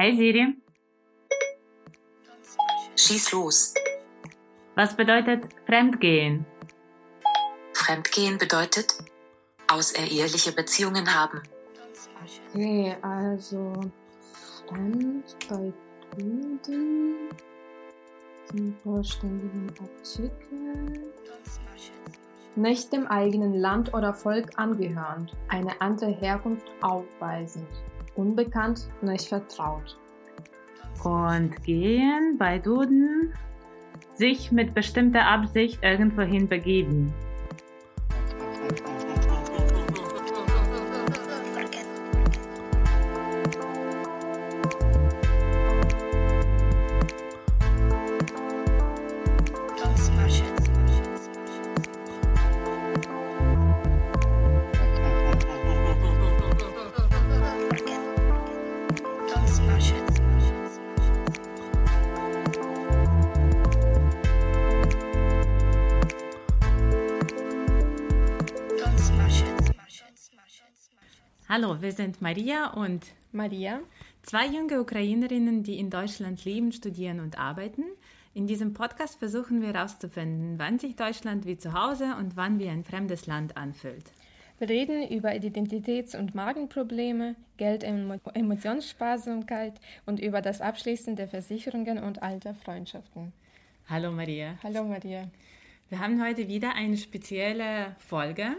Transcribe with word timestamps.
Hey 0.00 0.14
Siri. 0.16 0.54
Schieß 2.94 3.32
los. 3.32 3.74
Was 4.76 4.94
bedeutet 4.94 5.48
Fremdgehen? 5.66 6.46
Fremdgehen 7.72 8.38
bedeutet 8.38 8.94
außereheliche 9.66 10.52
Beziehungen 10.52 11.12
haben. 11.12 11.42
Okay, 12.54 12.96
also 13.02 13.72
Fremd 14.68 15.36
bei 15.48 15.72
Duden 16.16 17.30
zum 18.44 18.76
vollständigen 18.84 19.68
Artikel. 19.80 21.12
Nicht 22.54 22.92
dem 22.92 23.08
eigenen 23.08 23.54
Land 23.54 23.92
oder 23.94 24.14
Volk 24.14 24.50
angehörend, 24.54 25.36
eine 25.48 25.80
andere 25.80 26.12
Herkunft 26.12 26.70
aufweisend, 26.82 27.66
unbekannt, 28.18 28.88
nicht 29.00 29.28
vertraut. 29.28 29.98
Und 31.04 31.62
gehen 31.62 32.36
bei 32.38 32.58
Duden 32.58 33.32
sich 34.14 34.50
mit 34.50 34.74
bestimmter 34.74 35.26
Absicht 35.26 35.78
irgendwohin 35.82 36.48
begeben. 36.48 37.14
Hallo, 71.60 71.82
wir 71.82 71.90
sind 71.90 72.22
Maria 72.22 72.68
und 72.70 73.04
Maria, 73.32 73.80
zwei 74.22 74.46
junge 74.46 74.80
Ukrainerinnen, 74.80 75.64
die 75.64 75.80
in 75.80 75.90
Deutschland 75.90 76.44
leben, 76.44 76.70
studieren 76.70 77.18
und 77.18 77.36
arbeiten. 77.36 77.82
In 78.32 78.46
diesem 78.46 78.74
Podcast 78.74 79.18
versuchen 79.18 79.60
wir 79.60 79.72
herauszufinden, 79.72 80.56
wann 80.60 80.78
sich 80.78 80.94
Deutschland 80.94 81.46
wie 81.46 81.58
zu 81.58 81.72
Hause 81.72 82.14
und 82.16 82.36
wann 82.36 82.60
wie 82.60 82.68
ein 82.68 82.84
fremdes 82.84 83.26
Land 83.26 83.56
anfühlt. 83.56 84.04
Wir 84.60 84.68
reden 84.68 85.08
über 85.08 85.30
Identitäts- 85.30 86.16
und 86.16 86.32
Magenprobleme, 86.32 87.34
Geld- 87.56 87.82
und 87.82 88.20
Emotionssparsamkeit 88.34 89.80
und 90.06 90.20
über 90.20 90.40
das 90.40 90.60
Abschließen 90.60 91.16
der 91.16 91.26
Versicherungen 91.26 91.98
und 91.98 92.22
alter 92.22 92.54
Freundschaften. 92.54 93.32
Hallo 93.88 94.12
Maria. 94.12 94.56
Hallo 94.62 94.84
Maria. 94.84 95.28
Wir 95.88 95.98
haben 95.98 96.24
heute 96.24 96.46
wieder 96.46 96.76
eine 96.76 96.96
spezielle 96.96 97.96
Folge. 97.98 98.54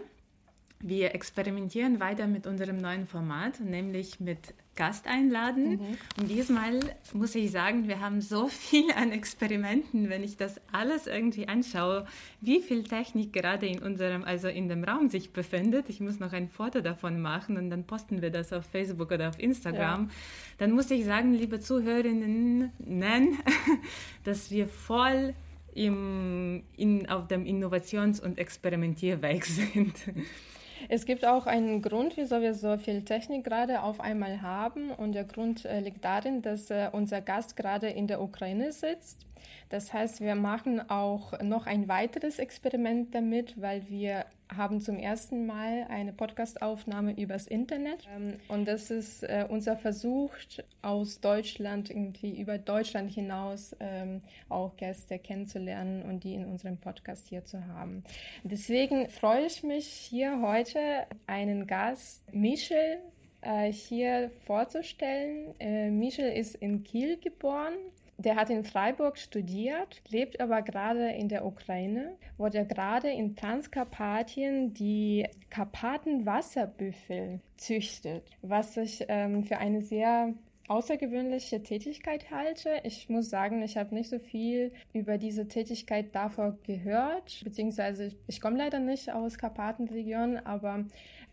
Wir 0.82 1.14
experimentieren 1.14 2.00
weiter 2.00 2.26
mit 2.26 2.46
unserem 2.46 2.78
neuen 2.78 3.06
Format, 3.06 3.60
nämlich 3.60 4.18
mit 4.18 4.54
Gast 4.76 5.06
einladen. 5.06 5.72
Mhm. 5.72 5.98
Und 6.18 6.30
diesmal 6.30 6.80
muss 7.12 7.34
ich 7.34 7.50
sagen, 7.50 7.86
wir 7.86 8.00
haben 8.00 8.22
so 8.22 8.48
viel 8.48 8.90
an 8.92 9.12
Experimenten, 9.12 10.08
wenn 10.08 10.24
ich 10.24 10.38
das 10.38 10.58
alles 10.72 11.06
irgendwie 11.06 11.48
anschaue, 11.48 12.06
wie 12.40 12.62
viel 12.62 12.84
Technik 12.84 13.34
gerade 13.34 13.66
in 13.66 13.80
unserem, 13.80 14.24
also 14.24 14.48
in 14.48 14.70
dem 14.70 14.82
Raum 14.82 15.10
sich 15.10 15.34
befindet. 15.34 15.90
Ich 15.90 16.00
muss 16.00 16.18
noch 16.18 16.32
ein 16.32 16.48
Foto 16.48 16.80
davon 16.80 17.20
machen 17.20 17.58
und 17.58 17.68
dann 17.68 17.84
posten 17.84 18.22
wir 18.22 18.30
das 18.30 18.54
auf 18.54 18.64
Facebook 18.64 19.12
oder 19.12 19.28
auf 19.28 19.38
Instagram. 19.38 20.04
Ja. 20.04 20.14
Dann 20.56 20.70
muss 20.72 20.90
ich 20.90 21.04
sagen, 21.04 21.34
liebe 21.34 21.60
Zuhörerinnen, 21.60 22.72
dass 24.24 24.50
wir 24.50 24.66
voll 24.66 25.34
im, 25.74 26.62
in, 26.76 27.08
auf 27.08 27.28
dem 27.28 27.44
Innovations- 27.44 28.20
und 28.20 28.38
Experimentierweg 28.38 29.44
sind. 29.44 29.94
Es 30.88 31.04
gibt 31.04 31.24
auch 31.24 31.46
einen 31.46 31.82
Grund, 31.82 32.16
wieso 32.16 32.40
wir 32.40 32.54
so 32.54 32.76
viel 32.78 33.02
Technik 33.02 33.44
gerade 33.44 33.82
auf 33.82 34.00
einmal 34.00 34.42
haben. 34.42 34.90
Und 34.90 35.12
der 35.12 35.24
Grund 35.24 35.64
äh, 35.64 35.80
liegt 35.80 36.04
darin, 36.04 36.42
dass 36.42 36.70
äh, 36.70 36.88
unser 36.92 37.20
Gast 37.20 37.56
gerade 37.56 37.88
in 37.88 38.06
der 38.06 38.20
Ukraine 38.22 38.72
sitzt. 38.72 39.18
Das 39.68 39.92
heißt, 39.92 40.20
wir 40.20 40.34
machen 40.34 40.90
auch 40.90 41.40
noch 41.42 41.66
ein 41.66 41.88
weiteres 41.88 42.38
Experiment 42.38 43.14
damit, 43.14 43.60
weil 43.60 43.88
wir 43.88 44.24
haben 44.56 44.80
zum 44.80 44.98
ersten 44.98 45.46
Mal 45.46 45.86
eine 45.88 46.12
Podcastaufnahme 46.12 47.18
übers 47.20 47.46
Internet. 47.46 48.06
Ähm, 48.16 48.38
und 48.48 48.66
das 48.66 48.90
ist 48.90 49.22
äh, 49.22 49.46
unser 49.48 49.76
Versuch, 49.76 50.32
aus 50.82 51.20
Deutschland, 51.20 51.90
irgendwie 51.90 52.40
über 52.40 52.58
Deutschland 52.58 53.10
hinaus 53.10 53.76
ähm, 53.80 54.20
auch 54.48 54.76
Gäste 54.76 55.18
kennenzulernen 55.18 56.02
und 56.02 56.24
die 56.24 56.34
in 56.34 56.46
unserem 56.46 56.78
Podcast 56.78 57.28
hier 57.28 57.44
zu 57.44 57.66
haben. 57.66 58.02
Deswegen 58.42 59.08
freue 59.08 59.46
ich 59.46 59.62
mich 59.62 59.86
hier 59.86 60.40
heute 60.40 60.80
einen 61.26 61.66
Gast, 61.66 62.22
Michel, 62.32 62.98
äh, 63.42 63.72
hier 63.72 64.30
vorzustellen. 64.46 65.54
Äh, 65.58 65.90
Michel 65.90 66.32
ist 66.32 66.54
in 66.56 66.82
Kiel 66.82 67.18
geboren 67.18 67.74
der 68.20 68.36
hat 68.36 68.50
in 68.50 68.64
Freiburg 68.64 69.18
studiert, 69.18 70.02
lebt 70.08 70.40
aber 70.40 70.62
gerade 70.62 71.10
in 71.10 71.28
der 71.28 71.44
Ukraine, 71.44 72.16
wo 72.36 72.48
der 72.48 72.64
gerade 72.64 73.10
in 73.10 73.36
Transkarpatien 73.36 74.74
die 74.74 75.26
Karpatenwasserbüffel 75.48 77.40
züchtet, 77.56 78.30
was 78.42 78.76
ich 78.76 79.04
ähm, 79.08 79.42
für 79.44 79.58
eine 79.58 79.82
sehr 79.82 80.34
außergewöhnliche 80.70 81.62
Tätigkeit 81.62 82.30
halte. 82.30 82.70
Ich 82.84 83.08
muss 83.08 83.28
sagen, 83.28 83.60
ich 83.62 83.76
habe 83.76 83.92
nicht 83.92 84.08
so 84.08 84.20
viel 84.20 84.72
über 84.92 85.18
diese 85.18 85.48
Tätigkeit 85.48 86.14
davor 86.14 86.56
gehört, 86.62 87.42
beziehungsweise 87.42 88.06
ich, 88.06 88.16
ich 88.28 88.40
komme 88.40 88.56
leider 88.56 88.78
nicht 88.78 89.12
aus 89.12 89.36
Karpatenregion, 89.36 90.38
aber 90.38 90.84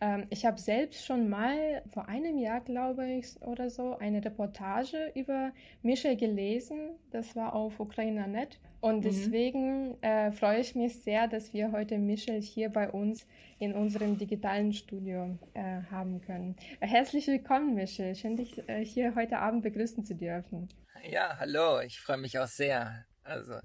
ähm, 0.01 0.25
ich 0.31 0.43
habe 0.45 0.59
selbst 0.59 1.05
schon 1.05 1.29
mal 1.29 1.83
vor 1.93 2.09
einem 2.09 2.39
Jahr, 2.39 2.61
glaube 2.61 3.07
ich, 3.07 3.39
oder 3.41 3.69
so, 3.69 3.95
eine 3.97 4.25
Reportage 4.25 5.11
über 5.13 5.51
Michel 5.83 6.17
gelesen. 6.17 6.89
Das 7.11 7.35
war 7.35 7.53
auf 7.53 7.79
Ukrainer.net. 7.79 8.59
Und 8.79 8.97
mhm. 8.97 9.01
deswegen 9.01 9.89
mhm. 9.89 10.03
äh, 10.03 10.31
freue 10.31 10.59
ich 10.59 10.75
mich 10.75 11.01
sehr, 11.01 11.27
dass 11.27 11.53
wir 11.53 11.71
heute 11.71 11.97
Michel 11.97 12.41
hier 12.41 12.69
bei 12.69 12.89
uns 12.89 13.25
in 13.59 13.73
unserem 13.73 14.17
digitalen 14.17 14.73
Studio 14.73 15.38
äh, 15.53 15.81
haben 15.89 16.21
können. 16.21 16.55
Herzlich 16.79 17.27
willkommen, 17.27 17.73
Michel. 17.73 18.15
Schön, 18.15 18.35
dich 18.35 18.67
äh, 18.69 18.85
hier 18.85 19.15
heute 19.15 19.39
Abend 19.39 19.63
begrüßen 19.63 20.05
zu 20.05 20.15
dürfen. 20.15 20.69
Ja, 21.09 21.38
hallo. 21.39 21.79
Ich 21.81 21.99
freue 21.99 22.17
mich 22.17 22.38
auch 22.38 22.47
sehr. 22.47 23.05
Also, 23.23 23.59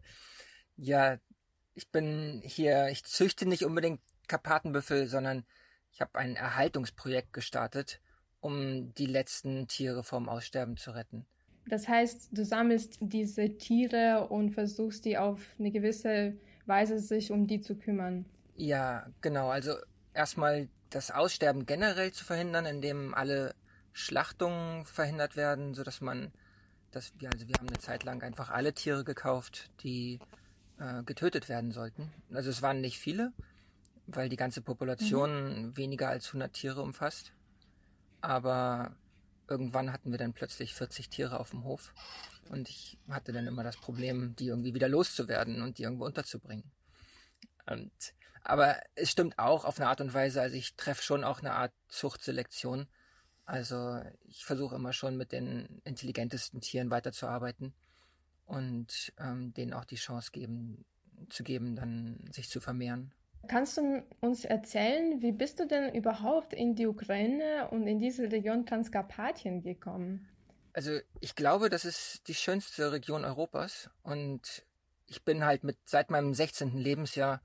ja, 0.77 1.19
ich 1.75 1.91
bin 1.91 2.43
hier, 2.45 2.89
ich 2.89 3.05
züchte 3.05 3.47
nicht 3.47 3.65
unbedingt 3.65 4.01
Karpatenbüffel, 4.29 5.07
sondern 5.07 5.45
ich 5.93 6.01
habe 6.01 6.19
ein 6.19 6.37
Erhaltungsprojekt 6.37 7.33
gestartet, 7.33 8.01
um 8.41 8.95
die 8.95 9.07
letzten 9.07 9.69
Tiere 9.69 10.03
vom 10.03 10.29
Aussterben 10.29 10.77
zu 10.77 10.93
retten. 10.93 11.27
Das 11.67 11.89
heißt, 11.89 12.29
du 12.33 12.45
sammelst 12.45 12.99
diese 13.01 13.57
Tiere 13.57 14.27
und 14.29 14.51
versuchst 14.51 15.05
die 15.05 15.17
auf 15.17 15.41
eine 15.59 15.71
gewisse 15.71 16.35
Weise 16.67 16.99
sich 16.99 17.31
um 17.31 17.47
die 17.47 17.61
zu 17.61 17.77
kümmern. 17.77 18.25
Ja, 18.57 19.07
genau. 19.21 19.49
Also 19.49 19.75
erstmal 20.15 20.69
das 20.91 21.11
Aussterben 21.11 21.67
generell 21.67 22.13
zu 22.13 22.25
verhindern, 22.25 22.67
indem 22.67 23.15
alle 23.15 23.55
Schlachtungen 23.93 24.85
verhindert 24.85 25.37
werden, 25.37 25.75
sodass 25.75 26.01
man, 26.01 26.33
dass 26.91 27.13
wir, 27.19 27.31
also 27.33 27.47
wir 27.47 27.55
haben 27.59 27.69
eine 27.69 27.79
Zeit 27.79 28.05
lang 28.05 28.23
einfach 28.23 28.51
alle 28.51 28.73
Tiere 28.73 29.05
gekauft, 29.05 29.71
die 29.83 30.19
äh, 30.79 31.03
getötet 31.05 31.49
werden 31.49 31.71
sollten. 31.73 32.11
Also 32.33 32.51
es 32.51 32.63
waren 32.63 32.81
nicht 32.81 32.99
viele, 32.99 33.33
weil 34.07 34.29
die 34.29 34.37
ganze 34.37 34.63
Population 34.63 35.69
mhm. 35.69 35.77
weniger 35.77 36.09
als 36.09 36.29
100 36.29 36.53
Tiere 36.53 36.83
umfasst. 36.83 37.33
Aber 38.21 38.95
irgendwann 39.49 39.93
hatten 39.93 40.11
wir 40.11 40.19
dann 40.19 40.33
plötzlich 40.33 40.75
40 40.75 41.09
Tiere 41.09 41.41
auf 41.41 41.51
dem 41.51 41.65
Hof 41.65 41.93
und 42.51 42.69
ich 42.69 42.99
hatte 43.09 43.33
dann 43.33 43.47
immer 43.47 43.65
das 43.65 43.77
Problem, 43.77 44.35
die 44.37 44.49
irgendwie 44.49 44.75
wieder 44.75 44.89
loszuwerden 44.89 45.63
und 45.63 45.79
die 45.79 45.85
irgendwo 45.85 46.05
unterzubringen. 46.05 46.71
Und, 47.67 47.93
aber 48.43 48.81
es 48.95 49.11
stimmt 49.11 49.39
auch 49.39 49.65
auf 49.65 49.79
eine 49.79 49.89
Art 49.89 50.01
und 50.01 50.15
Weise, 50.15 50.41
also 50.41 50.57
ich 50.57 50.75
treffe 50.75 51.03
schon 51.03 51.25
auch 51.25 51.41
eine 51.41 51.53
Art 51.53 51.73
Zuchtselektion. 51.89 52.89
Also 53.45 54.01
ich 54.25 54.45
versuche 54.45 54.77
immer 54.77 54.93
schon 54.93 55.17
mit 55.17 55.33
den 55.33 55.81
intelligentesten 55.85 56.61
Tieren 56.61 56.91
weiterzuarbeiten 56.91 57.75
und 58.47 59.13
ähm, 59.19 59.53
denen 59.55 59.73
auch 59.73 59.85
die 59.85 59.97
Chance 59.97 60.31
geben, 60.33 60.85
zu 61.29 61.43
geben, 61.43 61.77
dann 61.77 62.29
sich 62.33 62.49
zu 62.49 62.61
vermehren. 62.61 63.13
Kannst 63.49 63.77
du 63.77 64.03
uns 64.21 64.45
erzählen, 64.45 65.21
wie 65.21 65.33
bist 65.33 65.61
du 65.61 65.67
denn 65.67 65.95
überhaupt 65.95 66.53
in 66.53 66.75
die 66.75 66.87
Ukraine 66.87 67.69
und 67.71 67.87
in 67.87 67.99
diese 67.99 68.31
Region 68.31 68.67
Transkarpatien 68.67 69.63
gekommen? 69.63 70.29
Also 70.75 70.99
ich 71.21 71.35
glaube, 71.35 71.69
das 71.69 71.85
ist 71.85 72.29
die 72.29 72.35
schönste 72.35 72.93
Region 72.93 73.25
Europas 73.25 73.91
und 74.03 74.65
ich 75.07 75.23
bin 75.25 75.45
halt 75.45 75.65
mit 75.65 75.77
seit 75.85 76.11
meinem 76.11 76.33
16. 76.33 76.79
Lebensjahr 76.79 77.43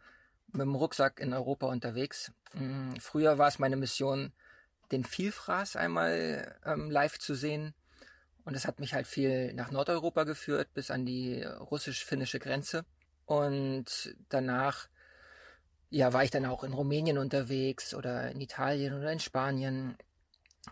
mit 0.54 0.62
dem 0.62 0.76
Rucksack 0.76 1.20
in 1.20 1.34
Europa 1.34 1.68
unterwegs. 1.68 2.32
Mm, 2.54 2.96
früher 3.00 3.38
war 3.38 3.50
es 3.50 3.60
meine 3.60 3.76
Mission, 3.76 4.32
den 4.92 5.04
Vielfraß 5.04 5.76
einmal 5.76 6.56
ähm, 6.66 6.90
live 6.90 7.20
zu 7.20 7.36
sehen 7.36 7.74
Und 8.46 8.56
das 8.56 8.66
hat 8.66 8.80
mich 8.80 8.94
halt 8.94 9.08
viel 9.08 9.54
nach 9.54 9.72
Nordeuropa 9.72 10.24
geführt, 10.24 10.74
bis 10.74 10.90
an 10.90 11.06
die 11.06 11.44
russisch-finnische 11.44 12.40
Grenze. 12.40 12.86
Und 13.26 14.16
danach, 14.30 14.88
ja, 15.90 16.14
war 16.14 16.24
ich 16.24 16.32
dann 16.32 16.46
auch 16.46 16.64
in 16.64 16.74
Rumänien 16.74 17.18
unterwegs 17.18 17.94
oder 17.94 18.32
in 18.32 18.42
Italien 18.42 18.94
oder 18.94 19.12
in 19.12 19.20
Spanien 19.20 19.98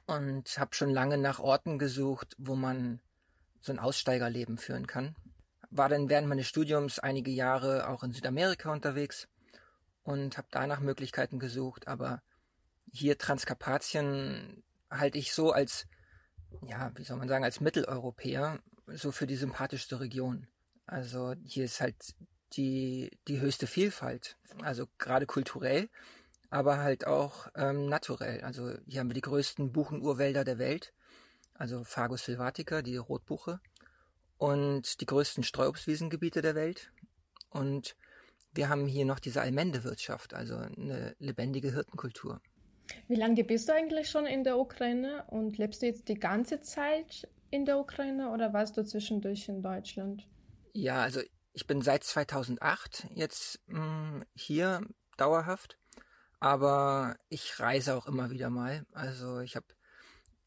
und 0.05 0.57
habe 0.59 0.75
schon 0.75 0.89
lange 0.89 1.17
nach 1.17 1.39
Orten 1.39 1.79
gesucht, 1.79 2.35
wo 2.37 2.55
man 2.55 2.99
so 3.61 3.71
ein 3.71 3.79
Aussteigerleben 3.79 4.57
führen 4.57 4.87
kann. 4.87 5.15
War 5.69 5.89
dann 5.89 6.09
während 6.09 6.27
meines 6.27 6.47
Studiums 6.47 6.99
einige 6.99 7.31
Jahre 7.31 7.87
auch 7.89 8.03
in 8.03 8.11
Südamerika 8.11 8.71
unterwegs 8.71 9.27
und 10.03 10.37
habe 10.37 10.47
danach 10.51 10.79
Möglichkeiten 10.79 11.39
gesucht, 11.39 11.87
aber 11.87 12.21
hier 12.91 13.17
Transkarpatien 13.17 14.63
halte 14.89 15.17
ich 15.17 15.33
so 15.33 15.51
als, 15.51 15.87
ja, 16.65 16.91
wie 16.95 17.03
soll 17.03 17.17
man 17.17 17.27
sagen, 17.27 17.43
als 17.43 17.59
Mitteleuropäer 17.59 18.59
so 18.87 19.11
für 19.11 19.27
die 19.27 19.35
sympathischste 19.35 19.99
Region. 19.99 20.47
Also 20.85 21.33
hier 21.43 21.65
ist 21.65 21.81
halt 21.81 22.15
die, 22.57 23.11
die 23.27 23.39
höchste 23.39 23.67
Vielfalt, 23.67 24.37
also 24.61 24.85
gerade 24.97 25.25
kulturell, 25.25 25.89
aber 26.49 26.79
halt 26.79 27.07
auch 27.07 27.47
ähm, 27.55 27.87
naturell. 27.87 28.41
Also 28.41 28.73
hier 28.87 28.99
haben 28.99 29.09
wir 29.09 29.15
die 29.15 29.21
größten 29.21 29.71
Buchenurwälder 29.71 30.43
der 30.43 30.57
Welt, 30.57 30.93
also 31.53 31.83
Fagus 31.83 32.25
sylvatica, 32.25 32.81
die 32.81 32.97
Rotbuche, 32.97 33.59
und 34.37 35.01
die 35.01 35.05
größten 35.05 35.43
Streuobstwiesengebiete 35.43 36.41
der 36.41 36.55
Welt. 36.55 36.91
Und 37.49 37.95
wir 38.53 38.69
haben 38.69 38.85
hier 38.87 39.05
noch 39.05 39.19
diese 39.19 39.41
Almendewirtschaft, 39.41 40.33
also 40.33 40.55
eine 40.55 41.15
lebendige 41.19 41.73
Hirtenkultur. 41.73 42.41
Wie 43.07 43.15
lange 43.15 43.43
bist 43.43 43.67
du 43.67 43.73
eigentlich 43.73 44.09
schon 44.09 44.25
in 44.25 44.43
der 44.43 44.57
Ukraine 44.57 45.25
und 45.27 45.57
lebst 45.57 45.81
du 45.81 45.87
jetzt 45.87 46.07
die 46.07 46.19
ganze 46.19 46.61
Zeit 46.61 47.27
in 47.49 47.65
der 47.65 47.79
Ukraine 47.79 48.29
oder 48.31 48.53
warst 48.53 48.77
du 48.77 48.83
zwischendurch 48.83 49.49
in 49.49 49.61
Deutschland? 49.61 50.27
Ja, 50.73 51.01
also 51.01 51.21
ich 51.55 51.65
bin 51.67 51.81
seit 51.81 52.03
2008 52.03 53.07
jetzt 53.15 53.61
mh, 53.67 53.79
hm, 53.79 54.25
hier 54.35 54.81
dauerhaft, 55.17 55.77
aber 56.39 57.15
ich 57.29 57.59
reise 57.59 57.95
auch 57.95 58.07
immer 58.07 58.29
wieder 58.29 58.49
mal. 58.49 58.85
Also 58.91 59.39
ich 59.39 59.55
habe, 59.55 59.65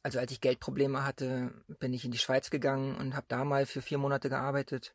also 0.03 0.19
als 0.19 0.31
ich 0.31 0.43
Geldprobleme 0.43 1.05
hatte, 1.05 1.51
bin 1.81 1.95
ich 1.95 2.05
in 2.05 2.11
die 2.11 2.19
Schweiz 2.19 2.51
gegangen 2.51 2.95
und 2.97 3.17
habe 3.17 3.27
da 3.29 3.45
mal 3.45 3.65
für 3.65 3.81
vier 3.81 3.97
Monate 3.97 4.29
gearbeitet. 4.29 4.95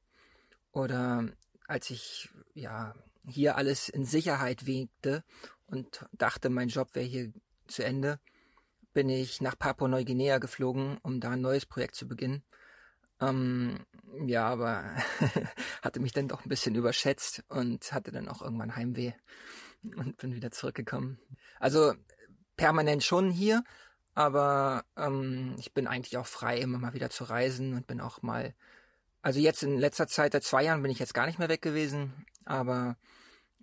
Oder 0.71 1.25
als 1.67 1.89
ich 1.89 2.29
ja 2.53 2.93
hier 3.27 3.57
alles 3.57 3.89
in 3.89 4.05
Sicherheit 4.05 4.67
wiegte 4.67 5.23
und 5.65 6.05
dachte, 6.11 6.49
mein 6.49 6.69
Job 6.69 6.93
wäre 6.93 7.05
hier 7.05 7.33
zu 7.67 7.83
Ende, 7.83 8.19
bin 8.93 9.09
ich 9.09 9.41
nach 9.41 9.57
Papua-Neuguinea 9.57 10.37
geflogen, 10.37 10.99
um 11.01 11.19
da 11.19 11.31
ein 11.31 11.41
neues 11.41 11.65
Projekt 11.65 11.95
zu 11.95 12.07
beginnen. 12.07 12.43
Ähm, 13.29 13.79
ja, 14.25 14.47
aber 14.47 14.83
hatte 15.81 15.99
mich 15.99 16.13
dann 16.13 16.27
doch 16.27 16.45
ein 16.45 16.49
bisschen 16.49 16.75
überschätzt 16.75 17.43
und 17.49 17.91
hatte 17.91 18.11
dann 18.11 18.29
auch 18.29 18.41
irgendwann 18.41 18.75
Heimweh 18.75 19.13
und 19.95 20.17
bin 20.17 20.35
wieder 20.35 20.51
zurückgekommen. 20.51 21.19
Also 21.59 21.93
permanent 22.57 23.03
schon 23.03 23.31
hier, 23.31 23.63
aber 24.13 24.85
ähm, 24.95 25.55
ich 25.57 25.73
bin 25.73 25.87
eigentlich 25.87 26.17
auch 26.17 26.27
frei, 26.27 26.59
immer 26.59 26.77
mal 26.77 26.93
wieder 26.93 27.09
zu 27.09 27.23
reisen 27.23 27.73
und 27.73 27.87
bin 27.87 28.01
auch 28.01 28.21
mal, 28.21 28.53
also 29.21 29.39
jetzt 29.39 29.63
in 29.63 29.79
letzter 29.79 30.07
Zeit, 30.07 30.33
seit 30.33 30.43
zwei 30.43 30.63
Jahren 30.63 30.81
bin 30.81 30.91
ich 30.91 30.99
jetzt 30.99 31.13
gar 31.13 31.25
nicht 31.25 31.39
mehr 31.39 31.49
weg 31.49 31.61
gewesen, 31.61 32.13
aber 32.45 32.97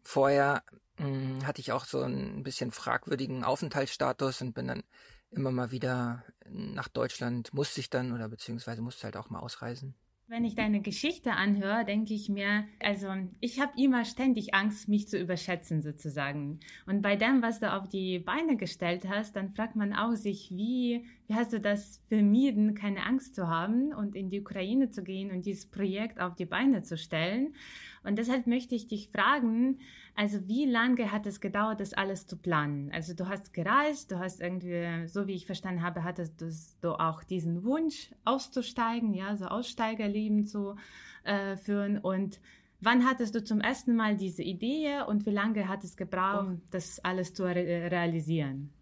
vorher 0.02 0.64
mh, 0.98 1.06
hm, 1.06 1.46
hatte 1.46 1.60
ich 1.60 1.72
auch 1.72 1.84
so 1.84 2.02
ein 2.02 2.42
bisschen 2.42 2.72
fragwürdigen 2.72 3.44
Aufenthaltsstatus 3.44 4.42
und 4.42 4.54
bin 4.54 4.68
dann 4.68 4.82
immer 5.30 5.50
mal 5.50 5.70
wieder 5.70 6.24
nach 6.48 6.88
Deutschland, 6.88 7.52
musste 7.54 7.80
ich 7.80 7.90
dann 7.90 8.12
oder 8.12 8.28
beziehungsweise 8.28 8.82
musste 8.82 9.04
halt 9.04 9.16
auch 9.16 9.30
mal 9.30 9.40
ausreisen. 9.40 9.94
Wenn 10.30 10.44
ich 10.44 10.54
deine 10.54 10.80
Geschichte 10.80 11.32
anhöre, 11.32 11.84
denke 11.84 12.14
ich 12.14 12.28
mir, 12.28 12.64
also 12.78 13.08
ich 13.40 13.58
habe 13.58 13.72
immer 13.76 14.04
ständig 14.04 14.54
Angst, 14.54 14.88
mich 14.88 15.08
zu 15.08 15.18
überschätzen 15.18 15.82
sozusagen. 15.82 16.60
Und 16.86 17.02
bei 17.02 17.16
dem, 17.16 17.42
was 17.42 17.58
du 17.58 17.72
auf 17.72 17.88
die 17.88 18.20
Beine 18.20 18.56
gestellt 18.56 19.08
hast, 19.08 19.34
dann 19.34 19.50
fragt 19.50 19.74
man 19.74 19.92
auch 19.92 20.14
sich, 20.14 20.52
wie, 20.52 21.04
wie 21.26 21.34
hast 21.34 21.52
du 21.52 21.58
das 21.58 22.00
vermieden, 22.06 22.76
keine 22.76 23.04
Angst 23.06 23.34
zu 23.34 23.48
haben 23.48 23.92
und 23.92 24.14
in 24.14 24.30
die 24.30 24.40
Ukraine 24.40 24.90
zu 24.90 25.02
gehen 25.02 25.32
und 25.32 25.46
dieses 25.46 25.66
Projekt 25.66 26.20
auf 26.20 26.36
die 26.36 26.46
Beine 26.46 26.84
zu 26.84 26.96
stellen? 26.96 27.56
Und 28.04 28.16
deshalb 28.16 28.46
möchte 28.46 28.76
ich 28.76 28.86
dich 28.86 29.08
fragen, 29.08 29.80
also 30.14 30.46
wie 30.48 30.66
lange 30.66 31.12
hat 31.12 31.26
es 31.26 31.40
gedauert, 31.40 31.80
das 31.80 31.92
alles 31.92 32.26
zu 32.26 32.36
planen? 32.36 32.90
Also 32.92 33.14
du 33.14 33.28
hast 33.28 33.52
gereist, 33.52 34.10
du 34.10 34.18
hast 34.18 34.40
irgendwie, 34.40 35.06
so 35.06 35.26
wie 35.26 35.34
ich 35.34 35.46
verstanden 35.46 35.82
habe, 35.82 36.04
hattest 36.04 36.42
du 36.82 36.92
auch 36.92 37.24
diesen 37.24 37.64
Wunsch 37.64 38.10
auszusteigen, 38.24 39.14
ja, 39.14 39.36
so 39.36 39.46
Aussteigerleben 39.46 40.46
zu 40.46 40.76
äh, 41.24 41.56
führen 41.56 41.98
und 41.98 42.40
Wann 42.82 43.06
hattest 43.06 43.34
du 43.34 43.44
zum 43.44 43.60
ersten 43.60 43.94
Mal 43.94 44.16
diese 44.16 44.42
Idee 44.42 45.02
und 45.06 45.26
wie 45.26 45.30
lange 45.30 45.68
hat 45.68 45.84
es 45.84 45.96
gebraucht, 45.96 46.46
oh. 46.50 46.60
das 46.70 46.98
alles 47.00 47.34
zu 47.34 47.44
re 47.44 47.90
realisieren? 47.90 48.72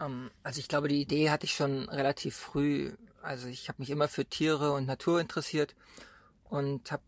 Um, 0.00 0.06
ähm, 0.06 0.30
also 0.44 0.60
ich 0.60 0.68
glaube, 0.68 0.88
die 0.88 1.00
Idee 1.00 1.30
hatte 1.30 1.46
ich 1.46 1.52
schon 1.52 1.88
relativ 1.88 2.36
früh. 2.36 2.92
Also 3.20 3.48
ich 3.48 3.68
habe 3.68 3.82
mich 3.82 3.90
immer 3.90 4.06
für 4.06 4.24
Tiere 4.24 4.72
und 4.72 4.86
Natur 4.86 5.20
interessiert 5.20 5.74
und 6.44 6.92
habe 6.92 7.02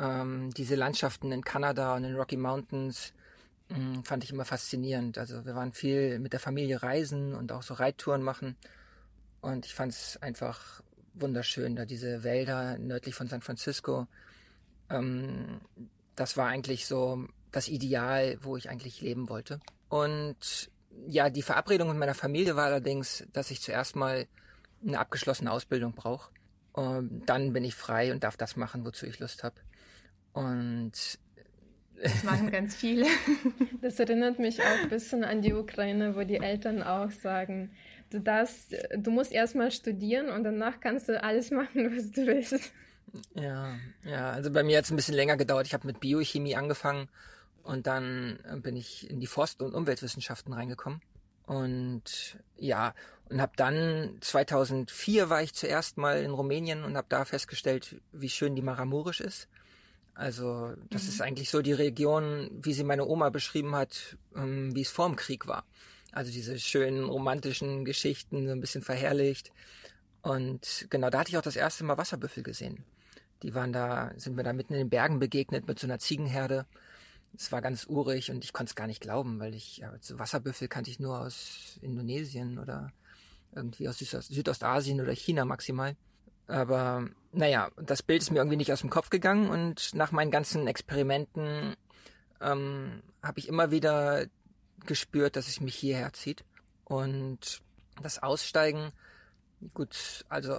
ähm, 0.00 0.50
diese 0.54 0.74
Landschaften 0.74 1.32
in 1.32 1.42
Kanada 1.42 1.94
und 1.96 2.04
in 2.04 2.14
Rocky 2.14 2.36
Mountains 2.36 3.12
mh, 3.68 3.76
hm, 3.76 4.04
fand 4.04 4.24
ich 4.24 4.32
immer 4.32 4.44
faszinierend. 4.44 5.18
Also 5.18 5.44
wir 5.44 5.54
waren 5.54 5.72
viel 5.72 6.18
mit 6.18 6.32
der 6.32 6.40
Familie 6.40 6.82
reisen 6.82 7.34
und 7.34 7.52
auch 7.52 7.62
so 7.62 7.74
Reittouren 7.74 8.22
machen. 8.22 8.56
Und 9.40 9.66
ich 9.66 9.74
fand 9.74 9.92
es 9.92 10.20
einfach 10.22 10.82
wunderschön, 11.14 11.76
da 11.76 11.84
diese 11.84 12.22
Wälder 12.22 12.78
nördlich 12.78 13.14
von 13.14 13.28
San 13.28 13.40
Francisco. 13.40 14.06
Ähm, 14.90 15.60
das 16.16 16.36
war 16.36 16.48
eigentlich 16.48 16.86
so 16.86 17.26
das 17.52 17.68
Ideal, 17.68 18.38
wo 18.42 18.56
ich 18.56 18.68
eigentlich 18.68 19.00
leben 19.00 19.28
wollte. 19.28 19.60
Und 19.88 20.70
ja, 21.06 21.30
die 21.30 21.42
Verabredung 21.42 21.88
mit 21.88 21.98
meiner 21.98 22.14
Familie 22.14 22.56
war 22.56 22.66
allerdings, 22.66 23.24
dass 23.32 23.50
ich 23.50 23.60
zuerst 23.60 23.96
mal 23.96 24.26
eine 24.84 24.98
abgeschlossene 24.98 25.50
Ausbildung 25.50 25.92
brauche. 25.92 26.30
dann 26.74 27.52
bin 27.52 27.64
ich 27.64 27.74
frei 27.74 28.12
und 28.12 28.22
darf 28.22 28.36
das 28.36 28.54
machen, 28.54 28.84
wozu 28.84 29.06
ich 29.06 29.18
Lust 29.18 29.42
habe. 29.42 29.56
Und 30.32 30.92
das 32.02 32.24
machen 32.24 32.50
ganz 32.50 32.76
viele. 32.76 33.06
Das 33.80 33.98
erinnert 34.00 34.38
mich 34.40 34.60
auch 34.60 34.82
ein 34.82 34.88
bisschen 34.88 35.22
an 35.22 35.40
die 35.40 35.52
Ukraine, 35.52 36.16
wo 36.16 36.24
die 36.24 36.38
Eltern 36.38 36.82
auch 36.82 37.12
sagen, 37.12 37.70
du 38.10 38.20
darfst, 38.20 38.74
du 38.96 39.10
musst 39.12 39.32
erstmal 39.32 39.70
studieren 39.70 40.30
und 40.30 40.42
danach 40.42 40.80
kannst 40.80 41.08
du 41.08 41.22
alles 41.22 41.50
machen, 41.52 41.96
was 41.96 42.10
du 42.10 42.26
willst. 42.26 42.72
Ja, 43.34 43.76
ja, 44.04 44.30
also 44.30 44.50
bei 44.50 44.62
mir 44.62 44.78
hat 44.78 44.84
es 44.84 44.90
ein 44.90 44.96
bisschen 44.96 45.14
länger 45.14 45.36
gedauert. 45.36 45.66
Ich 45.66 45.74
habe 45.74 45.86
mit 45.86 46.00
Biochemie 46.00 46.56
angefangen 46.56 47.08
und 47.62 47.86
dann 47.86 48.40
bin 48.62 48.76
ich 48.76 49.08
in 49.08 49.20
die 49.20 49.26
Forst- 49.26 49.62
und 49.62 49.74
Umweltwissenschaften 49.74 50.52
reingekommen. 50.52 51.00
Und 51.46 52.36
ja, 52.56 52.94
und 53.30 53.40
habe 53.40 53.52
dann 53.56 54.18
2004 54.20 55.30
war 55.30 55.42
ich 55.42 55.54
zuerst 55.54 55.96
mal 55.96 56.22
in 56.22 56.30
Rumänien 56.30 56.84
und 56.84 56.96
habe 56.96 57.06
da 57.08 57.24
festgestellt, 57.24 58.00
wie 58.12 58.28
schön 58.28 58.56
die 58.56 58.62
Maramurisch 58.62 59.20
ist. 59.20 59.48
Also 60.18 60.74
das 60.90 61.04
mhm. 61.04 61.08
ist 61.10 61.20
eigentlich 61.22 61.48
so 61.48 61.62
die 61.62 61.72
Region, 61.72 62.50
wie 62.60 62.72
sie 62.72 62.82
meine 62.82 63.06
Oma 63.06 63.30
beschrieben 63.30 63.76
hat, 63.76 64.16
ähm, 64.34 64.74
wie 64.74 64.80
es 64.82 64.90
vor 64.90 65.06
dem 65.06 65.14
Krieg 65.14 65.46
war. 65.46 65.64
Also 66.10 66.32
diese 66.32 66.58
schönen 66.58 67.04
romantischen 67.04 67.84
Geschichten, 67.84 68.46
so 68.46 68.52
ein 68.52 68.60
bisschen 68.60 68.82
verherrlicht. 68.82 69.52
Und 70.20 70.88
genau, 70.90 71.08
da 71.08 71.20
hatte 71.20 71.30
ich 71.30 71.38
auch 71.38 71.42
das 71.42 71.54
erste 71.54 71.84
Mal 71.84 71.98
Wasserbüffel 71.98 72.42
gesehen. 72.42 72.84
Die 73.44 73.54
waren 73.54 73.72
da, 73.72 74.10
sind 74.16 74.34
mir 74.34 74.42
da 74.42 74.52
mitten 74.52 74.72
in 74.72 74.80
den 74.80 74.90
Bergen 74.90 75.20
begegnet 75.20 75.68
mit 75.68 75.78
so 75.78 75.86
einer 75.86 76.00
Ziegenherde. 76.00 76.66
Es 77.36 77.52
war 77.52 77.62
ganz 77.62 77.86
urig 77.86 78.32
und 78.32 78.42
ich 78.42 78.52
konnte 78.52 78.70
es 78.70 78.74
gar 78.74 78.88
nicht 78.88 79.00
glauben, 79.00 79.38
weil 79.38 79.54
ich, 79.54 79.76
ja, 79.76 79.92
so 80.00 80.18
Wasserbüffel 80.18 80.66
kannte 80.66 80.90
ich 80.90 80.98
nur 80.98 81.20
aus 81.20 81.78
Indonesien 81.80 82.58
oder 82.58 82.92
irgendwie 83.54 83.88
aus 83.88 83.98
Südostasien 83.98 85.00
oder 85.00 85.12
China 85.12 85.44
maximal. 85.44 85.94
Aber 86.48 87.08
naja, 87.32 87.70
das 87.76 88.02
Bild 88.02 88.22
ist 88.22 88.30
mir 88.30 88.38
irgendwie 88.38 88.56
nicht 88.56 88.72
aus 88.72 88.80
dem 88.80 88.90
Kopf 88.90 89.10
gegangen 89.10 89.50
und 89.50 89.94
nach 89.94 90.12
meinen 90.12 90.30
ganzen 90.30 90.66
Experimenten 90.66 91.76
ähm, 92.40 93.02
habe 93.22 93.38
ich 93.38 93.48
immer 93.48 93.70
wieder 93.70 94.26
gespürt, 94.86 95.36
dass 95.36 95.48
es 95.48 95.60
mich 95.60 95.74
hierher 95.74 96.12
zieht. 96.12 96.44
Und 96.84 97.60
das 98.02 98.22
Aussteigen, 98.22 98.92
gut, 99.74 100.24
also 100.28 100.56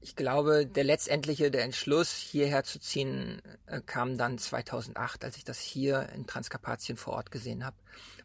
ich 0.00 0.14
glaube, 0.14 0.66
der 0.66 0.84
letztendliche, 0.84 1.50
der 1.50 1.64
Entschluss, 1.64 2.14
hierher 2.14 2.62
zu 2.64 2.78
ziehen, 2.78 3.42
äh, 3.66 3.80
kam 3.80 4.16
dann 4.18 4.38
2008, 4.38 5.24
als 5.24 5.36
ich 5.36 5.44
das 5.44 5.58
hier 5.58 6.08
in 6.14 6.26
Transkarpatien 6.26 6.96
vor 6.96 7.14
Ort 7.14 7.30
gesehen 7.30 7.64
habe. 7.64 7.76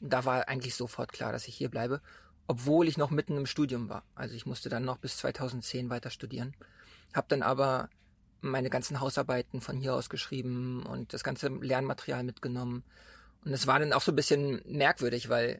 Und 0.01 0.11
da 0.11 0.25
war 0.25 0.47
eigentlich 0.47 0.75
sofort 0.75 1.11
klar, 1.13 1.31
dass 1.31 1.47
ich 1.47 1.55
hier 1.55 1.69
bleibe, 1.69 2.01
obwohl 2.47 2.87
ich 2.87 2.97
noch 2.97 3.09
mitten 3.09 3.37
im 3.37 3.45
Studium 3.45 3.89
war. 3.89 4.03
Also 4.15 4.35
ich 4.35 4.45
musste 4.45 4.69
dann 4.69 4.85
noch 4.85 4.97
bis 4.97 5.17
2010 5.17 5.89
weiter 5.89 6.09
studieren. 6.09 6.53
Habe 7.13 7.27
dann 7.29 7.41
aber 7.41 7.89
meine 8.41 8.69
ganzen 8.69 8.99
Hausarbeiten 8.99 9.61
von 9.61 9.77
hier 9.77 9.93
aus 9.93 10.09
geschrieben 10.09 10.83
und 10.85 11.13
das 11.13 11.23
ganze 11.23 11.47
Lernmaterial 11.47 12.23
mitgenommen. 12.23 12.83
Und 13.45 13.53
es 13.53 13.67
war 13.67 13.79
dann 13.79 13.93
auch 13.93 14.01
so 14.01 14.11
ein 14.11 14.15
bisschen 14.15 14.61
merkwürdig, 14.65 15.29
weil 15.29 15.59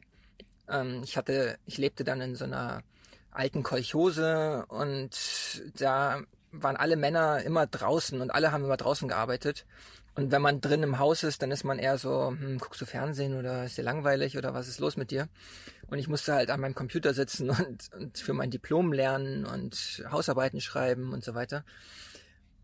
ähm, 0.68 1.00
ich 1.02 1.16
hatte, 1.16 1.58
ich 1.66 1.78
lebte 1.78 2.04
dann 2.04 2.20
in 2.20 2.36
so 2.36 2.44
einer 2.44 2.82
alten 3.30 3.62
Kolchose 3.62 4.64
und 4.68 5.10
da 5.78 6.22
waren 6.52 6.76
alle 6.76 6.96
Männer 6.96 7.42
immer 7.42 7.66
draußen 7.66 8.20
und 8.20 8.30
alle 8.30 8.52
haben 8.52 8.64
immer 8.64 8.76
draußen 8.76 9.08
gearbeitet. 9.08 9.66
Und 10.14 10.30
wenn 10.30 10.42
man 10.42 10.60
drin 10.60 10.84
im 10.84 11.00
Haus 11.00 11.24
ist, 11.24 11.42
dann 11.42 11.50
ist 11.50 11.64
man 11.64 11.80
eher 11.80 11.98
so, 11.98 12.28
hm, 12.28 12.58
guckst 12.58 12.80
du 12.80 12.86
Fernsehen 12.86 13.36
oder 13.36 13.64
ist 13.64 13.76
dir 13.76 13.82
langweilig 13.82 14.38
oder 14.38 14.54
was 14.54 14.68
ist 14.68 14.78
los 14.78 14.96
mit 14.96 15.10
dir? 15.10 15.28
Und 15.94 16.00
ich 16.00 16.08
musste 16.08 16.34
halt 16.34 16.50
an 16.50 16.58
meinem 16.58 16.74
Computer 16.74 17.14
sitzen 17.14 17.50
und, 17.50 17.88
und 17.96 18.18
für 18.18 18.32
mein 18.32 18.50
Diplom 18.50 18.92
lernen 18.92 19.46
und 19.46 20.04
Hausarbeiten 20.10 20.60
schreiben 20.60 21.12
und 21.12 21.22
so 21.22 21.36
weiter. 21.36 21.64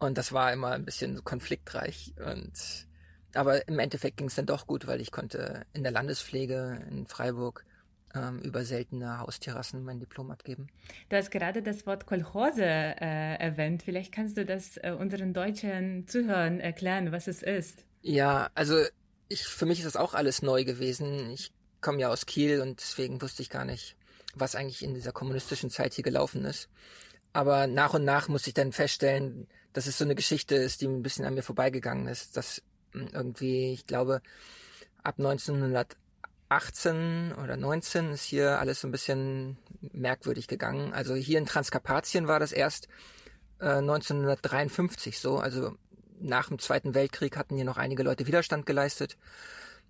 Und 0.00 0.18
das 0.18 0.32
war 0.32 0.52
immer 0.52 0.72
ein 0.72 0.84
bisschen 0.84 1.22
konfliktreich. 1.22 2.12
Und 2.16 2.88
aber 3.32 3.68
im 3.68 3.78
Endeffekt 3.78 4.16
ging 4.16 4.26
es 4.26 4.34
dann 4.34 4.46
doch 4.46 4.66
gut, 4.66 4.88
weil 4.88 5.00
ich 5.00 5.12
konnte 5.12 5.64
in 5.72 5.84
der 5.84 5.92
Landespflege 5.92 6.84
in 6.90 7.06
Freiburg 7.06 7.64
ähm, 8.16 8.40
über 8.40 8.64
seltene 8.64 9.20
Hausterrassen 9.20 9.84
mein 9.84 10.00
Diplom 10.00 10.32
abgeben. 10.32 10.66
Du 11.08 11.16
hast 11.16 11.30
gerade 11.30 11.62
das 11.62 11.86
Wort 11.86 12.06
Kolchose 12.06 12.64
äh, 12.64 13.36
erwähnt. 13.36 13.84
Vielleicht 13.84 14.10
kannst 14.10 14.38
du 14.38 14.44
das 14.44 14.76
äh, 14.78 14.90
unseren 14.98 15.34
deutschen 15.34 16.08
Zuhörern 16.08 16.58
erklären, 16.58 17.12
was 17.12 17.28
es 17.28 17.44
ist. 17.44 17.84
Ja, 18.02 18.50
also 18.56 18.74
ich, 19.28 19.44
für 19.44 19.66
mich 19.66 19.78
ist 19.78 19.86
das 19.86 19.94
auch 19.94 20.14
alles 20.14 20.42
neu 20.42 20.64
gewesen. 20.64 21.30
Ich 21.30 21.52
komme 21.80 22.00
ja 22.00 22.08
aus 22.08 22.26
Kiel 22.26 22.60
und 22.60 22.80
deswegen 22.80 23.20
wusste 23.22 23.42
ich 23.42 23.50
gar 23.50 23.64
nicht, 23.64 23.96
was 24.34 24.54
eigentlich 24.54 24.82
in 24.82 24.94
dieser 24.94 25.12
kommunistischen 25.12 25.70
Zeit 25.70 25.94
hier 25.94 26.04
gelaufen 26.04 26.44
ist. 26.44 26.68
Aber 27.32 27.66
nach 27.66 27.94
und 27.94 28.04
nach 28.04 28.28
musste 28.28 28.50
ich 28.50 28.54
dann 28.54 28.72
feststellen, 28.72 29.46
dass 29.72 29.86
es 29.86 29.98
so 29.98 30.04
eine 30.04 30.14
Geschichte 30.14 30.56
ist, 30.56 30.80
die 30.80 30.86
ein 30.86 31.02
bisschen 31.02 31.24
an 31.24 31.34
mir 31.34 31.42
vorbeigegangen 31.42 32.08
ist, 32.08 32.36
dass 32.36 32.62
hm, 32.92 33.08
irgendwie, 33.12 33.72
ich 33.72 33.86
glaube, 33.86 34.20
ab 35.02 35.14
1900 35.18 35.96
18 36.50 37.32
oder 37.32 37.56
19 37.56 38.10
ist 38.10 38.24
hier 38.24 38.58
alles 38.58 38.80
so 38.80 38.88
ein 38.88 38.90
bisschen 38.90 39.56
merkwürdig 39.92 40.48
gegangen. 40.48 40.92
Also 40.92 41.14
hier 41.14 41.38
in 41.38 41.46
Transkarpatien 41.46 42.26
war 42.26 42.40
das 42.40 42.50
erst 42.50 42.88
äh, 43.60 43.76
1953 43.76 45.20
so. 45.20 45.38
Also 45.38 45.76
nach 46.18 46.48
dem 46.48 46.58
Zweiten 46.58 46.92
Weltkrieg 46.92 47.36
hatten 47.36 47.54
hier 47.54 47.64
noch 47.64 47.76
einige 47.76 48.02
Leute 48.02 48.26
Widerstand 48.26 48.66
geleistet. 48.66 49.16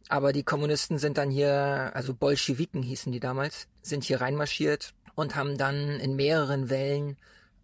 Aber 0.09 0.33
die 0.33 0.43
Kommunisten 0.43 0.99
sind 0.99 1.19
dann 1.19 1.31
hier, 1.31 1.91
also 1.95 2.15
Bolschewiken 2.15 2.83
hießen 2.83 3.13
die 3.13 3.21
damals, 3.21 3.69
sind 3.83 4.05
hier 4.05 4.21
reinmarschiert 4.21 4.93
und 5.15 5.37
haben 5.37 5.57
dann 5.57 6.01
in 6.01 6.17
mehreren 6.17 6.71
Wellen 6.71 7.17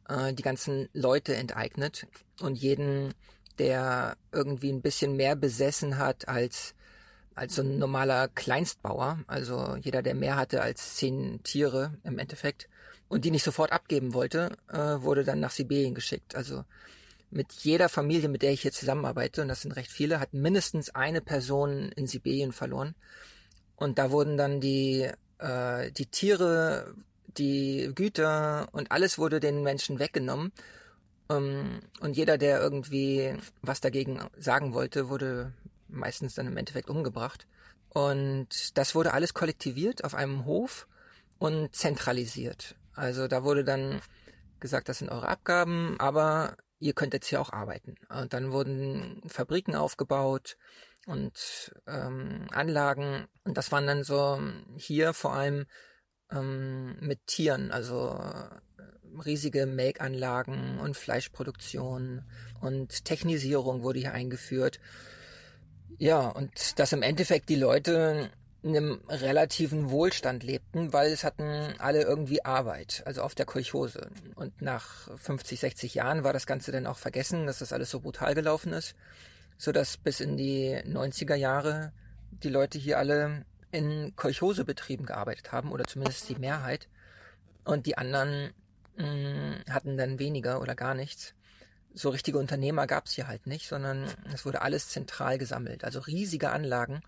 äh, 0.08 0.32
die 0.32 0.42
ganzen 0.42 0.88
Leute 0.92 1.34
enteignet 1.34 2.06
und 2.40 2.56
jeden, 2.56 3.14
der 3.58 4.16
irgendwie 4.32 4.70
ein 4.70 4.82
bisschen 4.82 5.16
mehr 5.16 5.34
besessen 5.34 5.98
hat 5.98 6.28
als 6.28 6.74
als 7.36 7.54
so 7.54 7.62
ein 7.62 7.78
normaler 7.78 8.28
Kleinstbauer, 8.28 9.20
also 9.26 9.76
jeder, 9.76 10.02
der 10.02 10.14
mehr 10.14 10.36
hatte 10.36 10.62
als 10.62 10.96
zehn 10.96 11.42
Tiere 11.42 11.92
im 12.02 12.18
Endeffekt 12.18 12.66
und 13.08 13.24
die 13.24 13.30
nicht 13.30 13.44
sofort 13.44 13.72
abgeben 13.72 14.14
wollte, 14.14 14.56
äh, 14.72 14.78
wurde 15.02 15.22
dann 15.22 15.40
nach 15.40 15.50
Sibirien 15.50 15.94
geschickt. 15.94 16.34
Also 16.34 16.64
mit 17.36 17.52
jeder 17.52 17.88
Familie, 17.88 18.28
mit 18.28 18.42
der 18.42 18.52
ich 18.52 18.62
hier 18.62 18.72
zusammenarbeite, 18.72 19.42
und 19.42 19.48
das 19.48 19.60
sind 19.60 19.72
recht 19.72 19.90
viele, 19.90 20.18
hat 20.20 20.32
mindestens 20.32 20.94
eine 20.94 21.20
Person 21.20 21.92
in 21.92 22.06
Sibirien 22.06 22.52
verloren. 22.52 22.94
Und 23.76 23.98
da 23.98 24.10
wurden 24.10 24.38
dann 24.38 24.60
die, 24.60 25.10
äh, 25.38 25.92
die 25.92 26.06
Tiere, 26.06 26.94
die 27.26 27.92
Güter 27.94 28.68
und 28.72 28.90
alles 28.90 29.18
wurde 29.18 29.38
den 29.38 29.62
Menschen 29.62 29.98
weggenommen. 29.98 30.50
Ähm, 31.28 31.80
und 32.00 32.16
jeder, 32.16 32.38
der 32.38 32.60
irgendwie 32.60 33.34
was 33.60 33.82
dagegen 33.82 34.18
sagen 34.38 34.72
wollte, 34.72 35.10
wurde 35.10 35.52
meistens 35.88 36.34
dann 36.34 36.46
im 36.46 36.56
Endeffekt 36.56 36.88
umgebracht. 36.88 37.46
Und 37.90 38.78
das 38.78 38.94
wurde 38.94 39.12
alles 39.12 39.34
kollektiviert 39.34 40.04
auf 40.04 40.14
einem 40.14 40.46
Hof 40.46 40.88
und 41.38 41.76
zentralisiert. 41.76 42.76
Also 42.94 43.28
da 43.28 43.44
wurde 43.44 43.62
dann 43.62 44.00
gesagt, 44.58 44.88
das 44.88 44.98
sind 44.98 45.10
eure 45.10 45.28
Abgaben, 45.28 45.96
aber 46.00 46.56
ihr 46.78 46.92
könnt 46.92 47.14
jetzt 47.14 47.28
hier 47.28 47.40
auch 47.40 47.52
arbeiten. 47.52 47.96
Und 48.08 48.32
dann 48.32 48.52
wurden 48.52 49.22
Fabriken 49.26 49.74
aufgebaut 49.74 50.56
und 51.06 51.74
ähm, 51.86 52.46
Anlagen. 52.52 53.26
Und 53.44 53.56
das 53.56 53.72
waren 53.72 53.86
dann 53.86 54.04
so 54.04 54.40
hier 54.76 55.14
vor 55.14 55.34
allem 55.34 55.66
ähm, 56.30 56.96
mit 57.00 57.26
Tieren, 57.26 57.70
also 57.70 58.18
äh, 58.18 59.20
riesige 59.24 59.66
Melkanlagen 59.66 60.78
und 60.78 60.96
Fleischproduktion 60.96 62.24
und 62.60 63.04
Technisierung 63.04 63.82
wurde 63.82 64.00
hier 64.00 64.12
eingeführt. 64.12 64.80
Ja, 65.98 66.28
und 66.28 66.78
dass 66.78 66.92
im 66.92 67.02
Endeffekt 67.02 67.48
die 67.48 67.56
Leute 67.56 68.30
einem 68.64 69.00
relativen 69.08 69.90
Wohlstand 69.90 70.42
lebten, 70.42 70.92
weil 70.92 71.12
es 71.12 71.24
hatten 71.24 71.74
alle 71.78 72.02
irgendwie 72.02 72.44
Arbeit, 72.44 73.02
also 73.06 73.22
auf 73.22 73.34
der 73.34 73.46
Kolchose. 73.46 74.10
Und 74.34 74.60
nach 74.60 75.08
50, 75.18 75.60
60 75.60 75.94
Jahren 75.94 76.24
war 76.24 76.32
das 76.32 76.46
Ganze 76.46 76.72
dann 76.72 76.86
auch 76.86 76.98
vergessen, 76.98 77.46
dass 77.46 77.60
das 77.60 77.72
alles 77.72 77.90
so 77.90 78.00
brutal 78.00 78.34
gelaufen 78.34 78.72
ist, 78.72 78.94
so 79.56 79.72
dass 79.72 79.96
bis 79.96 80.20
in 80.20 80.36
die 80.36 80.76
90er 80.84 81.34
Jahre 81.34 81.92
die 82.30 82.48
Leute 82.48 82.78
hier 82.78 82.98
alle 82.98 83.44
in 83.70 84.14
Kolchosebetrieben 84.16 85.06
gearbeitet 85.06 85.52
haben, 85.52 85.70
oder 85.70 85.84
zumindest 85.84 86.28
die 86.28 86.36
Mehrheit. 86.36 86.88
Und 87.64 87.86
die 87.86 87.98
anderen 87.98 88.52
mh, 88.96 89.06
mm, 89.06 89.64
hatten 89.70 89.96
dann 89.96 90.18
weniger 90.18 90.60
oder 90.60 90.74
gar 90.74 90.94
nichts 90.94 91.34
so 91.96 92.10
richtige 92.10 92.38
Unternehmer 92.38 92.86
gab 92.86 93.06
es 93.06 93.12
hier 93.12 93.26
halt 93.26 93.46
nicht, 93.46 93.66
sondern 93.66 94.06
es 94.32 94.44
wurde 94.44 94.60
alles 94.60 94.90
zentral 94.90 95.38
gesammelt. 95.38 95.82
Also 95.82 96.00
riesige 96.00 96.50
Anlagen. 96.50 97.00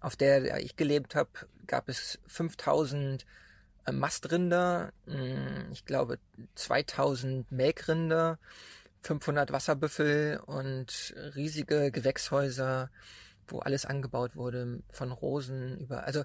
Auf 0.00 0.16
der 0.16 0.58
ich 0.58 0.76
gelebt 0.76 1.14
habe, 1.14 1.30
gab 1.66 1.88
es 1.88 2.18
5000 2.26 3.26
äh, 3.84 3.92
Mastrinder, 3.92 4.92
hm, 5.06 5.70
ich 5.72 5.84
glaube 5.84 6.18
2000 6.54 7.50
Melkrinder, 7.50 8.38
500 9.02 9.52
Wasserbüffel 9.52 10.40
und 10.46 11.14
riesige 11.34 11.90
Gewächshäuser, 11.90 12.90
wo 13.46 13.60
alles 13.60 13.86
angebaut 13.86 14.36
wurde, 14.36 14.82
von 14.92 15.12
Rosen 15.12 15.78
über, 15.78 16.04
also 16.04 16.24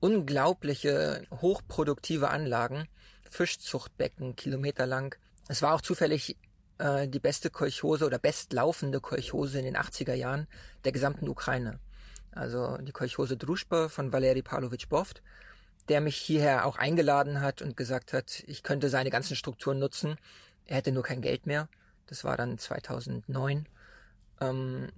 unglaubliche, 0.00 1.22
hochproduktive 1.30 2.28
Anlagen, 2.28 2.88
Fischzuchtbecken, 3.30 4.36
kilometerlang. 4.36 5.14
Es 5.48 5.62
war 5.62 5.74
auch 5.74 5.80
zufällig 5.80 6.36
äh, 6.78 7.08
die 7.08 7.20
beste 7.20 7.50
Kolchose 7.50 8.06
oder 8.06 8.18
bestlaufende 8.18 9.00
Kolchose 9.00 9.58
in 9.58 9.64
den 9.64 9.76
80er 9.76 10.14
Jahren 10.14 10.46
der 10.84 10.92
gesamten 10.92 11.28
Ukraine. 11.28 11.78
Also 12.34 12.76
die 12.78 12.92
Kolchose 12.92 13.36
Druschba 13.36 13.88
von 13.88 14.12
Valeri 14.12 14.42
Pavlovich 14.42 14.88
Boft, 14.88 15.22
der 15.88 16.00
mich 16.00 16.16
hierher 16.16 16.66
auch 16.66 16.76
eingeladen 16.76 17.40
hat 17.40 17.62
und 17.62 17.76
gesagt 17.76 18.12
hat, 18.12 18.42
ich 18.46 18.62
könnte 18.62 18.88
seine 18.88 19.10
ganzen 19.10 19.36
Strukturen 19.36 19.78
nutzen. 19.78 20.16
Er 20.66 20.76
hätte 20.76 20.92
nur 20.92 21.02
kein 21.02 21.20
Geld 21.20 21.46
mehr. 21.46 21.68
Das 22.06 22.24
war 22.24 22.36
dann 22.36 22.58
2009, 22.58 23.66
ähm, 24.40 24.88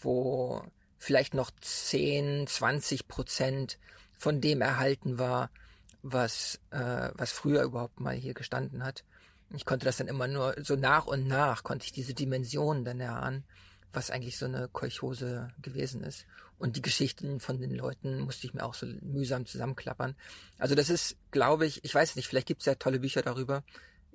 wo 0.00 0.62
vielleicht 0.98 1.34
noch 1.34 1.50
10, 1.60 2.46
20 2.46 3.08
Prozent 3.08 3.78
von 4.16 4.40
dem 4.40 4.60
erhalten 4.60 5.18
war, 5.18 5.50
was, 6.02 6.60
äh, 6.70 7.10
was 7.14 7.32
früher 7.32 7.62
überhaupt 7.62 8.00
mal 8.00 8.14
hier 8.14 8.34
gestanden 8.34 8.84
hat. 8.84 9.04
Ich 9.50 9.64
konnte 9.64 9.86
das 9.86 9.98
dann 9.98 10.08
immer 10.08 10.28
nur 10.28 10.54
so 10.62 10.76
nach 10.76 11.06
und 11.06 11.26
nach, 11.26 11.62
konnte 11.62 11.84
ich 11.86 11.92
diese 11.92 12.14
Dimensionen 12.14 12.84
dann 12.84 13.00
erahnen, 13.00 13.44
was 13.94 14.10
eigentlich 14.10 14.36
so 14.36 14.46
eine 14.46 14.68
Kolchose 14.68 15.48
gewesen 15.62 16.02
ist. 16.02 16.26
Und 16.58 16.76
die 16.76 16.82
Geschichten 16.82 17.40
von 17.40 17.60
den 17.60 17.74
Leuten 17.74 18.20
musste 18.20 18.46
ich 18.46 18.54
mir 18.54 18.64
auch 18.64 18.74
so 18.74 18.86
mühsam 19.02 19.46
zusammenklappern. 19.46 20.14
Also 20.58 20.74
das 20.74 20.90
ist, 20.90 21.16
glaube 21.30 21.66
ich, 21.66 21.84
ich 21.84 21.94
weiß 21.94 22.16
nicht, 22.16 22.28
vielleicht 22.28 22.46
gibt 22.46 22.60
es 22.60 22.66
ja 22.66 22.74
tolle 22.74 23.00
Bücher 23.00 23.22
darüber. 23.22 23.64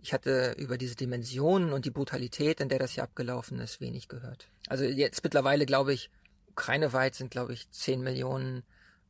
Ich 0.01 0.13
hatte 0.13 0.55
über 0.57 0.77
diese 0.77 0.95
Dimensionen 0.95 1.73
und 1.73 1.85
die 1.85 1.91
Brutalität, 1.91 2.61
in 2.61 2.69
der 2.69 2.79
das 2.79 2.91
hier 2.91 3.03
abgelaufen 3.03 3.59
ist, 3.59 3.81
wenig 3.81 4.07
gehört. 4.07 4.47
Also 4.67 4.85
jetzt 4.85 5.23
mittlerweile, 5.23 5.65
glaube 5.65 5.93
ich, 5.93 6.09
ukraineweit 6.51 7.15
sind, 7.15 7.31
glaube 7.31 7.53
ich, 7.53 7.69
10 7.71 8.01
Millionen 8.01 8.63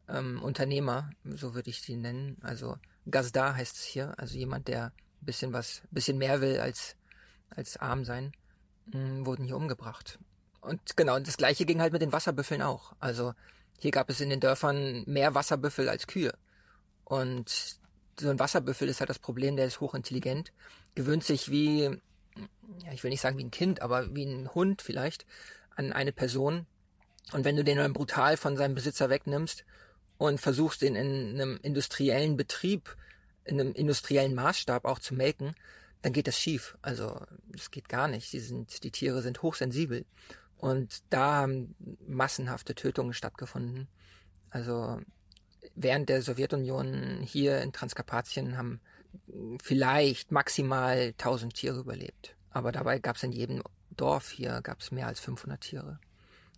ähm, 0.08 0.42
Unternehmer, 0.42 1.12
so 1.24 1.54
würde 1.54 1.70
ich 1.70 1.82
sie 1.82 1.96
nennen. 1.96 2.38
Also 2.42 2.78
Gazda 3.10 3.56
heißt 3.56 3.76
es 3.76 3.84
hier, 3.84 4.14
also 4.18 4.36
jemand, 4.36 4.68
der 4.68 4.92
bisschen 5.22 5.54
was, 5.54 5.82
bisschen 5.92 6.18
mehr 6.18 6.42
will 6.42 6.60
als, 6.60 6.96
als 7.50 7.78
arm 7.78 8.06
sein, 8.06 8.32
mh, 8.88 8.94
hm, 8.94 9.26
wurden 9.26 9.46
hier 9.46 9.58
umgebracht. 9.58 10.20
Und 10.62 10.98
genau, 10.98 11.16
und 11.16 11.28
das 11.28 11.38
gleiche 11.38 11.66
ging 11.66 11.82
halt 11.82 11.94
mit 11.94 12.02
den 12.02 12.12
Wasserbüffeln 12.12 12.62
auch. 12.62 12.94
Also 13.00 13.34
hier 13.80 13.92
gab 13.92 14.10
es 14.10 14.22
in 14.22 14.30
den 14.30 14.40
Dörfern 14.40 15.04
mehr 15.06 15.36
Wasserbüffel 15.36 15.90
als 15.90 16.08
Kühe. 16.08 16.34
Und 17.06 17.78
so 18.20 18.30
ein 18.30 18.40
Wasserbüffel 18.40 18.90
ist 18.90 19.00
halt 19.00 19.10
das 19.10 19.20
Problem, 19.20 19.56
der 19.56 19.66
ist 19.66 19.80
hochintelligent, 19.80 20.52
gewöhnt 20.96 21.24
sich 21.24 21.50
wie, 21.50 21.84
ja, 21.84 22.92
ich 22.92 23.04
will 23.04 23.10
nicht 23.10 23.22
sagen 23.22 23.38
wie 23.38 23.46
ein 23.46 23.52
Kind, 23.52 23.82
aber 23.82 24.14
wie 24.14 24.26
ein 24.26 24.54
Hund 24.54 24.82
vielleicht, 24.82 25.26
an 25.76 25.94
eine 25.94 26.12
Person. 26.12 26.66
Und 27.32 27.46
wenn 27.46 27.56
du 27.56 27.64
den 27.64 27.78
dann 27.78 27.94
brutal 27.94 28.36
von 28.38 28.58
seinem 28.58 28.76
Besitzer 28.76 29.10
wegnimmst 29.10 29.64
und 30.18 30.42
versuchst, 30.42 30.82
den 30.82 30.96
in 30.96 31.40
einem 31.40 31.60
industriellen 31.62 32.36
Betrieb 32.36 32.98
in 33.50 33.60
einem 33.60 33.74
industriellen 33.74 34.36
Maßstab 34.36 34.86
auch 34.86 35.00
zu 35.00 35.16
melken, 35.16 35.56
dann 36.02 36.14
geht 36.14 36.28
das 36.28 36.38
schief. 36.38 36.78
Also 36.82 37.20
es 37.54 37.72
geht 37.72 37.90
gar 37.90 38.08
nicht. 38.08 38.30
Sie 38.30 38.40
sind, 38.40 38.84
die 38.84 38.92
Tiere 38.92 39.22
sind 39.22 39.42
hochsensibel. 39.42 40.06
Und 40.60 41.04
da 41.10 41.38
haben 41.38 41.76
massenhafte 42.06 42.76
Tötungen 42.76 43.14
stattgefunden. 43.14 43.88
Also 44.50 45.00
während 45.76 46.10
der 46.10 46.22
Sowjetunion 46.22 47.22
hier 47.24 47.62
in 47.62 47.72
Transkarpatien 47.72 48.58
haben 48.58 48.82
vielleicht 49.64 50.32
maximal 50.32 51.14
1000 51.18 51.54
Tiere 51.54 51.80
überlebt. 51.80 52.36
Aber 52.52 52.72
dabei 52.72 53.00
gab 53.00 53.16
es 53.16 53.24
in 53.24 53.32
jedem 53.32 53.64
Dorf 53.96 54.30
hier 54.30 54.62
gab 54.62 54.80
es 54.82 54.92
mehr 54.92 55.08
als 55.08 55.20
500 55.20 55.62
Tiere. 55.62 56.00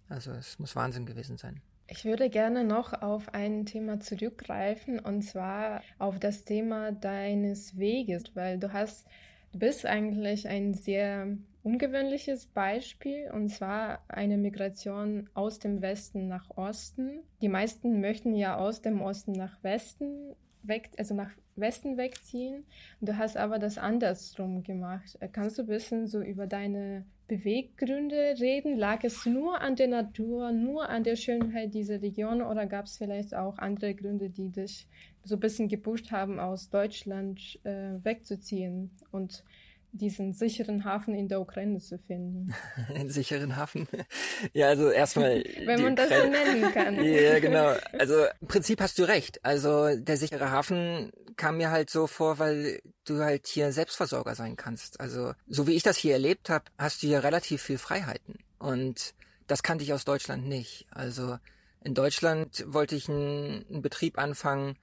Also 0.10 0.32
es 0.32 0.60
muss 0.60 0.76
Wahnsinn 0.76 1.06
gewesen 1.06 1.38
sein. 1.38 1.62
Ich 1.88 2.06
würde 2.06 2.30
gerne 2.30 2.64
noch 2.64 2.94
auf 3.02 3.34
ein 3.34 3.66
Thema 3.66 4.00
zurückgreifen 4.00 5.00
und 5.00 5.24
zwar 5.24 5.82
auf 6.00 6.20
das 6.20 6.46
Thema 6.46 6.92
deines 6.92 7.78
Weges, 7.78 8.36
weil 8.36 8.60
du 8.60 8.72
hast, 8.72 9.06
du 9.52 9.60
bist 9.60 9.86
eigentlich 9.86 10.48
ein 10.48 10.74
sehr 10.74 11.38
ungewöhnliches 11.64 12.48
Beispiel 12.48 13.30
und 13.32 13.50
zwar 13.50 14.04
eine 14.08 14.38
Migration 14.38 15.30
aus 15.34 15.60
dem 15.60 15.82
Westen 15.82 16.28
nach 16.28 16.50
Osten. 16.58 17.20
Die 17.42 17.50
meisten 17.50 18.02
möchten 18.02 18.36
ja 18.36 18.58
aus 18.58 18.82
dem 18.82 19.02
Osten 19.02 19.34
nach 19.34 19.64
Westen 19.64 20.36
weg, 20.64 20.90
also 20.98 21.14
nach 21.14 21.32
Westen 21.56 21.98
wegziehen. 21.98 22.66
Du 23.02 23.18
hast 23.18 23.38
aber 23.38 23.60
das 23.60 23.78
andersrum 23.78 24.64
gemacht. 24.64 25.18
Kannst 25.32 25.58
du 25.58 25.64
ein 25.64 25.68
bisschen 25.68 26.08
so 26.08 26.22
über 26.22 26.48
deine 26.48 27.06
Beweggründe 27.28 28.36
reden? 28.40 28.78
Lag 28.78 29.04
es 29.04 29.26
nur 29.26 29.62
an 29.62 29.76
der 29.76 29.88
Natur, 29.88 30.52
nur 30.52 30.90
an 30.90 31.04
der 31.04 31.16
Schönheit 31.16 31.74
dieser 31.74 32.02
Region 32.02 32.42
oder 32.42 32.66
gab 32.66 32.86
es 32.86 32.98
vielleicht 32.98 33.36
auch 33.36 33.58
andere 33.58 33.94
Gründe, 33.94 34.30
die 34.30 34.50
dich 34.50 34.88
so 35.24 35.36
ein 35.36 35.40
bisschen 35.40 35.68
gepusht 35.68 36.12
haben, 36.12 36.40
aus 36.40 36.70
Deutschland 36.70 37.60
äh, 37.64 38.04
wegzuziehen 38.04 38.90
und 39.12 39.44
diesen 39.94 40.34
sicheren 40.34 40.86
Hafen 40.86 41.14
in 41.14 41.28
der 41.28 41.42
Ukraine 41.42 41.80
zu 41.80 41.98
finden. 41.98 42.54
Einen 42.94 43.10
sicheren 43.10 43.56
Hafen? 43.56 43.88
Ja, 44.54 44.68
also 44.68 44.90
erstmal. 44.90 45.44
Wenn 45.66 45.82
man 45.84 45.96
das 45.96 46.10
so 46.10 46.28
nennen 46.28 46.72
kann. 46.74 47.04
Ja, 47.04 47.40
genau. 47.40 47.76
Also 47.98 48.26
im 48.40 48.48
Prinzip 48.48 48.82
hast 48.82 48.98
du 48.98 49.04
recht. 49.04 49.44
Also 49.44 49.96
der 49.96 50.18
sichere 50.18 50.52
Hafen 50.52 51.12
kam 51.38 51.58
mir 51.58 51.72
halt 51.72 51.90
so 51.90 52.08
vor, 52.08 52.40
weil 52.40 52.82
du 53.06 53.20
halt 53.20 53.48
hier 53.48 53.72
Selbstversorger 53.72 54.36
sein 54.36 54.56
kannst. 54.56 55.00
Also 55.00 55.34
so 55.48 55.68
wie 55.68 55.76
ich 55.76 55.84
das 55.84 55.98
hier 55.98 56.14
erlebt 56.14 56.50
habe, 56.50 56.66
hast 56.78 57.04
du 57.04 57.08
hier 57.08 57.24
relativ 57.24 57.62
viel 57.62 57.78
Freiheiten. 57.78 58.40
Und 58.60 59.14
das 59.48 59.64
kannte 59.64 59.84
ich 59.84 59.94
aus 59.94 60.06
Deutschland 60.06 60.48
nicht. 60.48 60.88
Also 60.92 61.38
in 61.84 61.94
Deutschland 61.94 62.64
wollte 62.68 62.96
ich 62.96 63.10
einen, 63.10 63.66
einen 63.70 63.82
Betrieb 63.82 64.18
anfangen 64.18 64.78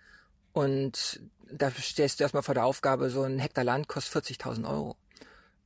und 0.59 1.21
da 1.53 1.71
stehst 1.71 2.19
du 2.19 2.25
erstmal 2.25 2.43
vor 2.43 2.55
der 2.55 2.65
Aufgabe, 2.65 3.11
so 3.11 3.23
ein 3.23 3.39
Hektar 3.39 3.63
Land 3.63 3.87
kostet 3.87 4.25
40.000 4.27 4.69
Euro. 4.69 4.97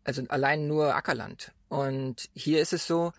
Also 0.05 0.23
allein 0.29 0.69
nur 0.69 0.95
Ackerland. 0.95 1.53
Und 1.71 2.29
hier 2.35 2.61
ist 2.61 2.75
es 2.75 2.87
so, 2.87 3.15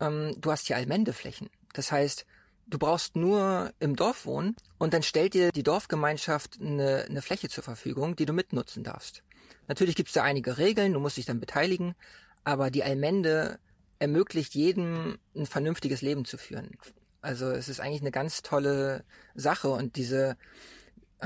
ähm, 0.00 0.34
du 0.38 0.50
hast 0.50 0.66
hier 0.66 0.74
Allmendeflächen. 0.74 1.50
Das 1.72 1.92
heißt, 1.92 2.26
du 2.66 2.78
brauchst 2.80 3.14
nur 3.14 3.72
im 3.78 3.94
Dorf 3.94 4.26
wohnen 4.26 4.56
und 4.78 4.92
dann 4.92 5.04
stellt 5.04 5.34
dir 5.34 5.52
die 5.52 5.62
Dorfgemeinschaft 5.62 6.60
eine, 6.60 7.04
eine 7.08 7.22
Fläche 7.22 7.48
zur 7.48 7.62
Verfügung, 7.62 8.16
die 8.16 8.26
du 8.26 8.32
mitnutzen 8.32 8.82
darfst. 8.82 9.22
Natürlich 9.68 9.94
gibt 9.94 10.08
es 10.08 10.14
da 10.14 10.24
einige 10.24 10.58
Regeln, 10.58 10.94
du 10.94 10.98
musst 10.98 11.16
dich 11.16 11.26
dann 11.26 11.38
beteiligen, 11.38 11.94
aber 12.42 12.72
die 12.72 12.82
Allmende 12.82 13.60
ermöglicht 14.00 14.56
jedem 14.56 15.18
ein 15.36 15.46
vernünftiges 15.46 16.02
Leben 16.02 16.24
zu 16.24 16.38
führen. 16.38 16.76
Also 17.20 17.52
es 17.52 17.68
ist 17.68 17.78
eigentlich 17.78 18.02
eine 18.02 18.10
ganz 18.10 18.42
tolle 18.42 19.04
Sache 19.36 19.68
und 19.68 19.94
diese 19.94 20.36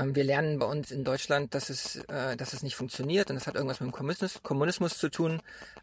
wir 0.07 0.23
lernen 0.23 0.59
bei 0.59 0.65
uns 0.65 0.91
in 0.91 1.03
Deutschland, 1.03 1.53
dass 1.53 1.69
es, 1.69 1.97
äh, 2.07 2.37
dass 2.37 2.53
es 2.53 2.63
nicht 2.63 2.75
funktioniert 2.75 3.29
und 3.29 3.35
das 3.35 3.47
hat 3.47 3.55
irgendwas 3.55 3.79
mit 3.79 3.89
dem 3.89 3.91
Kommunismus, 3.91 4.41
Kommunismus 4.43 4.97
zu 4.97 5.09
tun, 5.09 5.41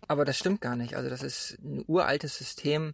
aber 0.08 0.24
das 0.24 0.38
stimmt 0.38 0.60
gar 0.60 0.76
nicht. 0.76 0.96
Also 0.96 1.10
das 1.10 1.22
ist 1.22 1.58
ein 1.62 1.84
uraltes 1.86 2.36
System 2.36 2.92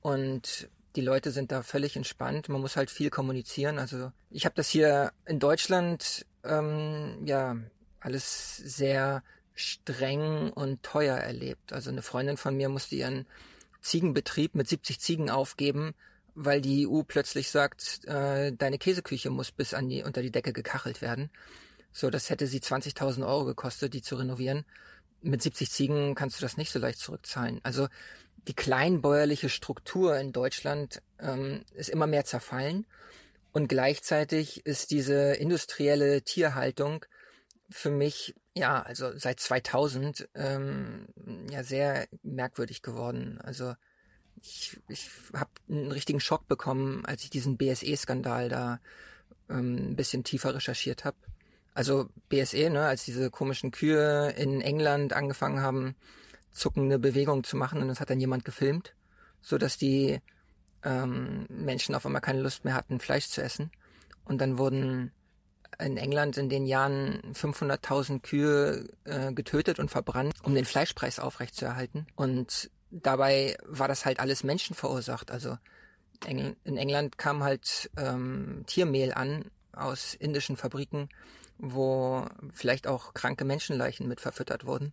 und 0.00 0.68
die 0.96 1.00
Leute 1.00 1.30
sind 1.30 1.52
da 1.52 1.62
völlig 1.62 1.96
entspannt. 1.96 2.48
Man 2.48 2.60
muss 2.60 2.76
halt 2.76 2.90
viel 2.90 3.10
kommunizieren. 3.10 3.78
Also 3.78 4.12
ich 4.30 4.44
habe 4.44 4.54
das 4.56 4.68
hier 4.68 5.12
in 5.24 5.38
Deutschland 5.38 6.26
ähm, 6.44 7.24
ja 7.24 7.56
alles 8.00 8.56
sehr 8.56 9.22
streng 9.54 10.50
und 10.50 10.82
teuer 10.82 11.16
erlebt. 11.16 11.72
Also 11.72 11.90
eine 11.90 12.02
Freundin 12.02 12.36
von 12.36 12.56
mir 12.56 12.68
musste 12.68 12.96
ihren 12.96 13.26
Ziegenbetrieb 13.82 14.54
mit 14.54 14.68
70 14.68 15.00
Ziegen 15.00 15.30
aufgeben, 15.30 15.94
weil 16.44 16.60
die 16.60 16.88
EU 16.88 17.02
plötzlich 17.02 17.50
sagt, 17.50 18.04
äh, 18.06 18.52
deine 18.52 18.78
Käseküche 18.78 19.30
muss 19.30 19.52
bis 19.52 19.74
an 19.74 19.88
die 19.88 20.02
unter 20.02 20.22
die 20.22 20.30
Decke 20.30 20.52
gekachelt 20.52 21.02
werden. 21.02 21.30
So, 21.92 22.08
das 22.08 22.30
hätte 22.30 22.46
sie 22.46 22.60
20.000 22.60 23.26
Euro 23.26 23.44
gekostet, 23.44 23.92
die 23.94 24.02
zu 24.02 24.16
renovieren. 24.16 24.64
Mit 25.22 25.42
70 25.42 25.70
Ziegen 25.70 26.14
kannst 26.14 26.38
du 26.38 26.42
das 26.42 26.56
nicht 26.56 26.70
so 26.70 26.78
leicht 26.78 26.98
zurückzahlen. 26.98 27.60
Also 27.62 27.88
die 28.48 28.54
kleinbäuerliche 28.54 29.50
Struktur 29.50 30.16
in 30.16 30.32
Deutschland 30.32 31.02
ähm, 31.18 31.62
ist 31.74 31.90
immer 31.90 32.06
mehr 32.06 32.24
zerfallen 32.24 32.86
und 33.52 33.68
gleichzeitig 33.68 34.64
ist 34.64 34.90
diese 34.90 35.34
industrielle 35.34 36.22
Tierhaltung 36.22 37.04
für 37.68 37.90
mich 37.90 38.34
ja 38.54 38.82
also 38.82 39.16
seit 39.16 39.40
2000 39.40 40.28
ähm, 40.34 41.06
ja 41.50 41.62
sehr 41.62 42.06
merkwürdig 42.22 42.80
geworden. 42.80 43.38
Also 43.42 43.74
ich, 44.42 44.78
ich 44.88 45.10
habe 45.34 45.50
einen 45.68 45.92
richtigen 45.92 46.20
Schock 46.20 46.48
bekommen, 46.48 47.04
als 47.06 47.24
ich 47.24 47.30
diesen 47.30 47.56
BSE-Skandal 47.56 48.48
da 48.48 48.80
ähm, 49.48 49.90
ein 49.90 49.96
bisschen 49.96 50.24
tiefer 50.24 50.54
recherchiert 50.54 51.04
habe. 51.04 51.16
Also 51.74 52.08
BSE, 52.28 52.70
ne, 52.70 52.86
als 52.86 53.04
diese 53.04 53.30
komischen 53.30 53.70
Kühe 53.70 54.30
in 54.36 54.60
England 54.60 55.12
angefangen 55.12 55.60
haben, 55.60 55.94
zuckende 56.52 56.98
Bewegungen 56.98 57.44
zu 57.44 57.56
machen 57.56 57.80
und 57.80 57.88
das 57.88 58.00
hat 58.00 58.10
dann 58.10 58.20
jemand 58.20 58.44
gefilmt, 58.44 58.94
so 59.40 59.56
dass 59.56 59.76
die 59.76 60.20
ähm, 60.82 61.46
Menschen 61.48 61.94
auf 61.94 62.06
einmal 62.06 62.22
keine 62.22 62.40
Lust 62.40 62.64
mehr 62.64 62.74
hatten, 62.74 63.00
Fleisch 63.00 63.28
zu 63.28 63.42
essen. 63.42 63.70
Und 64.24 64.40
dann 64.40 64.58
wurden 64.58 65.12
in 65.78 65.96
England 65.96 66.36
in 66.36 66.48
den 66.48 66.66
Jahren 66.66 67.20
500.000 67.34 68.20
Kühe 68.20 68.88
äh, 69.04 69.32
getötet 69.32 69.78
und 69.78 69.90
verbrannt, 69.90 70.34
um 70.42 70.54
den 70.54 70.64
Fleischpreis 70.64 71.18
aufrechtzuerhalten. 71.18 72.06
Und 72.16 72.70
dabei 72.90 73.56
war 73.66 73.88
das 73.88 74.04
halt 74.04 74.20
alles 74.20 74.44
Menschen 74.44 74.74
verursacht. 74.74 75.30
Also 75.30 75.56
in 76.26 76.56
England 76.64 77.16
kam 77.16 77.42
halt 77.42 77.90
ähm, 77.96 78.64
Tiermehl 78.66 79.14
an 79.14 79.50
aus 79.72 80.14
indischen 80.14 80.56
Fabriken, 80.56 81.08
wo 81.58 82.26
vielleicht 82.52 82.86
auch 82.86 83.14
kranke 83.14 83.44
Menschenleichen 83.44 84.06
mit 84.06 84.20
verfüttert 84.20 84.66
wurden. 84.66 84.92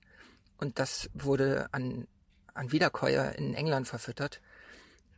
Und 0.57 0.79
das 0.79 1.09
wurde 1.13 1.67
an, 1.71 2.07
an 2.53 2.71
Wiederkäuer 2.71 3.33
in 3.33 3.53
England 3.53 3.87
verfüttert. 3.87 4.41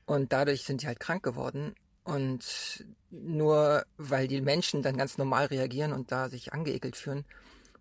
Und 0.05 0.33
dadurch 0.33 0.63
sind 0.63 0.81
die 0.81 0.87
halt 0.87 0.99
krank 0.99 1.23
geworden. 1.23 1.75
Und 2.03 2.85
nur 3.11 3.85
weil 3.97 4.27
die 4.27 4.41
Menschen 4.41 4.81
dann 4.81 4.97
ganz 4.97 5.17
normal 5.17 5.45
reagieren 5.45 5.93
und 5.93 6.11
da 6.11 6.29
sich 6.29 6.53
angeekelt 6.53 6.95
fühlen, 6.95 7.25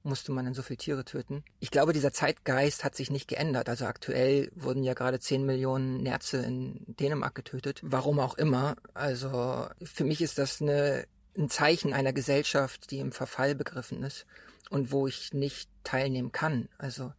musste 0.09 0.33
man 0.33 0.44
dann 0.44 0.55
so 0.55 0.62
viele 0.62 0.79
Tiere 0.79 1.05
töten. 1.05 1.44
Ich 1.61 1.71
glaube, 1.71 1.92
dieser 1.92 2.12
Zeitgeist 2.12 2.85
hat 2.85 2.94
sich 2.94 3.11
nicht 3.11 3.29
geändert. 3.29 3.68
Also 3.68 3.87
aktuell 3.87 4.51
wurden 4.55 4.83
ja 4.83 4.94
gerade 4.94 5.21
10 5.21 5.44
Millionen 5.44 6.03
Nerze 6.03 6.38
in 6.38 6.85
Dänemark 6.87 7.35
getötet. 7.35 7.81
Warum 7.83 8.18
auch 8.18 8.37
immer. 8.37 8.77
Also 8.94 9.68
für 9.83 10.05
mich 10.05 10.21
ist 10.23 10.38
das 10.38 10.61
eine, 10.61 11.07
ein 11.37 11.49
Zeichen 11.49 11.92
einer 11.92 12.12
Gesellschaft, 12.12 12.90
die 12.90 12.99
im 12.99 13.12
Verfall 13.12 13.55
begriffen 13.55 14.03
ist 14.03 14.27
und 14.71 14.90
wo 14.90 15.07
ich 15.07 15.33
nicht 15.33 15.71
teilnehmen 15.85 16.33
kann. 16.33 16.68
Also 16.79 17.12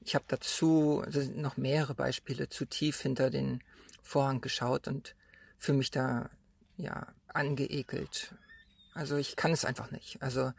ich 0.00 0.14
habe 0.14 0.24
dazu 0.28 1.04
noch 1.34 1.56
mehrere 1.56 1.94
Beispiele 1.94 2.48
zu 2.48 2.64
tief 2.64 3.00
hinter 3.00 3.30
den 3.30 3.62
Vorhang 4.02 4.40
geschaut 4.40 4.88
und 4.88 5.14
für 5.58 5.72
mich 5.72 5.90
da 5.90 6.30
ja 6.76 7.06
angeekelt. 7.28 8.34
Also 8.94 9.16
ich 9.16 9.36
kann 9.36 9.52
es 9.52 9.64
einfach 9.64 9.90
nicht. 9.90 10.20
Also 10.20 10.52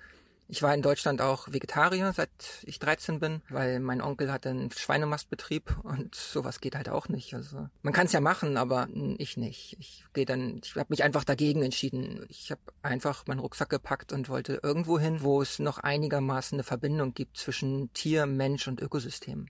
ich 0.52 0.62
war 0.62 0.74
in 0.74 0.82
Deutschland 0.82 1.22
auch 1.22 1.48
Vegetarier, 1.48 2.12
seit 2.12 2.30
ich 2.64 2.78
13 2.78 3.22
bin, 3.22 3.42
weil 3.48 3.80
mein 3.80 4.02
Onkel 4.02 4.34
hat 4.34 4.46
einen 4.46 4.70
Schweinemastbetrieb 4.70 5.78
und 5.84 6.14
sowas 6.14 6.60
geht 6.60 6.76
halt 6.76 6.90
auch 6.90 7.08
nicht. 7.08 7.34
Also 7.34 7.70
man 7.84 7.94
kann 7.94 8.08
es 8.08 8.12
ja 8.12 8.20
machen, 8.20 8.58
aber 8.58 8.90
ich 9.18 9.38
nicht. 9.38 9.78
Ich 9.80 10.04
gehe 10.12 10.26
dann, 10.26 10.60
ich 10.62 10.76
habe 10.76 10.88
mich 10.90 11.04
einfach 11.04 11.24
dagegen 11.24 11.64
entschieden. 11.64 12.26
Ich 12.28 12.52
habe 12.52 12.60
einfach 12.82 13.26
meinen 13.28 13.40
Rucksack 13.40 13.70
gepackt 13.70 14.12
und 14.12 14.28
wollte 14.28 14.60
irgendwo 14.62 15.00
hin, 15.00 15.22
wo 15.22 15.42
es 15.42 15.60
noch 15.60 15.78
einigermaßen 15.78 16.58
eine 16.58 16.64
Verbindung 16.64 17.14
gibt 17.14 17.38
zwischen 17.38 17.94
Tier, 17.94 18.26
Mensch 18.26 18.68
und 18.68 18.82
Ökosystem. 18.82 19.48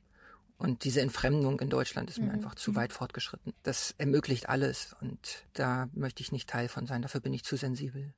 Und 0.59 0.83
diese 0.83 1.01
Entfremdung 1.01 1.59
in 1.61 1.71
Deutschland 1.71 2.11
ist 2.11 2.19
mir 2.19 2.25
mhm. 2.25 2.33
einfach 2.33 2.53
zu 2.53 2.75
weit 2.75 2.93
fortgeschritten. 2.93 3.53
Das 3.63 3.95
ermöglicht 3.97 4.49
alles 4.49 4.95
und 5.01 5.45
da 5.53 5.89
möchte 5.93 6.21
ich 6.21 6.31
nicht 6.31 6.47
Teil 6.47 6.67
von 6.67 6.85
sein. 6.85 7.01
Dafür 7.01 7.21
bin 7.21 7.33
ich 7.33 7.43
zu 7.43 7.57
sensibel. 7.57 8.13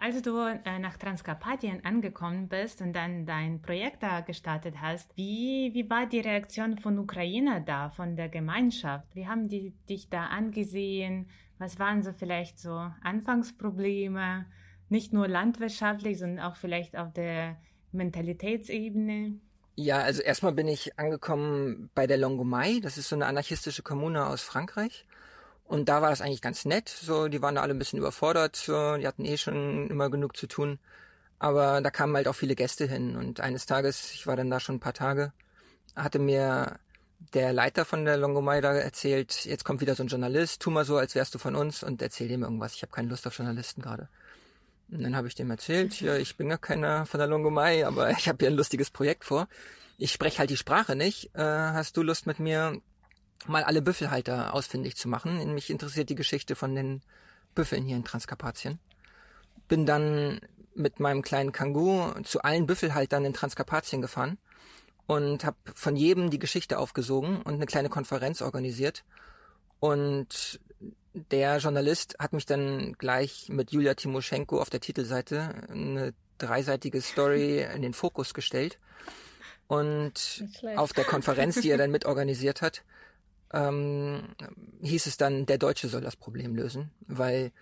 Als 0.00 0.22
du 0.22 0.38
äh, 0.38 0.78
nach 0.78 0.96
Transkarpatien 0.96 1.84
angekommen 1.84 2.48
bist 2.48 2.80
und 2.80 2.92
dann 2.92 3.26
dein 3.26 3.62
Projekt 3.62 4.02
da 4.02 4.20
gestartet 4.20 4.76
hast, 4.80 5.16
wie, 5.16 5.70
wie 5.74 5.88
war 5.88 6.06
die 6.06 6.20
Reaktion 6.20 6.78
von 6.78 6.98
Ukrainer 6.98 7.60
da, 7.60 7.90
von 7.90 8.16
der 8.16 8.28
Gemeinschaft? 8.28 9.06
Wie 9.14 9.26
haben 9.26 9.48
die 9.48 9.72
dich 9.88 10.08
da 10.08 10.26
angesehen? 10.26 11.28
Was 11.58 11.78
waren 11.78 12.02
so 12.02 12.12
vielleicht 12.12 12.58
so 12.58 12.90
Anfangsprobleme? 13.02 14.46
Nicht 14.88 15.12
nur 15.12 15.28
landwirtschaftlich, 15.28 16.18
sondern 16.18 16.44
auch 16.44 16.56
vielleicht 16.56 16.96
auf 16.96 17.12
der 17.12 17.56
Mentalitätsebene? 17.92 19.38
Ja, 19.76 19.98
also 19.98 20.22
erstmal 20.22 20.52
bin 20.52 20.68
ich 20.68 20.98
angekommen 20.98 21.90
bei 21.94 22.06
der 22.06 22.16
Longomai. 22.18 22.80
Das 22.80 22.96
ist 22.96 23.08
so 23.08 23.16
eine 23.16 23.26
anarchistische 23.26 23.82
Kommune 23.82 24.26
aus 24.26 24.42
Frankreich. 24.42 25.06
Und 25.64 25.88
da 25.88 26.02
war 26.02 26.10
das 26.10 26.20
eigentlich 26.20 26.42
ganz 26.42 26.64
nett. 26.64 26.88
So, 26.88 27.28
die 27.28 27.40
waren 27.42 27.54
da 27.54 27.62
alle 27.62 27.74
ein 27.74 27.78
bisschen 27.78 27.98
überfordert. 27.98 28.56
So, 28.56 28.96
die 28.96 29.06
hatten 29.06 29.24
eh 29.24 29.36
schon 29.36 29.88
immer 29.88 30.10
genug 30.10 30.36
zu 30.36 30.46
tun. 30.46 30.78
Aber 31.38 31.80
da 31.80 31.90
kamen 31.90 32.14
halt 32.16 32.28
auch 32.28 32.34
viele 32.34 32.54
Gäste 32.54 32.86
hin. 32.86 33.16
Und 33.16 33.40
eines 33.40 33.66
Tages, 33.66 34.12
ich 34.12 34.26
war 34.26 34.36
dann 34.36 34.50
da 34.50 34.60
schon 34.60 34.76
ein 34.76 34.80
paar 34.80 34.92
Tage, 34.94 35.32
hatte 35.96 36.18
mir 36.18 36.78
der 37.32 37.52
Leiter 37.52 37.84
von 37.84 38.04
der 38.04 38.16
Longomai 38.16 38.60
da 38.60 38.74
erzählt, 38.74 39.44
jetzt 39.44 39.64
kommt 39.64 39.80
wieder 39.80 39.94
so 39.94 40.02
ein 40.02 40.08
Journalist, 40.08 40.60
tu 40.60 40.70
mal 40.70 40.84
so, 40.84 40.96
als 40.96 41.14
wärst 41.14 41.34
du 41.34 41.38
von 41.38 41.54
uns 41.54 41.82
und 41.82 42.02
erzähl 42.02 42.28
dem 42.28 42.42
irgendwas. 42.42 42.74
Ich 42.74 42.82
habe 42.82 42.92
keine 42.92 43.08
Lust 43.08 43.26
auf 43.26 43.36
Journalisten 43.36 43.82
gerade. 43.82 44.08
Und 44.90 45.02
dann 45.02 45.16
habe 45.16 45.28
ich 45.28 45.34
dem 45.34 45.50
erzählt, 45.50 46.00
ja, 46.00 46.16
ich 46.16 46.36
bin 46.36 46.50
ja 46.50 46.58
keiner 46.58 47.06
von 47.06 47.18
der 47.18 47.26
Longomai, 47.26 47.86
aber 47.86 48.10
ich 48.18 48.28
habe 48.28 48.38
hier 48.40 48.48
ein 48.48 48.56
lustiges 48.56 48.90
Projekt 48.90 49.24
vor. 49.24 49.48
Ich 49.96 50.12
spreche 50.12 50.38
halt 50.38 50.50
die 50.50 50.56
Sprache 50.56 50.96
nicht. 50.96 51.34
Äh, 51.34 51.42
hast 51.42 51.96
du 51.96 52.02
Lust 52.02 52.26
mit 52.26 52.38
mir 52.38 52.80
mal 53.46 53.64
alle 53.64 53.82
Büffelhalter 53.82 54.54
ausfindig 54.54 54.96
zu 54.96 55.08
machen? 55.08 55.54
Mich 55.54 55.70
interessiert 55.70 56.10
die 56.10 56.14
Geschichte 56.14 56.56
von 56.56 56.74
den 56.74 57.02
Büffeln 57.54 57.84
hier 57.84 57.96
in 57.96 58.04
Transkarpatien. 58.04 58.78
Bin 59.68 59.86
dann 59.86 60.40
mit 60.74 61.00
meinem 61.00 61.22
kleinen 61.22 61.52
Kangoo 61.52 62.12
zu 62.22 62.42
allen 62.42 62.66
Büffelhaltern 62.66 63.24
in 63.24 63.32
Transkarpatien 63.32 64.02
gefahren 64.02 64.38
und 65.06 65.44
habe 65.44 65.56
von 65.74 65.96
jedem 65.96 66.30
die 66.30 66.38
Geschichte 66.38 66.78
aufgesogen 66.78 67.42
und 67.42 67.54
eine 67.54 67.66
kleine 67.66 67.88
Konferenz 67.88 68.42
organisiert. 68.42 69.04
Und 69.80 70.60
der 71.14 71.58
Journalist 71.58 72.16
hat 72.18 72.32
mich 72.32 72.46
dann 72.46 72.94
gleich 72.94 73.48
mit 73.48 73.70
Julia 73.70 73.94
Timoschenko 73.94 74.60
auf 74.60 74.70
der 74.70 74.80
Titelseite 74.80 75.54
eine 75.70 76.14
dreiseitige 76.38 77.00
Story 77.00 77.64
in 77.74 77.82
den 77.82 77.94
Fokus 77.94 78.34
gestellt. 78.34 78.78
Und 79.66 80.44
auf 80.76 80.92
der 80.92 81.04
Konferenz, 81.04 81.60
die 81.60 81.70
er 81.70 81.78
dann 81.78 81.90
mitorganisiert 81.92 82.62
hat, 82.62 82.82
ähm, 83.54 84.34
hieß 84.82 85.06
es 85.06 85.16
dann, 85.16 85.46
der 85.46 85.58
Deutsche 85.58 85.88
soll 85.88 86.00
das 86.00 86.16
Problem 86.16 86.54
lösen, 86.54 86.90
weil 87.06 87.52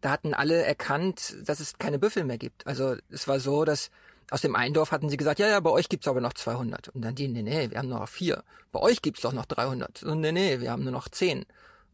da 0.00 0.10
hatten 0.10 0.34
alle 0.34 0.62
erkannt, 0.62 1.36
dass 1.44 1.60
es 1.60 1.78
keine 1.78 1.98
Büffel 1.98 2.24
mehr 2.24 2.38
gibt. 2.38 2.66
Also 2.66 2.96
es 3.10 3.28
war 3.28 3.40
so, 3.40 3.64
dass 3.64 3.90
aus 4.30 4.40
dem 4.40 4.56
einen 4.56 4.72
Dorf 4.72 4.92
hatten 4.92 5.10
sie 5.10 5.16
gesagt, 5.16 5.40
ja, 5.40 5.48
ja, 5.48 5.60
bei 5.60 5.70
euch 5.70 5.88
gibt's 5.88 6.08
aber 6.08 6.20
noch 6.20 6.32
200. 6.32 6.88
Und 6.88 7.02
dann 7.02 7.14
die, 7.14 7.28
nee, 7.28 7.42
nee, 7.42 7.70
wir 7.70 7.78
haben 7.78 7.88
nur 7.88 7.98
noch 7.98 8.08
vier. 8.08 8.44
Bei 8.70 8.80
euch 8.80 9.02
gibt's 9.02 9.20
doch 9.20 9.32
noch 9.32 9.46
300. 9.46 10.04
Und 10.04 10.20
nee, 10.20 10.32
nee, 10.32 10.60
wir 10.60 10.70
haben 10.70 10.84
nur 10.84 10.92
noch 10.92 11.08
zehn. 11.08 11.44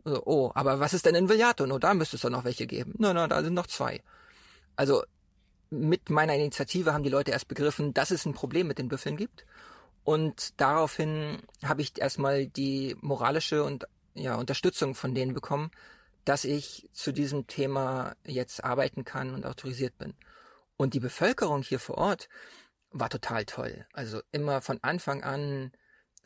So, 0.05 0.23
oh, 0.25 0.53
aber 0.55 0.79
was 0.79 0.95
ist 0.95 1.07
denn 1.07 1.15
in 1.15 1.29
Villato? 1.29 1.67
No, 1.67 1.79
da 1.79 1.95
müsste 1.95 2.17
es 2.17 2.23
doch 2.23 2.31
noch 2.31 2.45
welche 2.45 2.67
geben. 2.67 2.95
No, 2.99 3.13
no, 3.13 3.27
da 3.27 3.43
sind 3.43 3.55
noch 3.55 3.67
zwei. 3.67 4.03
Also 4.77 5.03
mit 5.71 6.11
meiner 6.11 6.35
Initiative 6.35 6.93
haben 6.93 7.03
die 7.03 7.11
Leute 7.11 7.33
erst 7.33 7.49
begriffen, 7.49 7.93
dass 7.93 8.11
es 8.11 8.25
ein 8.25 8.35
Problem 8.35 8.69
mit 8.69 8.79
den 8.79 8.89
Büffeln 8.89 9.17
gibt. 9.17 9.45
Und 10.09 10.59
daraufhin 10.59 11.43
habe 11.63 11.83
ich 11.83 12.01
erstmal 12.01 12.47
die 12.47 12.97
moralische 13.03 13.63
und 13.63 13.87
ja, 14.15 14.37
Unterstützung 14.37 14.95
von 14.95 15.15
denen 15.15 15.35
bekommen, 15.35 15.71
dass 16.25 16.47
ich 16.47 16.89
zu 16.95 17.13
diesem 17.13 17.47
Thema 17.47 18.17
jetzt 18.25 18.65
arbeiten 18.65 19.05
kann 19.05 19.35
und 19.35 19.45
autorisiert 19.45 19.99
bin. 19.99 20.15
Und 20.79 20.95
die 20.95 21.01
Bevölkerung 21.01 21.61
hier 21.61 21.79
vor 21.79 21.99
Ort 21.99 22.31
war 22.91 23.11
total 23.11 23.45
toll. 23.45 23.85
Also 23.93 24.23
immer 24.33 24.63
von 24.63 24.79
Anfang 24.81 25.25
an 25.25 25.73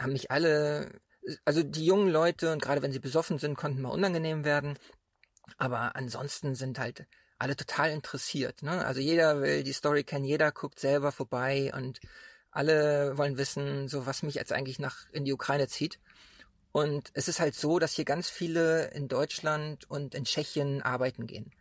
haben 0.01 0.12
mich 0.12 0.31
alle, 0.31 1.01
also 1.45 1.64
die 1.64 1.85
jungen 1.85 2.09
Leute 2.09 2.53
und 2.53 2.62
gerade 2.62 2.83
wenn 2.83 2.92
sie 2.92 3.01
besoffen 3.01 3.38
sind, 3.38 3.57
konnten 3.57 3.83
mal 3.83 3.88
unangenehm 3.88 4.45
werden. 4.45 4.79
Aber 5.59 5.97
ansonsten 5.97 6.55
sind 6.55 6.79
halt 6.79 7.05
alle 7.40 7.57
total 7.57 7.90
interessiert. 7.90 8.62
Ne? 8.62 8.87
Also 8.87 9.01
jeder 9.01 9.40
will 9.40 9.64
die 9.64 9.73
Story 9.73 10.05
kennen, 10.05 10.25
jeder 10.25 10.53
guckt 10.53 10.79
selber 10.79 11.11
vorbei 11.11 11.73
und 11.75 11.99
alle 12.52 13.18
wollen 13.18 13.38
wissen, 13.38 13.88
so 13.88 14.06
was 14.06 14.22
mich 14.22 14.36
jetzt 14.36 14.52
eigentlich 14.52 14.78
nach 14.78 15.06
in 15.12 15.24
die 15.24 15.32
Ukraine 15.32 15.68
zieht. 15.68 15.98
Und 16.70 17.10
es 17.14 17.28
ist 17.28 17.40
halt 17.40 17.54
so, 17.54 17.78
dass 17.78 17.92
hier 17.92 18.04
ganz 18.04 18.30
viele 18.30 18.88
in 18.92 19.08
Deutschland 19.08 19.90
und 19.90 20.14
in 20.14 20.24
Tschechien 20.24 20.80
arbeiten 20.80 21.26
gehen. 21.26 21.52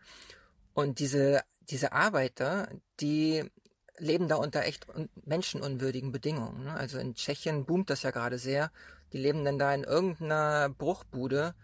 Und 0.73 0.99
diese 0.99 1.41
diese 1.71 1.93
Arbeiter, 1.93 2.67
die 2.99 3.49
leben 3.97 4.27
da 4.27 4.35
unter 4.35 4.63
echt 4.63 4.87
menschenunwürdigen 5.25 6.11
Bedingungen. 6.11 6.65
Ne? 6.65 6.73
Also 6.73 6.97
in 6.99 7.15
Tschechien 7.15 7.65
boomt 7.65 7.89
das 7.89 8.03
ja 8.03 8.11
gerade 8.11 8.37
sehr. 8.37 8.71
Die 9.13 9.17
leben 9.17 9.45
dann 9.45 9.59
da 9.59 9.73
in 9.73 9.83
irgendeiner 9.83 10.69
Bruchbude 10.69 11.55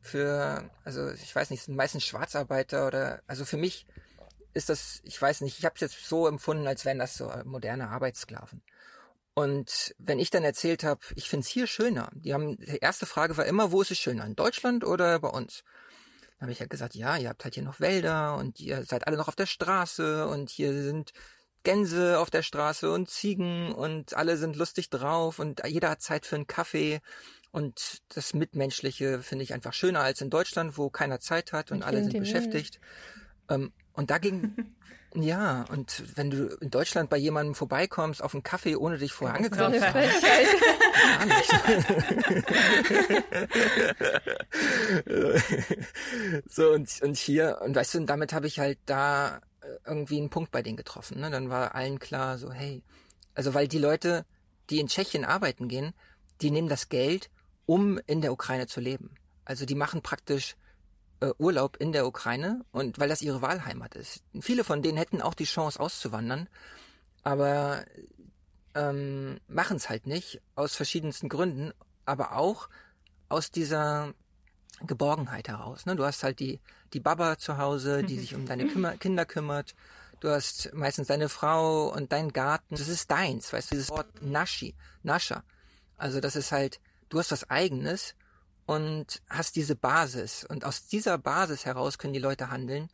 für, 0.00 0.70
also 0.84 1.10
ich 1.12 1.34
weiß 1.34 1.50
nicht, 1.50 1.62
sind 1.62 1.76
meistens 1.76 2.04
Schwarzarbeiter 2.04 2.86
oder, 2.86 3.22
also 3.26 3.44
für 3.44 3.56
mich 3.56 3.86
ist 4.52 4.68
das, 4.68 5.00
ich 5.04 5.20
weiß 5.20 5.40
nicht, 5.40 5.58
ich 5.58 5.64
habe 5.64 5.74
es 5.74 5.80
jetzt 5.80 6.06
so 6.06 6.28
empfunden, 6.28 6.66
als 6.66 6.84
wären 6.84 6.98
das 6.98 7.16
so 7.16 7.30
moderne 7.44 7.88
Arbeitssklaven. 7.88 8.62
Und 9.34 9.94
wenn 9.98 10.20
ich 10.20 10.30
dann 10.30 10.44
erzählt 10.44 10.84
habe, 10.84 11.00
ich 11.16 11.28
finde 11.28 11.44
es 11.44 11.50
hier 11.50 11.66
schöner, 11.66 12.10
die 12.14 12.32
haben, 12.32 12.56
die 12.56 12.78
erste 12.78 13.04
Frage 13.04 13.36
war 13.36 13.46
immer, 13.46 13.72
wo 13.72 13.82
ist 13.82 13.90
es 13.90 13.98
schöner, 13.98 14.24
in 14.24 14.36
Deutschland 14.36 14.84
oder 14.84 15.18
bei 15.18 15.28
uns? 15.28 15.64
habe 16.44 16.52
ich 16.52 16.58
ja 16.58 16.62
halt 16.62 16.70
gesagt, 16.70 16.94
ja, 16.94 17.16
ihr 17.16 17.28
habt 17.28 17.44
halt 17.44 17.54
hier 17.54 17.62
noch 17.62 17.80
Wälder 17.80 18.36
und 18.36 18.60
ihr 18.60 18.84
seid 18.84 19.06
alle 19.06 19.16
noch 19.16 19.28
auf 19.28 19.36
der 19.36 19.46
Straße 19.46 20.28
und 20.28 20.50
hier 20.50 20.72
sind 20.72 21.12
Gänse 21.62 22.18
auf 22.18 22.30
der 22.30 22.42
Straße 22.42 22.92
und 22.92 23.08
Ziegen 23.08 23.72
und 23.72 24.14
alle 24.14 24.36
sind 24.36 24.56
lustig 24.56 24.90
drauf 24.90 25.38
und 25.38 25.62
jeder 25.66 25.90
hat 25.90 26.02
Zeit 26.02 26.26
für 26.26 26.36
einen 26.36 26.46
Kaffee. 26.46 27.00
Und 27.50 28.02
das 28.14 28.34
Mitmenschliche 28.34 29.22
finde 29.22 29.44
ich 29.44 29.54
einfach 29.54 29.72
schöner 29.72 30.00
als 30.00 30.20
in 30.20 30.28
Deutschland, 30.28 30.76
wo 30.76 30.90
keiner 30.90 31.20
Zeit 31.20 31.52
hat 31.52 31.70
und, 31.70 31.78
und 31.78 31.82
alle 31.84 32.02
sind 32.02 32.18
beschäftigt. 32.18 32.80
Ähm, 33.48 33.72
und 33.92 34.10
dagegen 34.10 34.76
Ja, 35.16 35.64
und 35.70 36.02
wenn 36.16 36.30
du 36.30 36.46
in 36.60 36.70
Deutschland 36.70 37.08
bei 37.08 37.16
jemandem 37.16 37.54
vorbeikommst 37.54 38.20
auf 38.20 38.34
einen 38.34 38.42
Kaffee, 38.42 38.74
ohne 38.74 38.98
dich 38.98 39.12
vorher 39.12 39.36
angekündigt 39.36 39.84
zu 39.84 39.94
haben. 39.94 40.10
so, 46.48 46.72
und, 46.72 46.90
und 47.02 47.16
hier, 47.16 47.60
und 47.62 47.76
weißt 47.76 47.94
du, 47.94 47.98
und 47.98 48.06
damit 48.06 48.32
habe 48.32 48.48
ich 48.48 48.58
halt 48.58 48.78
da 48.86 49.40
äh, 49.60 49.66
irgendwie 49.86 50.18
einen 50.18 50.30
Punkt 50.30 50.50
bei 50.50 50.62
denen 50.62 50.76
getroffen. 50.76 51.20
Ne? 51.20 51.30
Dann 51.30 51.48
war 51.48 51.76
allen 51.76 52.00
klar, 52.00 52.36
so, 52.36 52.50
hey, 52.50 52.82
also 53.34 53.54
weil 53.54 53.68
die 53.68 53.78
Leute, 53.78 54.26
die 54.70 54.80
in 54.80 54.88
Tschechien 54.88 55.24
arbeiten 55.24 55.68
gehen, 55.68 55.92
die 56.40 56.50
nehmen 56.50 56.68
das 56.68 56.88
Geld, 56.88 57.30
um 57.66 58.00
in 58.06 58.20
der 58.20 58.32
Ukraine 58.32 58.66
zu 58.66 58.80
leben. 58.80 59.14
Also 59.44 59.64
die 59.64 59.76
machen 59.76 60.02
praktisch 60.02 60.56
äh, 61.24 61.32
Urlaub 61.38 61.76
in 61.78 61.92
der 61.92 62.06
Ukraine 62.06 62.64
und 62.72 62.98
weil 62.98 63.08
das 63.08 63.22
ihre 63.22 63.42
Wahlheimat 63.42 63.94
ist. 63.94 64.22
Viele 64.40 64.64
von 64.64 64.82
denen 64.82 64.98
hätten 64.98 65.22
auch 65.22 65.34
die 65.34 65.44
Chance 65.44 65.80
auszuwandern, 65.80 66.48
aber 67.22 67.84
ähm, 68.74 69.38
machen 69.48 69.76
es 69.76 69.88
halt 69.88 70.06
nicht 70.06 70.40
aus 70.54 70.74
verschiedensten 70.74 71.28
Gründen, 71.28 71.72
aber 72.04 72.36
auch 72.36 72.68
aus 73.28 73.50
dieser 73.50 74.12
Geborgenheit 74.86 75.48
heraus. 75.48 75.86
Ne? 75.86 75.96
Du 75.96 76.04
hast 76.04 76.22
halt 76.22 76.40
die 76.40 76.60
die 76.92 77.00
Baba 77.00 77.38
zu 77.38 77.58
Hause, 77.58 78.04
die 78.04 78.18
sich 78.18 78.34
um 78.34 78.46
deine 78.46 78.66
Kümmer 78.66 78.96
Kinder 78.96 79.24
kümmert. 79.24 79.74
Du 80.20 80.28
hast 80.30 80.72
meistens 80.74 81.08
deine 81.08 81.28
Frau 81.28 81.92
und 81.92 82.12
deinen 82.12 82.32
Garten. 82.32 82.76
Das 82.76 82.88
ist 82.88 83.10
deins, 83.10 83.52
weißt 83.52 83.70
du, 83.70 83.74
dieses 83.74 83.90
Wort 83.90 84.22
Nashi, 84.22 84.74
Nascha. 85.02 85.42
Also 85.96 86.20
das 86.20 86.36
ist 86.36 86.52
halt, 86.52 86.80
du 87.08 87.18
hast 87.18 87.32
was 87.32 87.50
eigenes 87.50 88.14
und 88.66 89.22
hast 89.28 89.56
diese 89.56 89.76
Basis. 89.76 90.44
Und 90.44 90.64
aus 90.64 90.86
dieser 90.86 91.18
Basis 91.18 91.64
heraus 91.64 91.98
können 91.98 92.14
die 92.14 92.20
Leute 92.20 92.50
handeln 92.50 92.88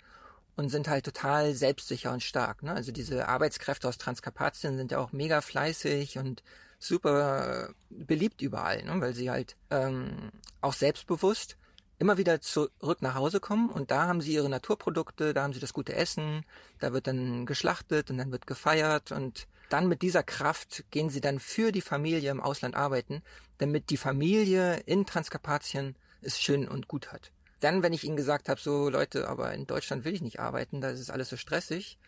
und 0.57 0.69
sind 0.69 0.89
halt 0.89 1.05
total 1.05 1.55
selbstsicher 1.55 2.13
und 2.13 2.23
stark. 2.23 2.63
Ne? 2.63 2.73
Also 2.73 2.93
diese 2.93 3.29
Arbeitskräfte 3.29 3.89
aus 3.89 3.99
Transkarpatien 3.99 4.77
sind 4.77 4.93
ja 4.93 4.99
auch 4.99 5.13
mega 5.13 5.41
fleißig 5.41 6.19
und 6.19 6.43
super 6.79 7.71
beliebt 7.89 8.43
überall, 8.43 8.83
ne? 8.83 9.01
weil 9.01 9.15
sie 9.15 9.31
halt 9.31 9.57
ähm, 9.71 10.31
auch 10.61 10.73
selbstbewusst 10.73 11.57
immer 11.99 12.17
wieder 12.17 12.41
zurück 12.41 13.03
nach 13.03 13.15
Hause 13.15 13.41
kommen 13.41 13.69
und 13.69 13.91
da 13.91 14.07
haben 14.07 14.23
sie 14.23 14.33
ihre 14.33 14.49
Naturprodukte, 14.49 15.35
da 15.35 15.43
haben 15.43 15.53
sie 15.53 15.61
das 15.61 15.75
gute 15.75 15.95
Essen, 15.95 16.47
da 16.79 16.95
wird 16.95 17.07
dann 17.07 17.45
geschlachtet 17.45 18.11
und 18.11 18.17
dann 18.17 18.33
wird 18.33 18.47
gefeiert 18.47 19.13
und 19.13 19.47
dann 19.71 19.89
mit 19.89 20.03
dieser 20.03 20.23
Kraft 20.23 20.85
gehen 20.91 21.09
sie 21.09 21.21
dann 21.21 21.41
für 21.41 21.73
die 21.73 21.81
Familie 21.81 22.31
im 22.31 22.41
Ausland 22.41 22.75
arbeiten, 22.75 23.23
damit 23.59 23.91
die 23.91 23.97
Familie 23.97 24.81
in 24.87 25.07
Transkarpatien 25.07 25.97
es 26.21 26.39
schön 26.39 26.69
und 26.69 26.89
gut 26.89 27.13
hat. 27.13 27.33
Dann, 27.61 27.83
wenn 27.83 27.93
ich 27.93 28.05
ihnen 28.05 28.17
gesagt 28.17 28.49
habe, 28.49 28.61
so 28.61 28.89
Leute, 28.89 29.29
aber 29.29 29.53
in 29.55 29.67
Deutschland 29.67 30.05
will 30.05 30.15
ich 30.15 30.23
nicht 30.23 30.41
arbeiten, 30.41 30.81
da 30.81 30.91
ist 30.91 31.11
alles 31.11 31.29
so 31.29 31.37
stressig, 31.37 31.99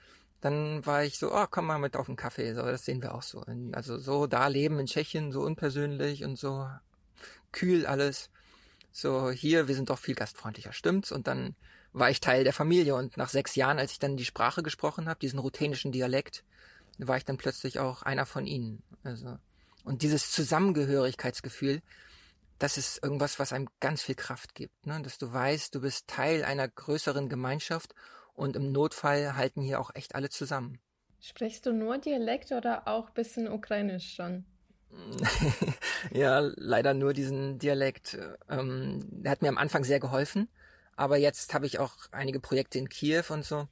dann 0.40 0.84
war 0.84 1.04
ich 1.04 1.18
so, 1.18 1.32
oh, 1.32 1.46
komm 1.50 1.66
mal 1.66 1.78
mit 1.78 1.96
auf 1.96 2.06
den 2.06 2.16
Kaffee, 2.16 2.52
so, 2.54 2.62
das 2.62 2.84
sehen 2.84 3.00
wir 3.00 3.14
auch 3.14 3.22
so. 3.22 3.44
Also 3.72 3.98
so 3.98 4.26
da 4.26 4.48
leben 4.48 4.78
in 4.78 4.86
Tschechien, 4.86 5.30
so 5.30 5.42
unpersönlich 5.42 6.24
und 6.24 6.38
so 6.38 6.68
kühl 7.52 7.86
alles 7.86 8.30
so 8.92 9.30
hier, 9.30 9.68
wir 9.68 9.74
sind 9.74 9.90
doch 9.90 9.98
viel 9.98 10.14
gastfreundlicher, 10.14 10.72
stimmt's? 10.72 11.12
Und 11.12 11.26
dann 11.26 11.56
war 11.92 12.10
ich 12.10 12.20
Teil 12.20 12.44
der 12.44 12.52
Familie 12.52 12.94
und 12.94 13.16
nach 13.16 13.28
sechs 13.28 13.54
Jahren, 13.54 13.78
als 13.78 13.92
ich 13.92 13.98
dann 13.98 14.16
die 14.16 14.24
Sprache 14.24 14.62
gesprochen 14.62 15.08
habe, 15.08 15.20
diesen 15.20 15.38
ruthenischen 15.38 15.92
Dialekt, 15.92 16.44
war 16.98 17.16
ich 17.16 17.24
dann 17.24 17.36
plötzlich 17.36 17.78
auch 17.78 18.02
einer 18.02 18.26
von 18.26 18.46
ihnen. 18.46 18.82
Also 19.02 19.38
und 19.84 20.02
dieses 20.02 20.30
Zusammengehörigkeitsgefühl, 20.30 21.82
das 22.58 22.78
ist 22.78 23.02
irgendwas, 23.02 23.38
was 23.38 23.52
einem 23.52 23.68
ganz 23.80 24.02
viel 24.02 24.14
Kraft 24.14 24.54
gibt, 24.54 24.86
ne? 24.86 25.00
dass 25.02 25.18
du 25.18 25.32
weißt, 25.32 25.74
du 25.74 25.80
bist 25.80 26.06
Teil 26.06 26.44
einer 26.44 26.68
größeren 26.68 27.28
Gemeinschaft 27.28 27.94
und 28.34 28.54
im 28.54 28.70
Notfall 28.70 29.36
halten 29.36 29.62
hier 29.62 29.80
auch 29.80 29.90
echt 29.94 30.14
alle 30.14 30.30
zusammen. 30.30 30.78
Sprichst 31.20 31.66
du 31.66 31.72
nur 31.72 31.98
Dialekt 31.98 32.52
oder 32.52 32.86
auch 32.86 33.10
bisschen 33.10 33.50
Ukrainisch 33.50 34.14
schon? 34.14 34.44
ja, 36.12 36.40
leider 36.40 36.94
nur 36.94 37.12
diesen 37.12 37.58
Dialekt. 37.58 38.18
Ähm, 38.48 39.00
der 39.10 39.32
hat 39.32 39.42
mir 39.42 39.48
am 39.48 39.58
Anfang 39.58 39.84
sehr 39.84 40.00
geholfen, 40.00 40.48
aber 40.96 41.16
jetzt 41.16 41.54
habe 41.54 41.66
ich 41.66 41.78
auch 41.78 41.94
einige 42.10 42.40
Projekte 42.40 42.78
in 42.78 42.88
Kiew 42.88 43.24
und 43.30 43.44
so. 43.44 43.68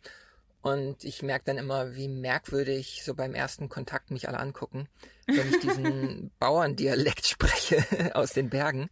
Und 0.62 1.04
ich 1.04 1.22
merke 1.22 1.46
dann 1.46 1.58
immer, 1.58 1.94
wie 1.94 2.08
merkwürdig 2.08 3.02
so 3.02 3.14
beim 3.14 3.34
ersten 3.34 3.70
Kontakt 3.70 4.10
mich 4.10 4.28
alle 4.28 4.38
angucken, 4.38 4.88
wenn 5.26 5.48
ich 5.48 5.60
diesen 5.60 6.30
Bauerndialekt 6.38 7.26
spreche 7.26 7.84
aus 8.14 8.32
den 8.32 8.50
Bergen, 8.50 8.90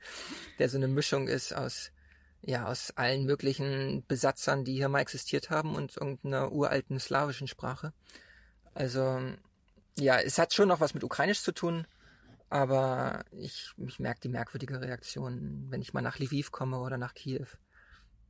der 0.59 0.71
so 0.71 0.79
eine 0.79 0.89
Mischung 0.89 1.29
ist 1.29 1.53
aus, 1.53 1.91
ja, 2.41 2.67
aus 2.67 2.93
allen 2.97 3.27
möglichen 3.27 4.03
Besatzern, 4.07 4.65
die 4.65 4.75
hier 4.75 4.89
mal 4.89 5.01
existiert 5.01 5.51
haben 5.51 5.75
und 5.75 5.97
irgendeiner 5.99 6.53
uralten 6.53 6.99
slawischen 6.99 7.49
Sprache. 7.49 7.93
Also, 8.73 9.21
ja, 9.99 10.19
es 10.19 10.39
hat 10.39 10.55
schon 10.55 10.69
noch 10.69 10.81
was 10.81 10.95
mit 10.95 11.05
Ukrainisch 11.05 11.43
zu 11.43 11.53
tun, 11.53 11.87
aber 12.49 13.25
ich, 13.33 13.73
ich 13.77 13.99
merke 13.99 14.21
die 14.21 14.29
merkwürdige 14.31 14.81
Reaktion, 14.81 15.67
wenn 15.69 15.83
ich 15.83 15.93
mal 15.93 16.01
nach 16.01 16.19
Lviv 16.19 16.51
komme 16.51 16.79
oder 16.79 16.97
nach 16.97 17.13
Kiew 17.13 17.47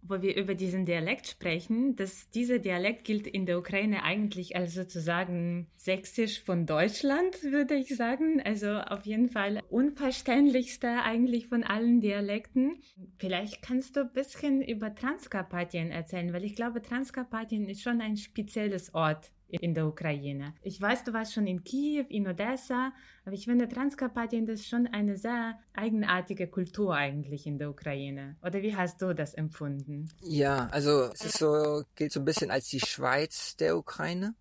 wo 0.03 0.23
wir 0.23 0.37
über 0.37 0.55
diesen 0.55 0.85
Dialekt 0.85 1.27
sprechen, 1.27 1.97
dass 1.97 2.31
dieser 2.31 2.59
Dialekt 2.59 3.05
gilt 3.05 3.27
in 3.27 3.47
der 3.47 3.59
Ukraine 3.59 4.03
eigentlich 4.03 4.57
als 4.57 4.75
sozusagen 4.75 5.67
Sächsisch 5.77 6.43
von 6.43 6.67
Deutschland, 6.67 7.43
würde 7.43 7.75
ich 7.75 7.95
sagen. 7.97 8.41
Also 8.43 8.79
auf 8.79 9.05
jeden 9.07 9.29
Fall 9.29 9.63
unverständlichster 9.71 11.05
eigentlich 11.05 11.49
von 11.49 11.65
allen 11.65 12.01
Dialekten. 12.01 12.81
Vielleicht 13.19 13.63
kannst 13.63 13.97
du 13.97 14.01
ein 14.01 14.13
bisschen 14.13 14.63
über 14.63 14.95
Transkarpatien 14.95 15.91
erzählen, 15.91 16.33
weil 16.33 16.45
ich 16.45 16.55
glaube, 16.55 16.83
Transkarpatien 16.83 17.69
ist 17.69 17.83
schon 17.83 18.01
ein 18.01 18.17
spezielles 18.17 18.95
Ort 18.95 19.31
in 19.49 19.75
der 19.75 19.87
Ukraine. 19.87 20.55
Ich 20.63 20.81
weiß, 20.81 21.05
du 21.05 21.13
warst 21.13 21.33
schon 21.33 21.47
in 21.47 21.65
Kiew, 21.65 22.05
in 22.09 22.27
Odessa, 22.27 22.93
aber 23.25 23.35
ich 23.35 23.45
finde, 23.45 23.69
Transkarpatien 23.69 24.47
ist 24.49 24.67
schon 24.67 24.87
eine 24.87 25.17
sehr 25.17 25.59
eigenartige 25.73 26.47
Kultur 26.49 26.95
eigentlich 26.95 27.47
in 27.47 27.59
der 27.59 27.71
Ukraine. 27.71 28.37
Oder 28.43 28.63
wie 28.63 28.77
hast 28.77 29.01
du 29.01 29.15
das 29.15 29.35
empfunden? 29.35 30.11
Ja, 30.23 30.69
also 30.71 31.05
es 31.15 31.25
ist 31.25 31.39
so, 31.39 31.83
gilt 31.95 32.13
so 32.13 32.21
ein 32.21 32.25
bisschen 32.25 32.51
als 32.51 32.69
die 32.69 32.81
Schweiz 32.81 33.57
der 33.57 33.77
Ukraine. 33.77 34.35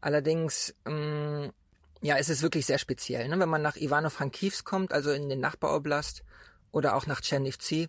Allerdings, 0.00 0.74
ähm, 0.86 1.52
ja, 2.02 2.16
es 2.16 2.28
ist 2.28 2.42
wirklich 2.42 2.66
sehr 2.66 2.78
speziell. 2.78 3.28
Ne? 3.28 3.38
Wenn 3.38 3.48
man 3.48 3.62
nach 3.62 3.76
Ivano-Frankivsk 3.76 4.64
kommt, 4.64 4.92
also 4.92 5.10
in 5.12 5.28
den 5.28 5.40
Nachbaroblast, 5.40 6.24
oder 6.72 6.96
auch 6.96 7.06
nach 7.06 7.20
Tschernivtsi, 7.20 7.88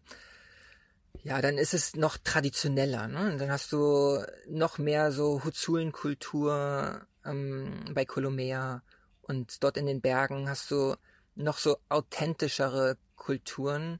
ja, 1.23 1.41
dann 1.41 1.57
ist 1.57 1.73
es 1.73 1.95
noch 1.95 2.17
traditioneller. 2.17 3.07
Ne? 3.07 3.37
Dann 3.37 3.51
hast 3.51 3.71
du 3.71 4.23
noch 4.47 4.77
mehr 4.77 5.11
so 5.11 5.43
Huzulenkultur 5.43 7.01
ähm, 7.25 7.85
bei 7.93 8.05
Kolomea 8.05 8.81
und 9.21 9.63
dort 9.63 9.77
in 9.77 9.85
den 9.85 10.01
Bergen 10.01 10.49
hast 10.49 10.71
du 10.71 10.95
noch 11.35 11.57
so 11.57 11.77
authentischere 11.89 12.97
Kulturen, 13.15 13.99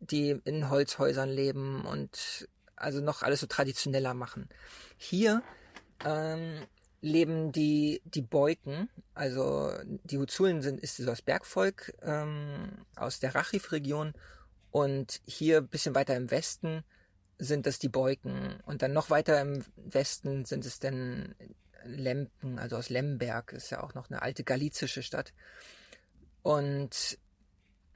die 0.00 0.40
in 0.44 0.70
Holzhäusern 0.70 1.28
leben 1.28 1.84
und 1.84 2.48
also 2.74 3.00
noch 3.00 3.22
alles 3.22 3.40
so 3.40 3.46
traditioneller 3.46 4.14
machen. 4.14 4.48
Hier 4.96 5.42
ähm, 6.04 6.66
leben 7.00 7.52
die 7.52 8.00
die 8.04 8.22
Beuken, 8.22 8.88
also 9.14 9.72
die 9.84 10.18
Huzulen 10.18 10.62
sind 10.62 10.80
ist 10.80 10.98
das 11.06 11.22
Bergvolk 11.22 11.92
ähm, 12.02 12.86
aus 12.96 13.20
der 13.20 13.34
Rachiv-Region 13.34 14.14
und 14.72 15.20
hier 15.26 15.60
bisschen 15.60 15.94
weiter 15.94 16.16
im 16.16 16.30
Westen 16.30 16.82
sind 17.38 17.66
es 17.66 17.78
die 17.78 17.90
Beuken. 17.90 18.58
Und 18.64 18.82
dann 18.82 18.92
noch 18.92 19.10
weiter 19.10 19.40
im 19.40 19.64
Westen 19.76 20.44
sind 20.44 20.64
es 20.64 20.80
dann 20.80 21.34
Lempen, 21.84 22.58
also 22.58 22.76
aus 22.76 22.88
Lemberg, 22.88 23.52
ist 23.52 23.70
ja 23.70 23.82
auch 23.82 23.94
noch 23.94 24.10
eine 24.10 24.22
alte 24.22 24.44
galizische 24.44 25.02
Stadt. 25.02 25.32
Und 26.42 27.18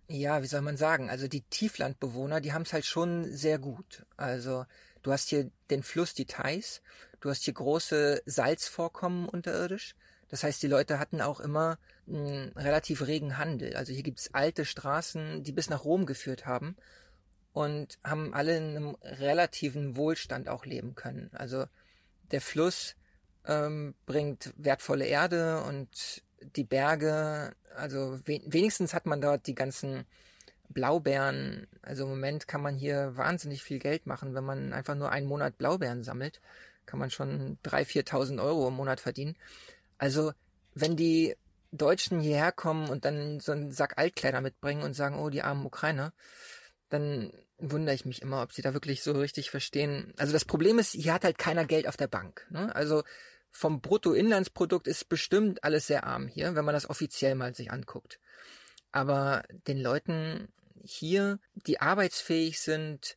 ja, 0.08 0.42
wie 0.42 0.46
soll 0.46 0.60
man 0.60 0.76
sagen, 0.76 1.10
also 1.10 1.28
die 1.28 1.42
Tieflandbewohner, 1.42 2.40
die 2.40 2.52
haben 2.52 2.62
es 2.62 2.72
halt 2.72 2.84
schon 2.84 3.24
sehr 3.32 3.58
gut. 3.58 4.04
Also 4.16 4.66
du 5.02 5.12
hast 5.12 5.30
hier 5.30 5.50
den 5.70 5.82
Fluss, 5.82 6.14
die 6.14 6.26
Theiß, 6.26 6.82
du 7.20 7.30
hast 7.30 7.44
hier 7.44 7.54
große 7.54 8.22
Salzvorkommen 8.26 9.28
unterirdisch. 9.28 9.96
Das 10.28 10.42
heißt, 10.42 10.62
die 10.62 10.68
Leute 10.68 10.98
hatten 10.98 11.20
auch 11.20 11.40
immer 11.40 11.78
einen 12.08 12.52
relativ 12.56 13.06
regen 13.06 13.38
Handel. 13.38 13.76
Also 13.76 13.92
hier 13.92 14.02
gibt's 14.02 14.34
alte 14.34 14.64
Straßen, 14.64 15.42
die 15.42 15.52
bis 15.52 15.70
nach 15.70 15.84
Rom 15.84 16.06
geführt 16.06 16.46
haben 16.46 16.76
und 17.52 17.98
haben 18.04 18.34
alle 18.34 18.56
in 18.56 18.76
einem 18.76 18.96
relativen 19.02 19.96
Wohlstand 19.96 20.48
auch 20.48 20.66
leben 20.66 20.94
können. 20.94 21.30
Also 21.32 21.64
der 22.30 22.40
Fluss 22.40 22.96
ähm, 23.46 23.94
bringt 24.04 24.52
wertvolle 24.56 25.06
Erde 25.06 25.62
und 25.62 26.22
die 26.56 26.64
Berge, 26.64 27.54
also 27.74 28.20
we 28.24 28.40
wenigstens 28.46 28.94
hat 28.94 29.06
man 29.06 29.20
dort 29.20 29.46
die 29.46 29.54
ganzen 29.54 30.04
Blaubeeren. 30.68 31.66
Also 31.82 32.04
im 32.04 32.10
Moment 32.10 32.48
kann 32.48 32.60
man 32.60 32.76
hier 32.76 33.16
wahnsinnig 33.16 33.62
viel 33.62 33.78
Geld 33.78 34.06
machen, 34.06 34.34
wenn 34.34 34.44
man 34.44 34.72
einfach 34.72 34.94
nur 34.94 35.10
einen 35.10 35.26
Monat 35.26 35.58
Blaubeeren 35.58 36.02
sammelt, 36.02 36.40
kann 36.84 36.98
man 36.98 37.10
schon 37.10 37.58
3.000, 37.64 38.08
4.000 38.08 38.42
Euro 38.42 38.68
im 38.68 38.74
Monat 38.74 39.00
verdienen. 39.00 39.36
Also, 39.98 40.32
wenn 40.74 40.96
die 40.96 41.36
Deutschen 41.72 42.20
hierher 42.20 42.52
kommen 42.52 42.88
und 42.88 43.04
dann 43.04 43.40
so 43.40 43.52
einen 43.52 43.72
Sack 43.72 43.98
Altkleider 43.98 44.40
mitbringen 44.40 44.82
und 44.82 44.94
sagen, 44.94 45.18
oh, 45.18 45.30
die 45.30 45.42
armen 45.42 45.66
Ukrainer, 45.66 46.12
dann 46.88 47.32
wundere 47.58 47.94
ich 47.94 48.04
mich 48.04 48.22
immer, 48.22 48.42
ob 48.42 48.52
sie 48.52 48.62
da 48.62 48.74
wirklich 48.74 49.02
so 49.02 49.12
richtig 49.12 49.50
verstehen. 49.50 50.12
Also 50.18 50.32
das 50.32 50.44
Problem 50.44 50.78
ist, 50.78 50.92
hier 50.92 51.14
hat 51.14 51.24
halt 51.24 51.38
keiner 51.38 51.64
Geld 51.64 51.88
auf 51.88 51.96
der 51.96 52.08
Bank. 52.08 52.46
Ne? 52.50 52.74
Also 52.74 53.02
vom 53.50 53.80
Bruttoinlandsprodukt 53.80 54.86
ist 54.86 55.08
bestimmt 55.08 55.64
alles 55.64 55.86
sehr 55.86 56.04
arm 56.04 56.28
hier, 56.28 56.54
wenn 56.54 56.64
man 56.64 56.74
das 56.74 56.88
offiziell 56.88 57.34
mal 57.34 57.54
sich 57.54 57.70
anguckt. 57.70 58.20
Aber 58.92 59.42
den 59.66 59.80
Leuten 59.80 60.48
hier, 60.82 61.38
die 61.54 61.80
arbeitsfähig 61.80 62.60
sind, 62.60 63.16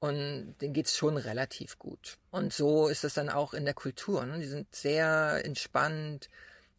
und 0.00 0.56
denen 0.60 0.72
geht's 0.72 0.96
schon 0.96 1.16
relativ 1.18 1.78
gut. 1.78 2.16
Und 2.30 2.52
so 2.52 2.88
ist 2.88 3.04
es 3.04 3.14
dann 3.14 3.28
auch 3.28 3.52
in 3.54 3.66
der 3.66 3.74
Kultur. 3.74 4.24
Ne? 4.24 4.38
Die 4.38 4.46
sind 4.46 4.74
sehr 4.74 5.44
entspannt, 5.44 6.30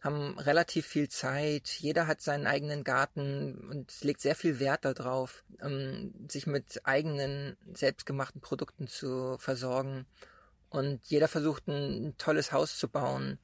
haben 0.01 0.39
relativ 0.39 0.87
viel 0.87 1.07
Zeit. 1.07 1.67
Jeder 1.67 2.07
hat 2.07 2.21
seinen 2.21 2.47
eigenen 2.47 2.83
Garten 2.83 3.69
und 3.69 4.03
legt 4.03 4.21
sehr 4.21 4.35
viel 4.35 4.59
Wert 4.59 4.85
darauf, 4.85 5.43
ähm, 5.61 6.13
sich 6.27 6.47
mit 6.47 6.81
eigenen 6.83 7.57
selbstgemachten 7.73 8.41
Produkten 8.41 8.87
zu 8.87 9.37
versorgen. 9.37 10.07
Und 10.69 11.05
jeder 11.05 11.27
versucht 11.27 11.67
ein 11.67 12.15
tolles 12.17 12.51
Haus 12.51 12.79
zu 12.79 12.89
bauen, 12.89 13.37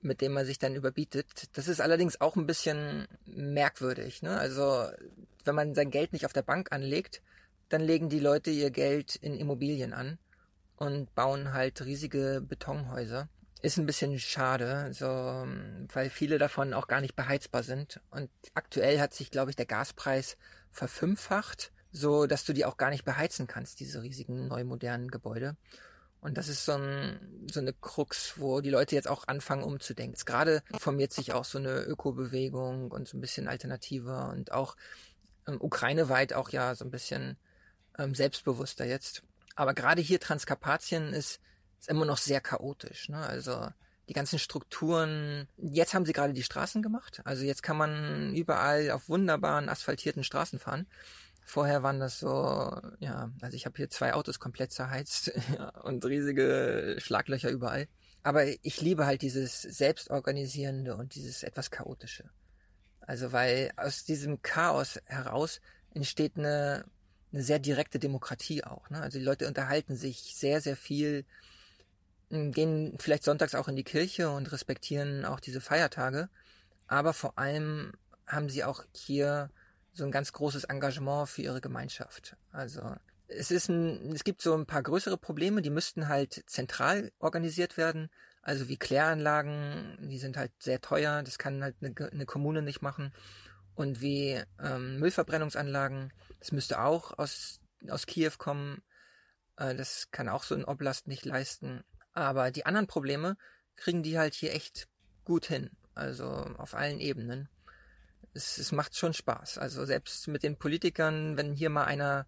mit 0.00 0.20
dem 0.20 0.36
er 0.36 0.46
sich 0.46 0.60
dann 0.60 0.76
überbietet. 0.76 1.26
Das 1.54 1.66
ist 1.66 1.80
allerdings 1.80 2.20
auch 2.20 2.36
ein 2.36 2.46
bisschen 2.46 3.08
merkwürdig. 3.26 4.22
Ne? 4.22 4.38
Also 4.38 4.86
wenn 5.44 5.56
man 5.56 5.74
sein 5.74 5.90
Geld 5.90 6.12
nicht 6.12 6.24
auf 6.24 6.32
der 6.32 6.42
Bank 6.42 6.70
anlegt, 6.70 7.20
dann 7.74 7.82
legen 7.82 8.08
die 8.08 8.20
Leute 8.20 8.52
ihr 8.52 8.70
Geld 8.70 9.16
in 9.16 9.36
Immobilien 9.36 9.92
an 9.92 10.18
und 10.76 11.12
bauen 11.16 11.52
halt 11.52 11.84
riesige 11.84 12.40
Betonhäuser. 12.40 13.28
Ist 13.62 13.78
ein 13.78 13.86
bisschen 13.86 14.16
schade, 14.20 14.92
so, 14.92 15.06
weil 15.92 16.08
viele 16.08 16.38
davon 16.38 16.72
auch 16.72 16.86
gar 16.86 17.00
nicht 17.00 17.16
beheizbar 17.16 17.64
sind. 17.64 18.00
Und 18.10 18.30
aktuell 18.54 19.00
hat 19.00 19.12
sich, 19.12 19.32
glaube 19.32 19.50
ich, 19.50 19.56
der 19.56 19.66
Gaspreis 19.66 20.36
verfünffacht, 20.70 21.72
so 21.90 22.26
dass 22.26 22.44
du 22.44 22.52
die 22.52 22.64
auch 22.64 22.76
gar 22.76 22.90
nicht 22.90 23.04
beheizen 23.04 23.48
kannst, 23.48 23.80
diese 23.80 24.02
riesigen 24.02 24.46
neu 24.46 24.62
modernen 24.62 25.10
Gebäude. 25.10 25.56
Und 26.20 26.38
das 26.38 26.46
ist 26.46 26.64
so, 26.64 26.72
ein, 26.72 27.48
so 27.50 27.58
eine 27.58 27.72
Krux, 27.72 28.34
wo 28.36 28.60
die 28.60 28.70
Leute 28.70 28.94
jetzt 28.94 29.08
auch 29.08 29.26
anfangen 29.26 29.64
umzudenken. 29.64 30.12
Jetzt 30.12 30.26
gerade 30.26 30.62
formiert 30.78 31.12
sich 31.12 31.32
auch 31.32 31.44
so 31.44 31.58
eine 31.58 31.80
Ökobewegung 31.82 32.92
und 32.92 33.08
so 33.08 33.18
ein 33.18 33.20
bisschen 33.20 33.48
alternativer 33.48 34.30
und 34.30 34.52
auch 34.52 34.76
ähm, 35.48 35.56
ukraineweit 35.60 36.34
auch 36.34 36.50
ja 36.50 36.76
so 36.76 36.84
ein 36.84 36.92
bisschen 36.92 37.36
ähm, 37.98 38.14
selbstbewusster 38.14 38.84
jetzt. 38.84 39.22
Aber 39.56 39.74
gerade 39.74 40.02
hier 40.02 40.20
Transkarpatien 40.20 41.12
ist, 41.12 41.40
ist 41.78 41.88
immer 41.88 42.04
noch 42.04 42.18
sehr 42.18 42.40
chaotisch. 42.40 43.08
Ne? 43.08 43.18
Also 43.18 43.68
die 44.08 44.12
ganzen 44.14 44.38
Strukturen. 44.38 45.48
Jetzt 45.56 45.94
haben 45.94 46.04
sie 46.04 46.12
gerade 46.12 46.32
die 46.32 46.42
Straßen 46.42 46.82
gemacht. 46.82 47.22
Also 47.24 47.44
jetzt 47.44 47.62
kann 47.62 47.76
man 47.76 48.34
überall 48.34 48.90
auf 48.90 49.08
wunderbaren 49.08 49.68
asphaltierten 49.68 50.24
Straßen 50.24 50.58
fahren. 50.58 50.86
Vorher 51.46 51.82
waren 51.82 52.00
das 52.00 52.18
so, 52.18 52.80
ja, 53.00 53.30
also 53.42 53.54
ich 53.54 53.66
habe 53.66 53.76
hier 53.76 53.90
zwei 53.90 54.14
Autos 54.14 54.40
komplett 54.40 54.72
zerheizt 54.72 55.30
und 55.82 56.04
riesige 56.04 56.96
Schlaglöcher 56.98 57.50
überall. 57.50 57.86
Aber 58.22 58.46
ich 58.46 58.80
liebe 58.80 59.04
halt 59.04 59.20
dieses 59.20 59.60
Selbstorganisierende 59.60 60.96
und 60.96 61.14
dieses 61.14 61.42
etwas 61.42 61.70
chaotische. 61.70 62.30
Also 63.00 63.32
weil 63.32 63.70
aus 63.76 64.04
diesem 64.04 64.40
Chaos 64.40 64.98
heraus 65.04 65.60
entsteht 65.92 66.38
eine 66.38 66.86
eine 67.34 67.42
sehr 67.42 67.58
direkte 67.58 67.98
Demokratie 67.98 68.64
auch. 68.64 68.88
Ne? 68.90 69.00
Also 69.00 69.18
die 69.18 69.24
Leute 69.24 69.48
unterhalten 69.48 69.96
sich 69.96 70.34
sehr, 70.36 70.60
sehr 70.60 70.76
viel, 70.76 71.24
hm, 72.30 72.52
gehen 72.52 72.96
vielleicht 73.00 73.24
sonntags 73.24 73.54
auch 73.54 73.68
in 73.68 73.76
die 73.76 73.84
Kirche 73.84 74.30
und 74.30 74.52
respektieren 74.52 75.24
auch 75.24 75.40
diese 75.40 75.60
Feiertage. 75.60 76.28
Aber 76.86 77.12
vor 77.12 77.38
allem 77.38 77.92
haben 78.26 78.48
sie 78.48 78.64
auch 78.64 78.84
hier 78.94 79.50
so 79.92 80.04
ein 80.04 80.12
ganz 80.12 80.32
großes 80.32 80.64
Engagement 80.64 81.28
für 81.28 81.42
ihre 81.42 81.60
Gemeinschaft. 81.60 82.36
Also 82.52 82.94
es 83.26 83.50
ist 83.50 83.68
ein, 83.68 84.12
es 84.12 84.22
gibt 84.22 84.40
so 84.40 84.54
ein 84.54 84.66
paar 84.66 84.82
größere 84.82 85.16
Probleme, 85.16 85.60
die 85.60 85.70
müssten 85.70 86.08
halt 86.08 86.44
zentral 86.46 87.10
organisiert 87.18 87.76
werden. 87.76 88.10
Also 88.42 88.68
wie 88.68 88.76
Kläranlagen, 88.76 89.98
die 90.10 90.18
sind 90.18 90.36
halt 90.36 90.52
sehr 90.58 90.80
teuer, 90.80 91.22
das 91.22 91.38
kann 91.38 91.62
halt 91.62 91.76
eine, 91.80 92.10
eine 92.12 92.26
Kommune 92.26 92.62
nicht 92.62 92.82
machen 92.82 93.12
und 93.74 94.00
wie 94.00 94.40
ähm, 94.62 95.00
Müllverbrennungsanlagen. 95.00 96.12
Das 96.44 96.52
müsste 96.52 96.78
auch 96.82 97.16
aus, 97.18 97.58
aus 97.88 98.04
Kiew 98.04 98.32
kommen. 98.36 98.82
Äh, 99.56 99.74
das 99.74 100.10
kann 100.10 100.28
auch 100.28 100.42
so 100.42 100.54
ein 100.54 100.66
Oblast 100.66 101.08
nicht 101.08 101.24
leisten. 101.24 101.82
Aber 102.12 102.50
die 102.50 102.66
anderen 102.66 102.86
Probleme 102.86 103.38
kriegen 103.76 104.02
die 104.02 104.18
halt 104.18 104.34
hier 104.34 104.52
echt 104.52 104.86
gut 105.24 105.46
hin. 105.46 105.70
Also 105.94 106.26
auf 106.26 106.74
allen 106.74 107.00
Ebenen. 107.00 107.48
Es, 108.34 108.58
es 108.58 108.72
macht 108.72 108.94
schon 108.94 109.14
Spaß. 109.14 109.56
Also 109.56 109.86
selbst 109.86 110.28
mit 110.28 110.42
den 110.42 110.58
Politikern, 110.58 111.38
wenn 111.38 111.54
hier 111.54 111.70
mal 111.70 111.84
einer 111.84 112.26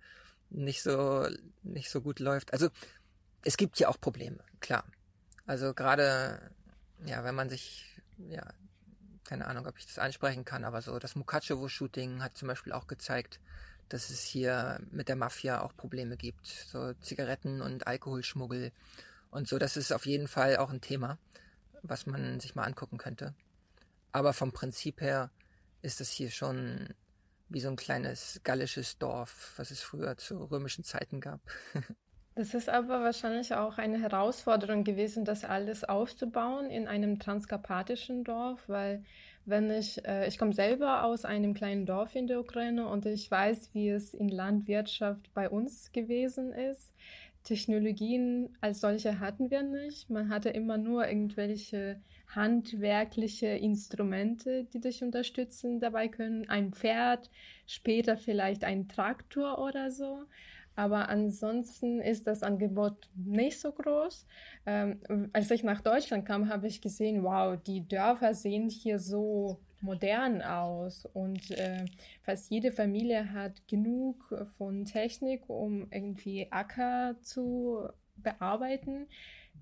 nicht 0.49 0.83
so, 0.83 1.29
nicht 1.63 1.91
so 1.91 2.01
gut 2.01 2.19
läuft. 2.19 2.55
Also 2.55 2.71
es 3.45 3.59
gibt 3.59 3.77
hier 3.77 3.91
auch 3.91 4.01
Probleme, 4.01 4.43
klar. 4.61 4.85
Also 5.45 5.75
gerade, 5.75 6.41
ja, 7.05 7.23
wenn 7.23 7.35
man 7.35 7.51
sich, 7.51 8.01
ja, 8.17 8.51
keine 9.25 9.47
Ahnung, 9.47 9.67
ob 9.67 9.77
ich 9.77 9.85
das 9.85 9.99
ansprechen 9.99 10.47
kann, 10.47 10.65
aber 10.65 10.81
so 10.81 10.99
das 10.99 11.17
Mukachevo-Shooting 11.17 12.23
hat 12.23 12.39
zum 12.39 12.49
Beispiel 12.49 12.73
auch 12.73 12.87
gezeigt, 12.87 13.41
dass 13.89 14.11
es 14.11 14.23
hier 14.23 14.81
mit 14.91 15.09
der 15.09 15.17
Mafia 15.17 15.63
auch 15.63 15.77
Probleme 15.77 16.17
gibt. 16.17 16.47
So 16.47 16.93
Zigaretten- 16.95 17.63
und 17.63 17.87
Alkoholschmuggel 17.87 18.73
und 19.31 19.49
so. 19.49 19.59
Das 19.59 19.77
ist 19.77 19.93
auf 19.93 20.07
jeden 20.07 20.29
Fall 20.29 20.57
auch 20.57 20.71
ein 20.71 20.81
Thema, 20.81 21.19
was 21.83 22.07
man 22.07 22.41
sich 22.41 22.55
mal 22.55 22.65
angucken 22.65 22.99
könnte. 22.99 23.35
Aber 24.13 24.33
vom 24.33 24.53
Prinzip 24.53 25.01
her 25.01 25.31
ist 25.83 26.01
das 26.01 26.11
hier 26.11 26.31
schon 26.31 26.95
wie 27.49 27.61
so 27.61 27.69
ein 27.69 27.77
kleines 27.77 28.41
gallisches 28.43 28.99
Dorf, 28.99 29.53
was 29.57 29.71
es 29.71 29.81
früher 29.81 30.17
zu 30.17 30.45
römischen 30.45 30.85
Zeiten 30.85 31.21
gab. 31.21 31.41
Das 32.39 32.53
ist 32.53 32.69
aber 32.69 33.01
wahrscheinlich 33.01 33.55
auch 33.55 33.79
eine 33.79 33.99
Herausforderung 33.99 34.85
gewesen, 34.85 35.25
das 35.25 35.43
alles 35.43 35.85
aufzubauen 35.85 36.69
in 36.69 36.87
einem 36.87 37.19
transkarpatischen 37.19 38.25
Dorf, 38.25 38.69
weil 38.69 39.03
wenn 39.47 39.71
ich, 39.71 40.05
äh, 40.05 40.27
ich 40.29 40.39
komme 40.39 40.53
selber 40.53 41.05
aus 41.05 41.25
einem 41.25 41.55
kleinen 41.55 41.87
Dorf 41.87 42.15
in 42.15 42.27
der 42.27 42.41
Ukraine 42.41 42.89
und 42.89 43.07
ich 43.07 43.31
weiß, 43.31 43.71
wie 43.73 43.89
es 43.89 44.13
in 44.13 44.29
Landwirtschaft 44.29 45.33
bei 45.35 45.49
uns 45.49 45.93
gewesen 45.93 46.53
ist. 46.53 46.93
Technologien 47.45 48.57
als 48.61 48.81
solche 48.81 49.21
hatten 49.21 49.51
wir 49.51 49.63
nicht. 49.63 50.11
Man 50.11 50.31
hatte 50.31 50.51
immer 50.51 50.79
nur 50.79 51.07
irgendwelche 51.07 52.01
handwerkliche 52.35 53.47
Instrumente, 53.47 54.65
die 54.65 54.81
dich 54.81 55.05
unterstützen 55.05 55.79
dabei 55.79 56.09
können. 56.09 56.49
Ein 56.49 56.73
Pferd, 56.73 57.31
später 57.67 58.17
vielleicht 58.17 58.65
ein 58.65 58.89
Traktor 58.89 59.59
oder 59.59 59.93
so. 59.93 60.25
Aber 60.77 61.09
ansonsten 61.09 62.01
ist 62.01 62.27
das 62.27 62.43
Angebot 62.43 63.09
nicht 63.15 63.59
so 63.59 63.73
groß. 63.73 64.27
Ähm, 64.67 65.01
als 65.33 65.51
ich 65.51 65.65
nach 65.65 65.81
Deutschland 65.81 66.27
kam, 66.27 66.51
habe 66.51 66.67
ich 66.67 66.83
gesehen, 66.83 67.25
wow, 67.25 67.59
die 67.61 67.89
Dörfer 67.89 68.35
sehen 68.35 68.69
hier 68.69 68.99
so 68.99 69.59
modern 69.81 70.43
aus 70.43 71.07
und 71.07 71.51
äh, 71.51 71.87
fast 72.23 72.51
jede 72.51 72.73
Familie 72.73 73.33
hat 73.33 73.67
genug 73.69 74.35
von 74.59 74.85
Technik, 74.85 75.49
um 75.49 75.91
irgendwie 75.91 76.51
Acker 76.51 77.17
zu 77.23 77.89
bearbeiten. 78.17 79.07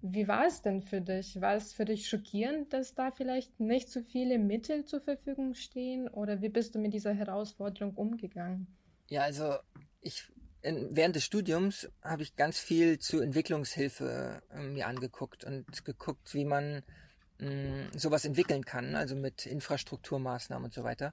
Wie 0.03 0.29
war 0.29 0.46
es 0.46 0.62
denn 0.62 0.83
für 0.83 1.00
dich? 1.00 1.40
War 1.40 1.55
es 1.55 1.72
für 1.72 1.85
dich 1.85 2.09
schockierend, 2.09 2.72
dass 2.72 2.94
da 2.94 3.11
vielleicht 3.11 3.59
nicht 3.61 3.88
so 3.88 4.03
viele 4.03 4.38
Mittel 4.38 4.85
zur 4.85 5.00
Verfügung 5.00 5.55
stehen? 5.55 6.09
Oder 6.09 6.42
wie 6.42 6.48
bist 6.48 6.74
du 6.74 6.79
mit 6.79 6.92
dieser 6.92 7.14
Herausforderung 7.14 7.94
umgegangen? 7.94 8.66
Ja, 9.09 9.22
also 9.22 9.55
ich 10.00 10.24
während 10.64 11.14
des 11.14 11.24
Studiums 11.24 11.88
habe 12.03 12.22
ich 12.22 12.37
ganz 12.37 12.59
viel 12.59 12.98
zu 12.98 13.20
Entwicklungshilfe 13.20 14.42
äh, 14.50 14.61
mir 14.61 14.87
angeguckt 14.87 15.44
und 15.44 15.85
geguckt, 15.85 16.33
wie 16.33 16.44
man 16.44 16.83
mh, 17.38 17.50
mm, 17.50 17.90
sowas 17.94 18.24
entwickeln 18.24 18.64
kann, 18.64 18.96
also 18.96 19.14
mit 19.14 19.46
Infrastrukturmaßnahmen 19.46 20.64
und 20.64 20.72
so 20.72 20.83
weiter. 20.83 21.12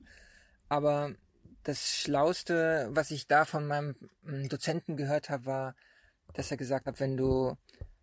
Aber 0.69 1.13
das 1.63 1.97
Schlauste, 1.97 2.87
was 2.91 3.11
ich 3.11 3.27
da 3.27 3.43
von 3.45 3.67
meinem 3.67 3.95
mm, 4.23 4.47
Dozenten 4.47 4.95
gehört 4.95 5.29
habe, 5.29 5.45
war, 5.45 5.75
dass 6.33 6.49
er 6.49 6.57
gesagt 6.57 6.85
hat, 6.85 6.99
wenn 7.01 7.17
du, 7.17 7.57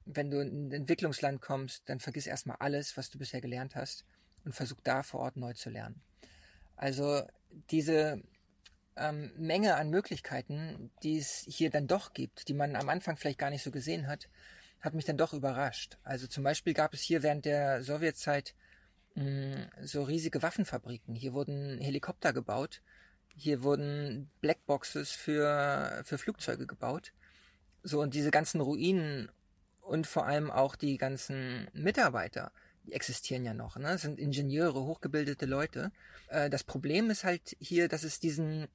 wenn 0.04 0.30
du 0.30 0.40
in 0.40 0.68
ein 0.68 0.72
Entwicklungsland 0.72 1.40
kommst, 1.40 1.88
dann 1.88 1.98
vergiss 1.98 2.26
erstmal 2.26 2.58
alles, 2.60 2.96
was 2.98 3.08
du 3.10 3.18
bisher 3.18 3.40
gelernt 3.40 3.74
hast 3.74 4.04
und 4.44 4.54
versuch 4.54 4.80
da 4.84 5.02
vor 5.02 5.20
Ort 5.20 5.36
neu 5.36 5.54
zu 5.54 5.70
lernen. 5.70 6.02
Also 6.76 7.22
diese 7.70 8.22
ähm, 8.98 9.32
Menge 9.36 9.76
an 9.76 9.90
Möglichkeiten, 9.90 10.90
die 11.02 11.18
es 11.18 11.44
hier 11.48 11.70
dann 11.70 11.86
doch 11.86 12.12
gibt, 12.12 12.48
die 12.48 12.54
man 12.54 12.76
am 12.76 12.88
Anfang 12.88 13.16
vielleicht 13.16 13.38
gar 13.38 13.50
nicht 13.50 13.62
so 13.62 13.70
gesehen 13.70 14.06
hat, 14.06 14.28
hat 14.80 14.94
mich 14.94 15.04
dann 15.04 15.18
doch 15.18 15.32
überrascht. 15.32 15.98
Also 16.04 16.26
zum 16.26 16.44
Beispiel 16.44 16.74
gab 16.74 16.94
es 16.94 17.00
hier 17.00 17.22
während 17.22 17.44
der 17.44 17.82
Sowjetzeit 17.82 18.54
mh, 19.14 19.24
mm, 19.24 19.70
so 19.82 20.02
riesige 20.02 20.42
Waffenfabriken. 20.42 21.14
Hier 21.14 21.32
wurden 21.32 21.78
Helikopter 21.80 22.32
gebaut. 22.32 22.82
Hier 23.36 23.62
wurden 23.62 24.30
Blackboxes 24.40 25.12
für, 25.12 26.02
für 26.04 26.18
Flugzeuge 26.18 26.66
gebaut. 26.66 27.12
So, 27.82 28.00
und 28.00 28.14
diese 28.14 28.30
ganzen 28.30 28.60
Ruinen 28.60 29.30
und 29.80 30.06
vor 30.06 30.26
allem 30.26 30.50
auch 30.50 30.76
die 30.76 30.98
ganzen 30.98 31.68
Mitarbeiter, 31.72 32.52
die 32.84 32.92
existieren 32.92 33.44
ja 33.44 33.54
noch. 33.54 33.76
Ne? 33.76 33.84
Das 33.84 34.02
sind 34.02 34.18
Ingenieure, 34.18 34.84
hochgebildete 34.84 35.46
Leute. 35.46 35.92
Äh, 36.28 36.50
das 36.50 36.64
Problem 36.64 37.10
ist 37.10 37.24
halt 37.24 37.56
hier, 37.60 37.88
dass 37.88 38.02
es 38.02 38.20
diesen 38.20 38.68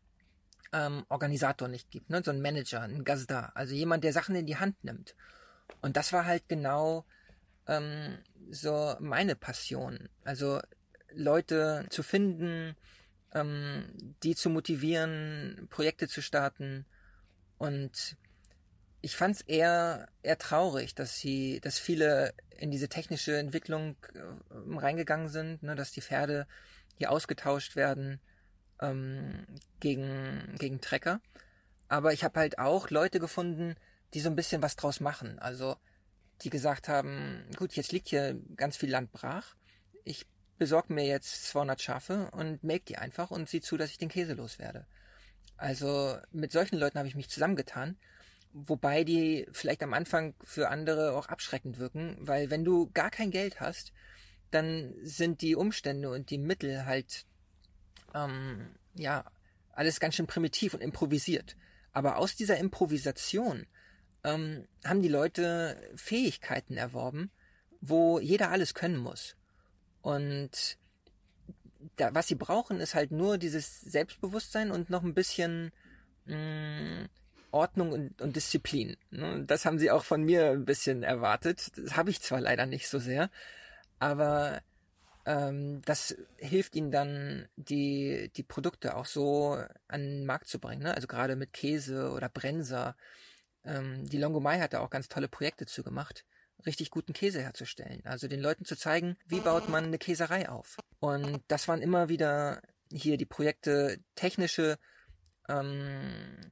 ähm, 0.73 1.05
Organisator 1.09 1.67
nicht 1.67 1.91
gibt, 1.91 2.09
ne? 2.09 2.21
so 2.23 2.31
ein 2.31 2.41
Manager, 2.41 2.81
ein 2.81 3.03
Gazda, 3.03 3.51
also 3.55 3.73
jemand, 3.73 4.03
der 4.03 4.11
Sachen 4.11 4.35
in 4.35 4.45
die 4.45 4.57
Hand 4.57 4.83
nimmt. 4.83 5.15
Und 5.81 5.95
das 5.95 6.11
war 6.11 6.25
halt 6.25 6.49
genau 6.49 7.05
ähm, 7.67 8.17
so 8.49 8.95
meine 8.99 9.35
Passion. 9.35 10.09
Also 10.23 10.59
Leute 11.11 11.85
zu 11.89 12.03
finden, 12.03 12.75
ähm, 13.33 13.85
die 14.23 14.35
zu 14.35 14.49
motivieren, 14.49 15.67
Projekte 15.69 16.07
zu 16.07 16.21
starten. 16.21 16.85
Und 17.57 18.17
ich 19.01 19.15
fand 19.15 19.35
es 19.35 19.41
eher, 19.41 20.07
eher 20.23 20.37
traurig, 20.37 20.95
dass 20.95 21.19
sie, 21.19 21.59
dass 21.61 21.77
viele 21.77 22.33
in 22.57 22.71
diese 22.71 22.89
technische 22.89 23.37
Entwicklung 23.37 23.95
äh, 24.13 24.77
reingegangen 24.77 25.29
sind, 25.29 25.61
ne, 25.63 25.75
dass 25.75 25.91
die 25.91 26.01
Pferde 26.01 26.47
hier 26.97 27.11
ausgetauscht 27.11 27.75
werden 27.75 28.19
ähm, 28.83 29.45
gegen, 29.79 30.55
gegen 30.59 30.81
Trecker. 30.81 31.21
Aber 31.87 32.13
ich 32.13 32.23
habe 32.23 32.39
halt 32.39 32.59
auch 32.59 32.89
Leute 32.89 33.19
gefunden, 33.19 33.75
die 34.13 34.19
so 34.19 34.29
ein 34.29 34.35
bisschen 34.35 34.61
was 34.61 34.75
draus 34.75 34.99
machen. 34.99 35.39
Also 35.39 35.75
die 36.41 36.49
gesagt 36.49 36.87
haben, 36.87 37.45
gut, 37.57 37.73
jetzt 37.73 37.91
liegt 37.91 38.09
hier 38.09 38.39
ganz 38.55 38.77
viel 38.77 38.91
Land 38.91 39.11
brach. 39.11 39.55
Ich 40.03 40.25
besorge 40.57 40.93
mir 40.93 41.05
jetzt 41.05 41.45
200 41.49 41.81
Schafe 41.81 42.29
und 42.31 42.63
melk 42.63 42.85
die 42.85 42.97
einfach 42.97 43.31
und 43.31 43.49
sieh 43.49 43.61
zu, 43.61 43.77
dass 43.77 43.91
ich 43.91 43.97
den 43.97 44.09
Käse 44.09 44.33
loswerde. 44.33 44.85
Also 45.57 46.17
mit 46.31 46.51
solchen 46.51 46.77
Leuten 46.77 46.97
habe 46.97 47.07
ich 47.07 47.15
mich 47.15 47.29
zusammengetan, 47.29 47.97
wobei 48.53 49.03
die 49.03 49.47
vielleicht 49.51 49.83
am 49.83 49.93
Anfang 49.93 50.35
für 50.43 50.69
andere 50.69 51.13
auch 51.13 51.27
abschreckend 51.27 51.79
wirken, 51.79 52.17
weil 52.19 52.49
wenn 52.49 52.65
du 52.65 52.89
gar 52.93 53.11
kein 53.11 53.31
Geld 53.31 53.59
hast, 53.59 53.93
dann 54.51 54.93
sind 55.01 55.41
die 55.41 55.55
Umstände 55.55 56.09
und 56.09 56.29
die 56.29 56.37
Mittel 56.37 56.85
halt 56.85 57.25
ähm, 58.13 58.75
ja, 58.95 59.25
alles 59.73 59.99
ganz 59.99 60.15
schön 60.15 60.27
primitiv 60.27 60.73
und 60.73 60.81
improvisiert. 60.81 61.55
Aber 61.91 62.17
aus 62.17 62.35
dieser 62.35 62.57
Improvisation 62.57 63.65
ähm, 64.23 64.67
haben 64.85 65.01
die 65.01 65.09
Leute 65.09 65.77
Fähigkeiten 65.95 66.77
erworben, 66.77 67.31
wo 67.81 68.19
jeder 68.19 68.51
alles 68.51 68.73
können 68.73 68.97
muss. 68.97 69.35
Und 70.01 70.77
da, 71.95 72.13
was 72.13 72.27
sie 72.27 72.35
brauchen, 72.35 72.79
ist 72.79 72.95
halt 72.95 73.11
nur 73.11 73.37
dieses 73.37 73.81
Selbstbewusstsein 73.81 74.71
und 74.71 74.89
noch 74.89 75.03
ein 75.03 75.13
bisschen 75.13 75.71
mh, 76.25 76.35
mm, 76.35 77.09
Ordnung 77.51 77.91
und, 77.91 78.21
und 78.21 78.35
Disziplin. 78.35 78.97
Ne? 79.11 79.43
Das 79.45 79.65
haben 79.65 79.77
sie 79.77 79.91
auch 79.91 80.03
von 80.03 80.23
mir 80.23 80.51
ein 80.51 80.65
bisschen 80.65 81.03
erwartet. 81.03 81.71
Das 81.77 81.95
habe 81.95 82.09
ich 82.09 82.21
zwar 82.21 82.41
leider 82.41 82.65
nicht 82.65 82.89
so 82.89 82.99
sehr, 82.99 83.29
aber 83.99 84.61
ähm, 85.25 85.81
das 85.85 86.15
hilft 86.37 86.75
ihnen 86.75 86.91
dann, 86.91 87.47
die, 87.55 88.31
die 88.35 88.43
Produkte 88.43 88.95
auch 88.95 89.05
so 89.05 89.57
an 89.87 90.01
den 90.01 90.25
Markt 90.25 90.47
zu 90.47 90.59
bringen. 90.59 90.83
Ne? 90.83 90.93
Also 90.93 91.07
gerade 91.07 91.35
mit 91.35 91.53
Käse 91.53 92.11
oder 92.11 92.29
Brenser. 92.29 92.95
Ähm, 93.63 94.07
die 94.09 94.17
Longomai 94.17 94.59
hat 94.59 94.73
da 94.73 94.79
auch 94.79 94.89
ganz 94.89 95.07
tolle 95.07 95.29
Projekte 95.29 95.65
zu 95.65 95.83
gemacht, 95.83 96.25
richtig 96.65 96.91
guten 96.91 97.13
Käse 97.13 97.41
herzustellen. 97.41 98.01
Also 98.05 98.27
den 98.27 98.41
Leuten 98.41 98.65
zu 98.65 98.75
zeigen, 98.75 99.17
wie 99.25 99.39
baut 99.39 99.69
man 99.69 99.85
eine 99.85 99.97
Käserei 99.97 100.49
auf. 100.49 100.77
Und 100.99 101.41
das 101.47 101.67
waren 101.67 101.81
immer 101.81 102.09
wieder 102.09 102.61
hier 102.91 103.17
die 103.17 103.25
Projekte, 103.25 103.99
technische 104.15 104.77
ähm, 105.47 106.51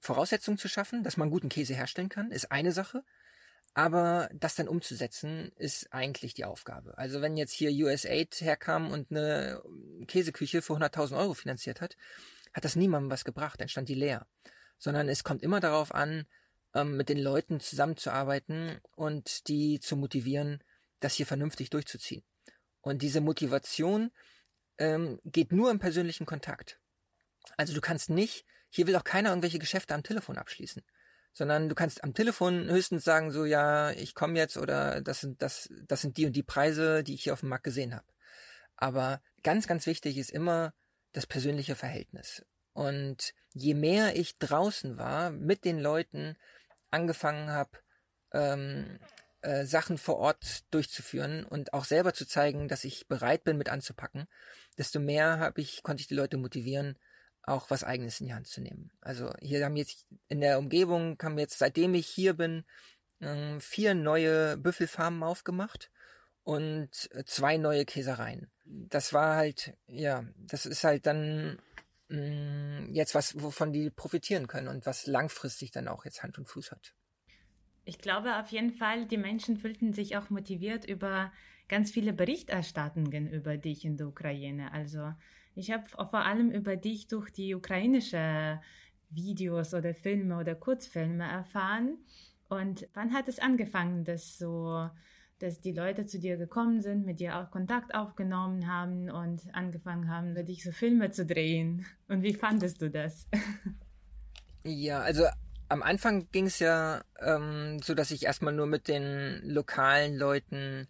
Voraussetzungen 0.00 0.58
zu 0.58 0.68
schaffen, 0.68 1.02
dass 1.02 1.16
man 1.16 1.30
guten 1.30 1.48
Käse 1.48 1.74
herstellen 1.74 2.08
kann, 2.08 2.30
ist 2.30 2.50
eine 2.50 2.72
Sache. 2.72 3.04
Aber 3.76 4.30
das 4.32 4.54
dann 4.54 4.68
umzusetzen, 4.68 5.52
ist 5.56 5.92
eigentlich 5.92 6.32
die 6.32 6.46
Aufgabe. 6.46 6.96
Also 6.96 7.20
wenn 7.20 7.36
jetzt 7.36 7.52
hier 7.52 7.70
USAID 7.70 8.40
herkam 8.40 8.90
und 8.90 9.10
eine 9.10 9.62
Käseküche 10.06 10.62
für 10.62 10.72
100.000 10.72 11.14
Euro 11.18 11.34
finanziert 11.34 11.82
hat, 11.82 11.98
hat 12.54 12.64
das 12.64 12.74
niemandem 12.74 13.10
was 13.10 13.26
gebracht, 13.26 13.60
dann 13.60 13.68
stand 13.68 13.90
die 13.90 13.94
leer. 13.94 14.26
Sondern 14.78 15.10
es 15.10 15.24
kommt 15.24 15.42
immer 15.42 15.60
darauf 15.60 15.94
an, 15.94 16.24
ähm, 16.72 16.96
mit 16.96 17.10
den 17.10 17.18
Leuten 17.18 17.60
zusammenzuarbeiten 17.60 18.80
und 18.94 19.46
die 19.48 19.78
zu 19.78 19.94
motivieren, 19.94 20.64
das 21.00 21.12
hier 21.12 21.26
vernünftig 21.26 21.68
durchzuziehen. 21.68 22.24
Und 22.80 23.02
diese 23.02 23.20
Motivation 23.20 24.10
ähm, 24.78 25.20
geht 25.22 25.52
nur 25.52 25.70
im 25.70 25.80
persönlichen 25.80 26.24
Kontakt. 26.24 26.80
Also 27.58 27.74
du 27.74 27.82
kannst 27.82 28.08
nicht, 28.08 28.46
hier 28.70 28.86
will 28.86 28.96
auch 28.96 29.04
keiner 29.04 29.28
irgendwelche 29.28 29.58
Geschäfte 29.58 29.94
am 29.94 30.02
Telefon 30.02 30.38
abschließen 30.38 30.82
sondern 31.36 31.68
du 31.68 31.74
kannst 31.74 32.02
am 32.02 32.14
Telefon 32.14 32.70
höchstens 32.70 33.04
sagen, 33.04 33.30
so 33.30 33.44
ja, 33.44 33.90
ich 33.90 34.14
komme 34.14 34.38
jetzt 34.38 34.56
oder 34.56 35.02
das 35.02 35.20
sind 35.20 35.42
das, 35.42 35.68
das 35.86 36.00
sind 36.00 36.16
die 36.16 36.24
und 36.24 36.32
die 36.32 36.42
Preise, 36.42 37.04
die 37.04 37.12
ich 37.12 37.24
hier 37.24 37.34
auf 37.34 37.40
dem 37.40 37.50
Markt 37.50 37.64
gesehen 37.64 37.94
habe. 37.94 38.06
Aber 38.76 39.20
ganz, 39.42 39.66
ganz 39.66 39.84
wichtig 39.84 40.16
ist 40.16 40.30
immer 40.30 40.72
das 41.12 41.26
persönliche 41.26 41.74
Verhältnis. 41.74 42.42
Und 42.72 43.34
je 43.52 43.74
mehr 43.74 44.16
ich 44.16 44.38
draußen 44.38 44.96
war, 44.96 45.30
mit 45.30 45.66
den 45.66 45.78
Leuten 45.78 46.38
angefangen 46.90 47.50
habe, 47.50 47.80
ähm, 48.32 48.98
äh, 49.42 49.66
Sachen 49.66 49.98
vor 49.98 50.16
Ort 50.16 50.64
durchzuführen 50.70 51.44
und 51.44 51.74
auch 51.74 51.84
selber 51.84 52.14
zu 52.14 52.26
zeigen, 52.26 52.66
dass 52.66 52.84
ich 52.84 53.08
bereit 53.08 53.44
bin, 53.44 53.58
mit 53.58 53.68
anzupacken, 53.68 54.26
desto 54.78 55.00
mehr 55.00 55.38
habe 55.38 55.60
ich, 55.60 55.82
konnte 55.82 56.00
ich 56.00 56.06
die 56.06 56.14
Leute 56.14 56.38
motivieren, 56.38 56.98
auch 57.46 57.70
was 57.70 57.84
Eigenes 57.84 58.20
in 58.20 58.26
die 58.26 58.34
Hand 58.34 58.48
zu 58.48 58.60
nehmen. 58.60 58.90
Also 59.00 59.32
hier 59.40 59.64
haben 59.64 59.76
jetzt 59.76 60.06
in 60.28 60.40
der 60.40 60.58
Umgebung 60.58 61.16
haben 61.22 61.38
jetzt, 61.38 61.58
seitdem 61.58 61.94
ich 61.94 62.06
hier 62.06 62.34
bin, 62.34 62.64
ähm, 63.20 63.60
vier 63.60 63.94
neue 63.94 64.56
Büffelfarmen 64.58 65.22
aufgemacht 65.22 65.90
und 66.42 67.08
äh, 67.12 67.24
zwei 67.24 67.56
neue 67.56 67.84
Käsereien. 67.84 68.50
Das 68.64 69.12
war 69.12 69.36
halt, 69.36 69.76
ja, 69.86 70.24
das 70.36 70.66
ist 70.66 70.84
halt 70.84 71.06
dann 71.06 71.58
mm, 72.08 72.92
jetzt 72.92 73.14
was, 73.14 73.40
wovon 73.40 73.72
die 73.72 73.90
profitieren 73.90 74.48
können 74.48 74.68
und 74.68 74.84
was 74.84 75.06
langfristig 75.06 75.70
dann 75.70 75.88
auch 75.88 76.04
jetzt 76.04 76.22
Hand 76.22 76.38
und 76.38 76.48
Fuß 76.48 76.72
hat. 76.72 76.94
Ich 77.84 77.98
glaube 77.98 78.36
auf 78.36 78.48
jeden 78.48 78.72
Fall, 78.72 79.06
die 79.06 79.16
Menschen 79.16 79.56
fühlten 79.56 79.92
sich 79.92 80.16
auch 80.16 80.30
motiviert 80.30 80.84
über 80.84 81.32
ganz 81.68 81.92
viele 81.92 82.12
Berichterstattungen 82.12 83.30
über 83.30 83.56
dich 83.56 83.84
in 83.84 83.96
der 83.96 84.08
Ukraine. 84.08 84.72
Also 84.72 85.12
ich 85.56 85.72
habe 85.72 85.88
vor 85.88 86.14
allem 86.14 86.50
über 86.50 86.76
dich 86.76 87.08
durch 87.08 87.30
die 87.30 87.54
ukrainische 87.54 88.60
Videos 89.08 89.72
oder 89.72 89.94
Filme 89.94 90.38
oder 90.38 90.54
Kurzfilme 90.54 91.24
erfahren. 91.24 91.98
Und 92.48 92.86
wann 92.94 93.12
hat 93.12 93.26
es 93.28 93.38
angefangen, 93.38 94.04
dass 94.04 94.38
so, 94.38 94.88
dass 95.38 95.60
die 95.60 95.72
Leute 95.72 96.04
zu 96.04 96.20
dir 96.20 96.36
gekommen 96.36 96.82
sind, 96.82 97.06
mit 97.06 97.20
dir 97.20 97.38
auch 97.38 97.50
Kontakt 97.50 97.94
aufgenommen 97.94 98.70
haben 98.70 99.10
und 99.10 99.42
angefangen 99.54 100.10
haben, 100.10 100.34
für 100.34 100.44
dich 100.44 100.62
so 100.62 100.72
Filme 100.72 101.10
zu 101.10 101.24
drehen? 101.24 101.86
Und 102.08 102.22
wie 102.22 102.34
fandest 102.34 102.82
du 102.82 102.90
das? 102.90 103.26
Ja, 104.62 105.00
also 105.00 105.24
am 105.68 105.82
Anfang 105.82 106.28
ging 106.32 106.46
es 106.46 106.58
ja 106.58 107.02
ähm, 107.20 107.78
so, 107.82 107.94
dass 107.94 108.10
ich 108.10 108.24
erstmal 108.24 108.52
nur 108.52 108.66
mit 108.66 108.88
den 108.88 109.40
lokalen 109.44 110.16
Leuten 110.16 110.86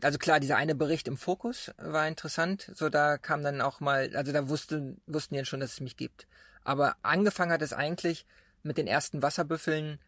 also 0.00 0.18
klar, 0.18 0.40
dieser 0.40 0.56
eine 0.56 0.74
Bericht 0.74 1.08
im 1.08 1.16
Fokus 1.16 1.72
war 1.76 2.06
interessant. 2.06 2.70
So, 2.74 2.88
da 2.88 3.18
kam 3.18 3.42
dann 3.42 3.60
auch 3.60 3.80
mal, 3.80 4.14
also 4.14 4.32
da 4.32 4.48
wusste, 4.48 4.96
wussten 5.06 5.34
die 5.34 5.44
schon, 5.44 5.60
dass 5.60 5.72
es 5.72 5.80
mich 5.80 5.96
gibt. 5.96 6.26
Aber 6.62 6.96
angefangen 7.02 7.52
hat 7.52 7.62
es 7.62 7.72
eigentlich 7.72 8.26
mit 8.62 8.78
den 8.78 8.86
ersten 8.86 9.22
Wasserbüffeln, 9.22 9.98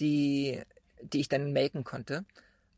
die, 0.00 0.62
die 1.02 1.20
ich 1.20 1.28
dann 1.28 1.52
melken 1.52 1.84
konnte. 1.84 2.24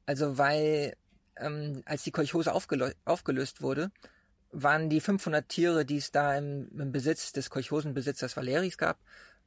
Also 0.07 0.39
weil, 0.39 0.97
ähm, 1.37 1.83
als 1.87 2.03
die 2.03 2.11
Kolchose 2.11 2.53
aufgelöst 2.53 3.63
wurde, 3.63 3.91
waren 4.53 4.91
die 4.91 5.01
500 5.01 5.49
Tiere, 5.49 5.85
die 5.85 5.99
es 5.99 6.11
da 6.11 6.37
im, 6.37 6.69
im 6.79 6.93
Besitz 6.93 7.33
des 7.33 7.51
Kolchosenbesitzers 7.51 8.37
Valeris 8.37 8.77
gab, 8.79 8.99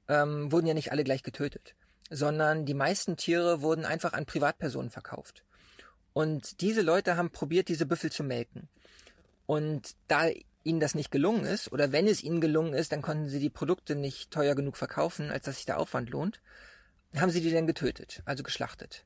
ähm, 0.07 0.51
wurden 0.51 0.67
ja 0.67 0.74
nicht 0.74 0.91
alle 0.91 1.03
gleich 1.03 1.24
getötet, 1.24 1.76
sondern 2.09 2.65
die 2.65 2.74
meisten 2.74 3.17
Tiere 3.17 3.61
wurden 3.61 3.86
einfach 3.86 4.13
an 4.13 4.26
Privatpersonen 4.26 4.89
verkauft. 4.89 5.43
Und 6.14 6.61
diese 6.61 6.82
Leute 6.82 7.18
haben 7.18 7.32
probiert, 7.32 7.68
diese 7.68 7.86
Büffel 7.86 8.11
zu 8.11 8.24
melken. 8.24 8.70
Und 9.45 9.95
da 10.07 10.30
ihnen 10.64 10.80
das 10.80 10.95
nicht 10.95 11.11
gelungen 11.11 11.45
ist, 11.45 11.72
oder 11.72 11.91
wenn 11.91 12.07
es 12.07 12.24
ihnen 12.24 12.39
gelungen 12.39 12.74
ist, 12.74 12.91
dann 12.91 13.01
konnten 13.01 13.28
sie 13.28 13.39
die 13.39 13.49
Produkte 13.49 13.95
nicht 13.95 14.32
teuer 14.32 14.55
genug 14.55 14.78
verkaufen, 14.78 15.30
als 15.30 15.45
dass 15.45 15.57
sich 15.57 15.66
der 15.66 15.80
Aufwand 15.80 16.09
lohnt, 16.09 16.41
haben 17.16 17.32
sie 17.32 17.41
die 17.41 17.51
dann 17.51 17.68
getötet, 17.68 18.22
also 18.26 18.43
geschlachtet. 18.43 19.05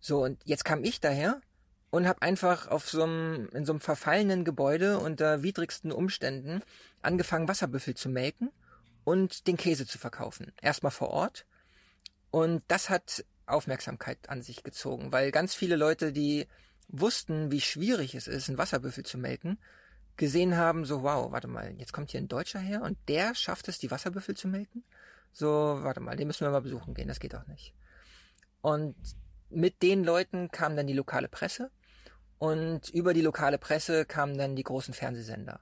So, 0.00 0.24
und 0.24 0.40
jetzt 0.44 0.64
kam 0.64 0.82
ich 0.82 1.00
daher 1.00 1.40
und 1.90 2.06
habe 2.06 2.22
einfach 2.22 2.68
auf 2.68 2.88
so 2.88 3.02
einem, 3.02 3.48
in 3.52 3.64
so 3.64 3.72
einem 3.72 3.80
verfallenen 3.80 4.44
Gebäude 4.44 4.98
unter 4.98 5.42
widrigsten 5.42 5.92
Umständen 5.92 6.62
angefangen, 7.02 7.48
Wasserbüffel 7.48 7.94
zu 7.94 8.08
melken 8.08 8.50
und 9.04 9.46
den 9.46 9.56
Käse 9.56 9.86
zu 9.86 9.98
verkaufen. 9.98 10.52
Erstmal 10.60 10.92
vor 10.92 11.10
Ort. 11.10 11.46
Und 12.30 12.62
das 12.68 12.90
hat 12.90 13.24
Aufmerksamkeit 13.52 14.28
an 14.28 14.42
sich 14.42 14.62
gezogen, 14.62 15.12
weil 15.12 15.30
ganz 15.30 15.54
viele 15.54 15.76
Leute, 15.76 16.12
die 16.12 16.46
wussten, 16.88 17.50
wie 17.50 17.60
schwierig 17.60 18.14
es 18.14 18.26
ist, 18.26 18.48
einen 18.48 18.58
Wasserbüffel 18.58 19.04
zu 19.04 19.18
melken, 19.18 19.58
gesehen 20.16 20.56
haben, 20.56 20.84
so, 20.84 21.02
wow, 21.02 21.30
warte 21.32 21.48
mal, 21.48 21.72
jetzt 21.78 21.92
kommt 21.92 22.10
hier 22.10 22.20
ein 22.20 22.28
Deutscher 22.28 22.58
her 22.58 22.82
und 22.82 22.98
der 23.08 23.34
schafft 23.34 23.68
es, 23.68 23.78
die 23.78 23.90
Wasserbüffel 23.90 24.36
zu 24.36 24.48
melken? 24.48 24.84
So, 25.32 25.48
warte 25.48 26.00
mal, 26.00 26.16
den 26.16 26.26
müssen 26.26 26.44
wir 26.44 26.50
mal 26.50 26.60
besuchen 26.60 26.94
gehen, 26.94 27.08
das 27.08 27.20
geht 27.20 27.34
auch 27.34 27.46
nicht. 27.46 27.72
Und 28.60 28.96
mit 29.48 29.82
den 29.82 30.04
Leuten 30.04 30.50
kam 30.50 30.76
dann 30.76 30.86
die 30.86 30.92
lokale 30.92 31.28
Presse 31.28 31.70
und 32.38 32.88
über 32.90 33.14
die 33.14 33.22
lokale 33.22 33.58
Presse 33.58 34.04
kamen 34.04 34.36
dann 34.36 34.56
die 34.56 34.62
großen 34.62 34.94
Fernsehsender. 34.94 35.60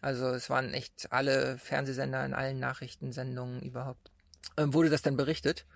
Also 0.00 0.28
es 0.28 0.50
waren 0.50 0.72
echt 0.74 1.10
alle 1.10 1.58
Fernsehsender 1.58 2.24
in 2.24 2.34
allen 2.34 2.58
Nachrichtensendungen 2.58 3.60
überhaupt. 3.62 4.10
Ähm, 4.56 4.74
wurde 4.74 4.90
das 4.90 5.02
dann 5.02 5.16
berichtet 5.16 5.66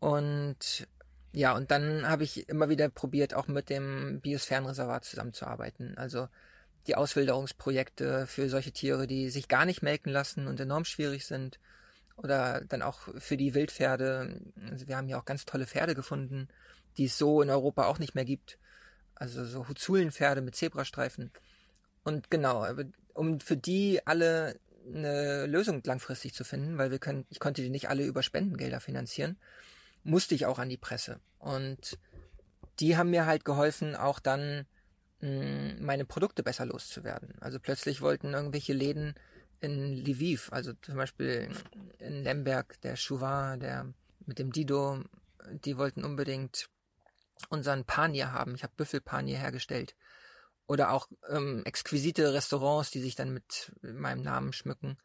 und 0.00 0.88
ja, 1.32 1.54
und 1.54 1.70
dann 1.70 2.08
habe 2.08 2.24
ich 2.24 2.48
immer 2.48 2.68
wieder 2.68 2.88
probiert, 2.88 3.34
auch 3.34 3.46
mit 3.46 3.70
dem 3.70 4.20
Biosphärenreservat 4.20 5.04
zusammenzuarbeiten. 5.04 5.96
Also 5.96 6.28
die 6.86 6.96
Auswilderungsprojekte 6.96 8.26
für 8.26 8.48
solche 8.48 8.72
Tiere, 8.72 9.06
die 9.06 9.30
sich 9.30 9.46
gar 9.46 9.64
nicht 9.64 9.82
melken 9.82 10.10
lassen 10.10 10.48
und 10.48 10.58
enorm 10.58 10.84
schwierig 10.84 11.26
sind. 11.26 11.60
Oder 12.16 12.62
dann 12.62 12.82
auch 12.82 13.08
für 13.18 13.36
die 13.36 13.54
Wildpferde. 13.54 14.40
Also 14.70 14.88
wir 14.88 14.96
haben 14.96 15.06
hier 15.06 15.18
auch 15.18 15.24
ganz 15.24 15.44
tolle 15.44 15.66
Pferde 15.66 15.94
gefunden, 15.94 16.48
die 16.96 17.04
es 17.04 17.16
so 17.16 17.42
in 17.42 17.50
Europa 17.50 17.86
auch 17.86 17.98
nicht 17.98 18.14
mehr 18.14 18.24
gibt. 18.24 18.58
Also 19.14 19.44
so 19.44 19.68
Huzulenpferde 19.68 20.40
mit 20.40 20.56
Zebrastreifen. 20.56 21.30
Und 22.02 22.30
genau, 22.30 22.66
um 23.14 23.40
für 23.40 23.56
die 23.56 24.00
alle 24.06 24.58
eine 24.86 25.46
Lösung 25.46 25.82
langfristig 25.84 26.34
zu 26.34 26.42
finden, 26.42 26.78
weil 26.78 26.90
wir 26.90 26.98
können, 26.98 27.26
ich 27.28 27.38
konnte 27.38 27.62
die 27.62 27.70
nicht 27.70 27.88
alle 27.88 28.04
über 28.04 28.22
Spendengelder 28.22 28.80
finanzieren, 28.80 29.38
musste 30.02 30.34
ich 30.34 30.46
auch 30.46 30.58
an 30.58 30.68
die 30.68 30.76
Presse. 30.76 31.20
Und 31.38 31.98
die 32.78 32.96
haben 32.96 33.10
mir 33.10 33.26
halt 33.26 33.44
geholfen, 33.44 33.94
auch 33.94 34.20
dann 34.20 34.66
mh, 35.20 35.28
hm, 35.28 35.84
meine 35.84 36.04
Produkte 36.04 36.42
besser 36.42 36.66
loszuwerden. 36.66 37.34
Also 37.40 37.58
plötzlich 37.60 38.00
wollten 38.00 38.34
irgendwelche 38.34 38.72
Läden 38.72 39.14
in 39.60 39.92
Lviv, 39.92 40.50
also 40.52 40.72
zum 40.74 40.96
Beispiel 40.96 41.50
in 41.98 42.24
Lemberg, 42.24 42.80
der 42.80 42.96
Chouva, 42.96 43.56
der 43.56 43.92
mit 44.24 44.38
dem 44.38 44.52
Dido, 44.52 45.02
die 45.50 45.76
wollten 45.76 46.04
unbedingt 46.04 46.68
unseren 47.48 47.84
Panier 47.84 48.32
haben. 48.32 48.54
Ich 48.54 48.62
habe 48.62 48.72
Büffelpanier 48.76 49.38
hergestellt. 49.38 49.94
Oder 50.66 50.92
auch 50.92 51.08
ähm, 51.28 51.62
exquisite 51.64 52.32
Restaurants, 52.32 52.90
die 52.90 53.00
sich 53.00 53.16
dann 53.16 53.34
mit 53.34 53.72
meinem 53.82 54.22
Namen 54.22 54.52
schmücken. 54.52 54.96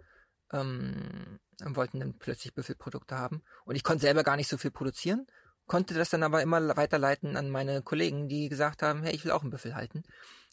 Ähm, 0.52 1.40
wollten 1.64 2.00
dann 2.00 2.18
plötzlich 2.18 2.54
Büffelprodukte 2.54 3.18
haben. 3.18 3.42
Und 3.66 3.76
ich 3.76 3.84
konnte 3.84 4.02
selber 4.02 4.24
gar 4.24 4.36
nicht 4.36 4.50
so 4.50 4.58
viel 4.58 4.72
produzieren, 4.72 5.26
konnte 5.68 5.94
das 5.94 6.10
dann 6.10 6.24
aber 6.24 6.42
immer 6.42 6.76
weiterleiten 6.78 7.38
an 7.38 7.50
meine 7.50 7.82
Kollegen, 7.82 8.28
die 8.28 8.50
gesagt 8.50 8.82
haben, 8.82 9.04
hey, 9.04 9.16
ich 9.16 9.24
will 9.26 9.32
auch 9.32 9.42
einen 9.42 9.52
Büffel 9.52 9.76
halten. 9.76 10.04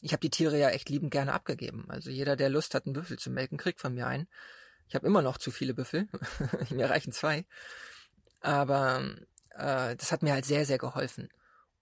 Ich 0.00 0.12
habe 0.12 0.20
die 0.20 0.30
Tiere 0.30 0.58
ja 0.58 0.70
echt 0.70 0.88
liebend 0.88 1.10
gerne 1.10 1.32
abgegeben. 1.32 1.86
Also 1.88 2.10
jeder, 2.10 2.36
der 2.36 2.48
Lust 2.48 2.74
hat, 2.74 2.86
einen 2.86 2.94
Büffel 2.94 3.18
zu 3.18 3.30
melken, 3.30 3.58
kriegt 3.58 3.80
von 3.80 3.94
mir 3.94 4.06
einen. 4.06 4.28
Ich 4.88 4.94
habe 4.94 5.06
immer 5.06 5.22
noch 5.22 5.38
zu 5.38 5.50
viele 5.50 5.74
Büffel. 5.74 6.08
mir 6.70 6.90
reichen 6.90 7.12
zwei. 7.12 7.44
Aber 8.40 9.02
äh, 9.50 9.96
das 9.96 10.12
hat 10.12 10.22
mir 10.22 10.32
halt 10.32 10.44
sehr, 10.44 10.66
sehr 10.66 10.78
geholfen. 10.78 11.28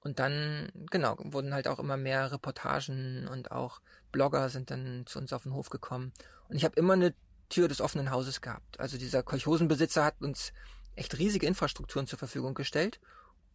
Und 0.00 0.18
dann, 0.18 0.70
genau, 0.90 1.16
wurden 1.18 1.54
halt 1.54 1.68
auch 1.68 1.78
immer 1.78 1.96
mehr 1.96 2.32
Reportagen 2.32 3.28
und 3.28 3.50
auch 3.52 3.80
Blogger 4.12 4.48
sind 4.48 4.70
dann 4.70 5.04
zu 5.06 5.18
uns 5.18 5.32
auf 5.32 5.42
den 5.42 5.52
Hof 5.52 5.68
gekommen. 5.70 6.12
Und 6.48 6.56
ich 6.56 6.64
habe 6.64 6.76
immer 6.76 6.94
eine 6.94 7.14
Tür 7.50 7.68
des 7.68 7.82
offenen 7.82 8.10
Hauses 8.10 8.40
gehabt. 8.40 8.80
Also 8.80 8.96
dieser 8.96 9.22
Kolchosenbesitzer 9.22 10.04
hat 10.04 10.22
uns 10.22 10.54
echt 10.96 11.18
riesige 11.18 11.46
Infrastrukturen 11.46 12.06
zur 12.06 12.18
Verfügung 12.18 12.54
gestellt. 12.54 13.00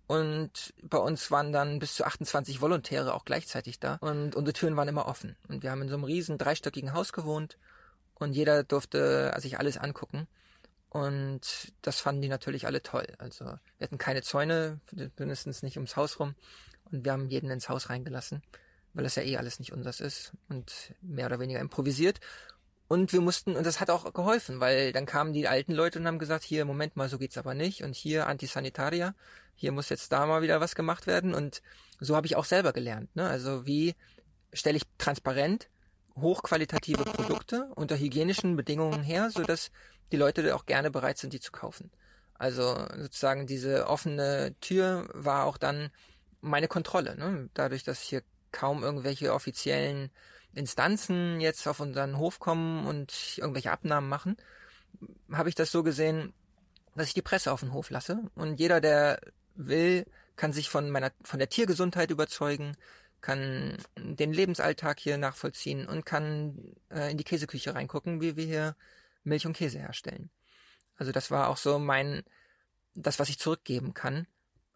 Und 0.08 0.74
bei 0.84 1.00
uns 1.00 1.32
waren 1.32 1.52
dann 1.52 1.80
bis 1.80 1.96
zu 1.96 2.06
28 2.06 2.62
Volontäre 2.62 3.16
auch 3.16 3.26
gleichzeitig 3.26 3.80
da. 3.80 3.96
Und 3.96 4.36
unsere 4.36 4.54
Türen 4.54 4.76
waren 4.76 4.88
immer 4.88 5.08
offen. 5.08 5.36
Und 5.48 5.64
wir 5.64 5.72
haben 5.72 5.82
in 5.82 5.90
so 5.90 5.96
einem 5.96 6.04
riesen 6.04 6.38
dreistöckigen 6.38 6.94
Haus 6.94 7.12
gewohnt. 7.12 7.58
Und 8.14 8.34
jeder 8.34 8.64
durfte 8.64 9.34
sich 9.40 9.58
alles 9.58 9.78
angucken. 9.78 10.28
Und 10.90 11.74
das 11.82 12.00
fanden 12.00 12.22
die 12.22 12.30
natürlich 12.30 12.68
alle 12.68 12.82
toll. 12.82 13.08
Also 13.18 13.46
wir 13.46 13.60
hatten 13.82 13.98
keine 13.98 14.22
Zäune, 14.22 14.80
mindestens 15.18 15.64
nicht 15.64 15.76
ums 15.78 15.96
Haus 15.98 16.20
rum. 16.20 16.36
Und 16.92 17.04
wir 17.04 17.12
haben 17.12 17.28
jeden 17.28 17.50
ins 17.50 17.68
Haus 17.68 17.90
reingelassen, 17.90 18.44
weil 18.94 19.04
das 19.04 19.16
ja 19.16 19.24
eh 19.24 19.38
alles 19.38 19.60
nicht 19.60 19.74
unseres 19.74 20.00
ist 20.00 20.32
und 20.48 20.94
mehr 21.02 21.26
oder 21.26 21.40
weniger 21.40 21.60
improvisiert. 21.60 22.20
Und 22.88 23.14
wir 23.14 23.22
mussten, 23.22 23.56
und 23.56 23.66
das 23.66 23.80
hat 23.80 23.90
auch 23.90 24.14
geholfen, 24.14 24.60
weil 24.60 24.94
dann 24.94 25.06
kamen 25.06 25.34
die 25.34 25.48
alten 25.48 25.74
Leute 25.74 26.00
und 26.00 26.06
haben 26.06 26.20
gesagt, 26.20 26.44
hier, 26.44 26.66
Moment 26.66 26.96
mal, 26.96 27.10
so 27.10 27.18
geht's 27.18 27.38
aber 27.38 27.56
nicht. 27.56 27.84
Und 27.84 27.96
hier 27.96 28.28
Antisanitaria, 28.28 29.16
hier 29.56 29.72
muss 29.72 29.90
jetzt 29.90 30.12
da 30.12 30.26
mal 30.26 30.44
wieder 30.44 30.62
was 30.62 30.76
gemacht 30.76 31.08
werden. 31.08 31.34
Und 31.34 31.62
so 32.00 32.16
habe 32.16 32.28
ich 32.28 32.36
auch 32.36 32.46
selber 32.46 32.74
gelernt. 32.74 33.16
Ne? 33.16 33.28
Also 33.28 33.66
wie 33.66 33.96
stelle 34.54 34.78
ich 34.78 34.84
transparent 34.98 35.70
hochqualitative 36.16 37.04
Produkte 37.04 37.70
unter 37.76 37.98
hygienischen 37.98 38.56
Bedingungen 38.56 39.04
her, 39.04 39.30
sodass 39.32 39.72
die 40.12 40.18
Leute 40.18 40.56
auch 40.56 40.66
gerne 40.66 40.92
bereit 40.92 41.18
sind, 41.18 41.34
die 41.34 41.40
zu 41.40 41.52
kaufen. 41.52 41.92
Also 42.36 42.76
sozusagen 42.96 43.48
diese 43.48 43.88
offene 43.88 44.56
Tür 44.62 45.10
war 45.14 45.46
auch 45.46 45.58
dann 45.58 45.90
meine 46.42 46.68
Kontrolle. 46.68 47.18
Ne? 47.18 47.50
Dadurch, 47.54 47.84
dass 47.84 48.02
hier 48.02 48.22
kaum 48.52 48.84
irgendwelche 48.84 49.34
offiziellen 49.34 50.12
Instanzen 50.56 51.40
jetzt 51.42 51.68
auf 51.68 51.80
unseren 51.80 52.18
Hof 52.18 52.40
kommen 52.40 52.88
und 52.88 53.38
irgendwelche 53.38 53.72
Abnahmen 53.72 54.10
machen, 54.10 54.38
habe 55.32 55.50
ich 55.50 55.56
das 55.56 55.72
so 55.72 55.84
gesehen, 55.84 56.34
dass 56.96 57.08
ich 57.08 57.14
die 57.14 57.22
Presse 57.22 57.52
auf 57.52 57.60
den 57.60 57.74
Hof 57.74 57.90
lasse 57.90 58.24
und 58.36 58.60
jeder, 58.60 58.82
der 58.82 59.20
will, 59.56 60.06
kann 60.36 60.54
sich 60.54 60.70
von 60.70 60.90
meiner, 60.90 61.12
von 61.24 61.40
der 61.40 61.50
Tiergesundheit 61.50 62.10
überzeugen, 62.10 62.76
kann 63.22 63.78
den 63.98 64.34
Lebensalltag 64.34 65.00
hier 65.00 65.18
nachvollziehen 65.18 65.88
und 65.88 66.06
kann 66.06 66.76
äh, 66.90 67.12
in 67.12 67.18
die 67.18 67.24
Käseküche 67.24 67.74
reingucken, 67.74 68.22
wie 68.22 68.36
wir 68.36 68.46
hier 68.46 68.76
Milch 69.24 69.46
und 69.46 69.58
Käse 69.58 69.80
herstellen. 69.80 70.30
Also 70.96 71.12
das 71.12 71.32
war 71.32 71.50
auch 71.50 71.58
so 71.58 71.80
mein, 71.80 72.24
das, 72.94 73.20
was 73.20 73.30
ich 73.30 73.40
zurückgeben 73.40 73.94
kann, 73.94 74.28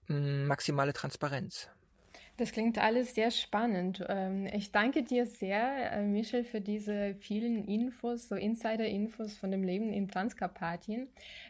maximale 0.08 0.94
Transparenz. 0.94 1.70
Das 2.40 2.54
klingt 2.54 2.78
alles 2.78 3.16
sehr 3.16 3.32
spannend. 3.32 4.02
Ähm, 4.08 4.48
ich 4.54 4.72
danke 4.72 5.04
dir 5.04 5.26
sehr, 5.26 5.92
äh, 5.92 6.06
Michel, 6.06 6.46
für 6.46 6.62
diese 6.62 7.16
vielen 7.16 7.66
Infos, 7.66 8.30
so 8.30 8.36
Insider-Infos 8.36 9.38
von 9.38 9.52
dem 9.52 9.62
Leben 9.62 9.92
in 9.92 10.08
Transkarpatien. 10.08 11.10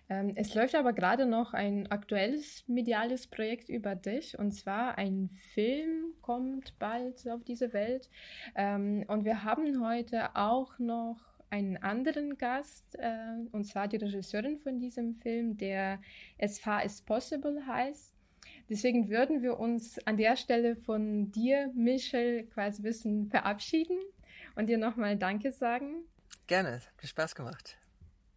Ähm, 0.10 0.32
es 0.34 0.56
läuft 0.56 0.74
aber 0.74 0.94
gerade 0.94 1.28
noch 1.28 1.54
ein 1.54 1.92
aktuelles 1.92 2.68
mediales 2.68 3.28
Projekt 3.28 3.70
über 3.70 3.94
dich 3.94 4.40
und 4.40 4.52
zwar 4.52 4.98
ein 4.98 5.30
Film 5.54 6.16
kommt 6.24 6.74
bald 6.80 7.30
auf 7.30 7.44
diese 7.44 7.72
Welt. 7.72 8.10
Ähm, 8.56 9.06
und 9.08 9.26
wir 9.26 9.44
haben 9.44 9.86
heute 9.86 10.36
auch 10.36 10.80
noch 10.80 11.18
einen 11.52 11.78
anderen 11.78 12.40
Gast, 12.40 12.96
äh, 12.98 13.36
und 13.52 13.66
zwar 13.66 13.88
die 13.88 13.98
Regisseurin 13.98 14.58
von 14.58 14.80
diesem 14.80 15.14
Film, 15.14 15.56
der 15.56 16.00
As 16.42 16.60
Far 16.60 16.84
as 16.84 17.00
Possible 17.04 17.64
heißt. 17.68 18.19
Deswegen 18.70 19.10
würden 19.10 19.42
wir 19.42 19.60
uns 19.60 19.98
an 20.06 20.18
der 20.18 20.36
Stelle 20.36 20.76
von 20.76 21.32
dir, 21.32 21.72
Michel, 21.76 22.46
quasi 22.48 22.82
bisschen 22.84 23.30
verabschieden 23.30 23.98
und 24.56 24.68
dir 24.68 24.78
nochmal 24.78 25.18
Danke 25.18 25.52
sagen. 25.52 26.04
Gerne, 26.46 26.82
hat 26.98 27.08
Spaß 27.08 27.34
gemacht. 27.36 27.78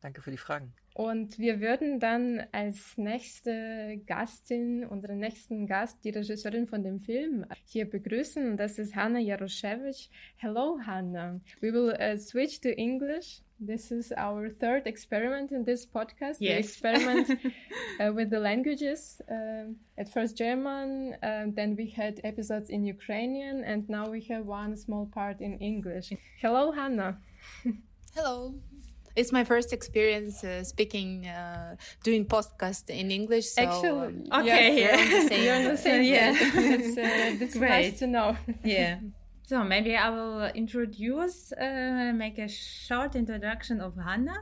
Danke 0.02 0.20
für 0.20 0.32
die 0.32 0.36
Fragen. 0.36 0.74
Und 0.94 1.38
wir 1.38 1.60
würden 1.60 2.00
dann 2.00 2.44
als 2.50 2.98
nächste 2.98 4.00
Gastin, 4.06 4.84
unseren 4.84 5.18
nächsten 5.18 5.66
Gast, 5.66 6.04
die 6.04 6.10
Regisseurin 6.10 6.66
von 6.66 6.82
dem 6.82 7.00
Film, 7.00 7.46
hier 7.64 7.88
begrüßen. 7.88 8.56
Das 8.56 8.78
ist 8.78 8.94
Hanna 8.94 9.20
Jaroszewicz. 9.20 10.10
Hello, 10.36 10.78
Hanna. 10.84 11.40
We 11.60 11.72
will 11.72 11.94
uh, 11.98 12.18
switch 12.18 12.60
to 12.60 12.68
English. 12.68 13.40
This 13.64 13.92
is 13.92 14.12
our 14.12 14.50
third 14.50 14.86
experiment 14.86 15.52
in 15.52 15.64
this 15.64 15.86
podcast. 15.86 16.40
Yes. 16.40 16.80
The 16.80 16.88
experiment 16.88 17.28
uh, 18.00 18.12
with 18.12 18.30
the 18.30 18.40
languages. 18.40 19.22
Uh, 19.30 19.72
at 19.96 20.08
first 20.12 20.36
German, 20.36 21.14
uh, 21.22 21.46
then 21.54 21.76
we 21.76 21.88
had 21.88 22.20
episodes 22.24 22.68
in 22.68 22.84
Ukrainian, 22.84 23.62
and 23.62 23.88
now 23.88 24.10
we 24.10 24.20
have 24.28 24.46
one 24.46 24.76
small 24.76 25.06
part 25.06 25.40
in 25.40 25.58
English. 25.58 26.12
Hello, 26.40 26.72
Hanna. 26.72 27.18
Hello 28.14 28.52
it's 29.16 29.32
my 29.32 29.44
first 29.44 29.72
experience 29.72 30.42
uh, 30.44 30.64
speaking, 30.64 31.26
uh, 31.26 31.76
doing 32.02 32.24
podcast 32.24 32.90
in 32.90 33.10
English. 33.10 33.48
So, 33.48 33.62
Actually, 33.62 34.30
um, 34.30 34.40
okay, 34.40 34.80
yeah. 34.80 35.36
you're 35.36 35.56
on 35.56 35.64
the 35.64 35.76
same 35.76 36.02
Yeah. 36.02 36.32
That's, 36.54 36.96
uh, 36.98 37.36
that's 37.40 37.54
nice 37.56 37.98
to 37.98 38.06
know. 38.06 38.36
yeah. 38.64 38.98
So 39.44 39.62
maybe 39.64 39.96
I 39.96 40.08
will 40.08 40.44
introduce, 40.54 41.52
uh, 41.52 42.12
make 42.14 42.38
a 42.38 42.48
short 42.48 43.16
introduction 43.16 43.80
of 43.80 43.96
Hanna. 43.96 44.36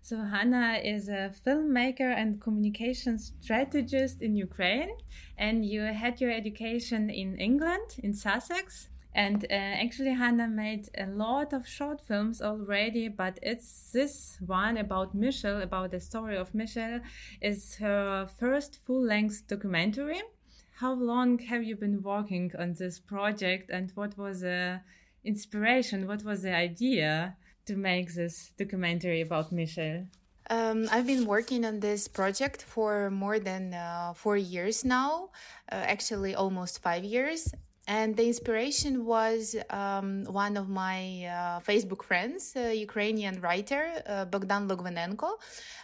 So 0.00 0.22
Hanna 0.22 0.80
is 0.84 1.08
a 1.08 1.32
filmmaker 1.44 2.14
and 2.14 2.40
communication 2.40 3.18
strategist 3.18 4.22
in 4.22 4.36
Ukraine, 4.36 4.90
and 5.38 5.64
you 5.64 5.80
had 5.80 6.20
your 6.20 6.30
education 6.30 7.10
in 7.10 7.36
England, 7.36 7.96
in 8.02 8.14
Sussex. 8.14 8.88
And 9.14 9.44
uh, 9.44 9.54
actually, 9.54 10.12
Hannah 10.12 10.48
made 10.48 10.88
a 10.98 11.06
lot 11.06 11.52
of 11.52 11.68
short 11.68 12.00
films 12.00 12.42
already, 12.42 13.06
but 13.08 13.38
it's 13.42 13.90
this 13.92 14.38
one 14.44 14.76
about 14.76 15.14
Michelle, 15.14 15.62
about 15.62 15.92
the 15.92 16.00
story 16.00 16.36
of 16.36 16.52
Michelle, 16.52 17.00
is 17.40 17.76
her 17.76 18.26
first 18.40 18.80
full 18.84 19.02
length 19.02 19.46
documentary. 19.46 20.20
How 20.78 20.94
long 20.94 21.38
have 21.38 21.62
you 21.62 21.76
been 21.76 22.02
working 22.02 22.50
on 22.58 22.74
this 22.74 22.98
project, 22.98 23.70
and 23.70 23.92
what 23.94 24.18
was 24.18 24.40
the 24.40 24.80
inspiration? 25.22 26.08
What 26.08 26.24
was 26.24 26.42
the 26.42 26.54
idea 26.54 27.36
to 27.66 27.76
make 27.76 28.12
this 28.14 28.52
documentary 28.58 29.20
about 29.20 29.52
Michelle? 29.52 30.06
Um, 30.50 30.88
I've 30.90 31.06
been 31.06 31.24
working 31.24 31.64
on 31.64 31.80
this 31.80 32.08
project 32.08 32.62
for 32.62 33.10
more 33.10 33.38
than 33.38 33.72
uh, 33.72 34.12
four 34.14 34.36
years 34.36 34.84
now, 34.84 35.30
uh, 35.72 35.76
actually 35.76 36.34
almost 36.34 36.82
five 36.82 37.04
years. 37.04 37.54
And 37.86 38.16
the 38.16 38.26
inspiration 38.26 39.04
was 39.04 39.56
um, 39.68 40.24
one 40.24 40.56
of 40.56 40.68
my 40.68 41.26
uh, 41.26 41.60
Facebook 41.60 42.02
friends, 42.02 42.54
a 42.56 42.74
Ukrainian 42.74 43.40
writer, 43.40 44.02
uh, 44.06 44.24
Bogdan 44.24 44.68
Logvinenko, 44.68 45.32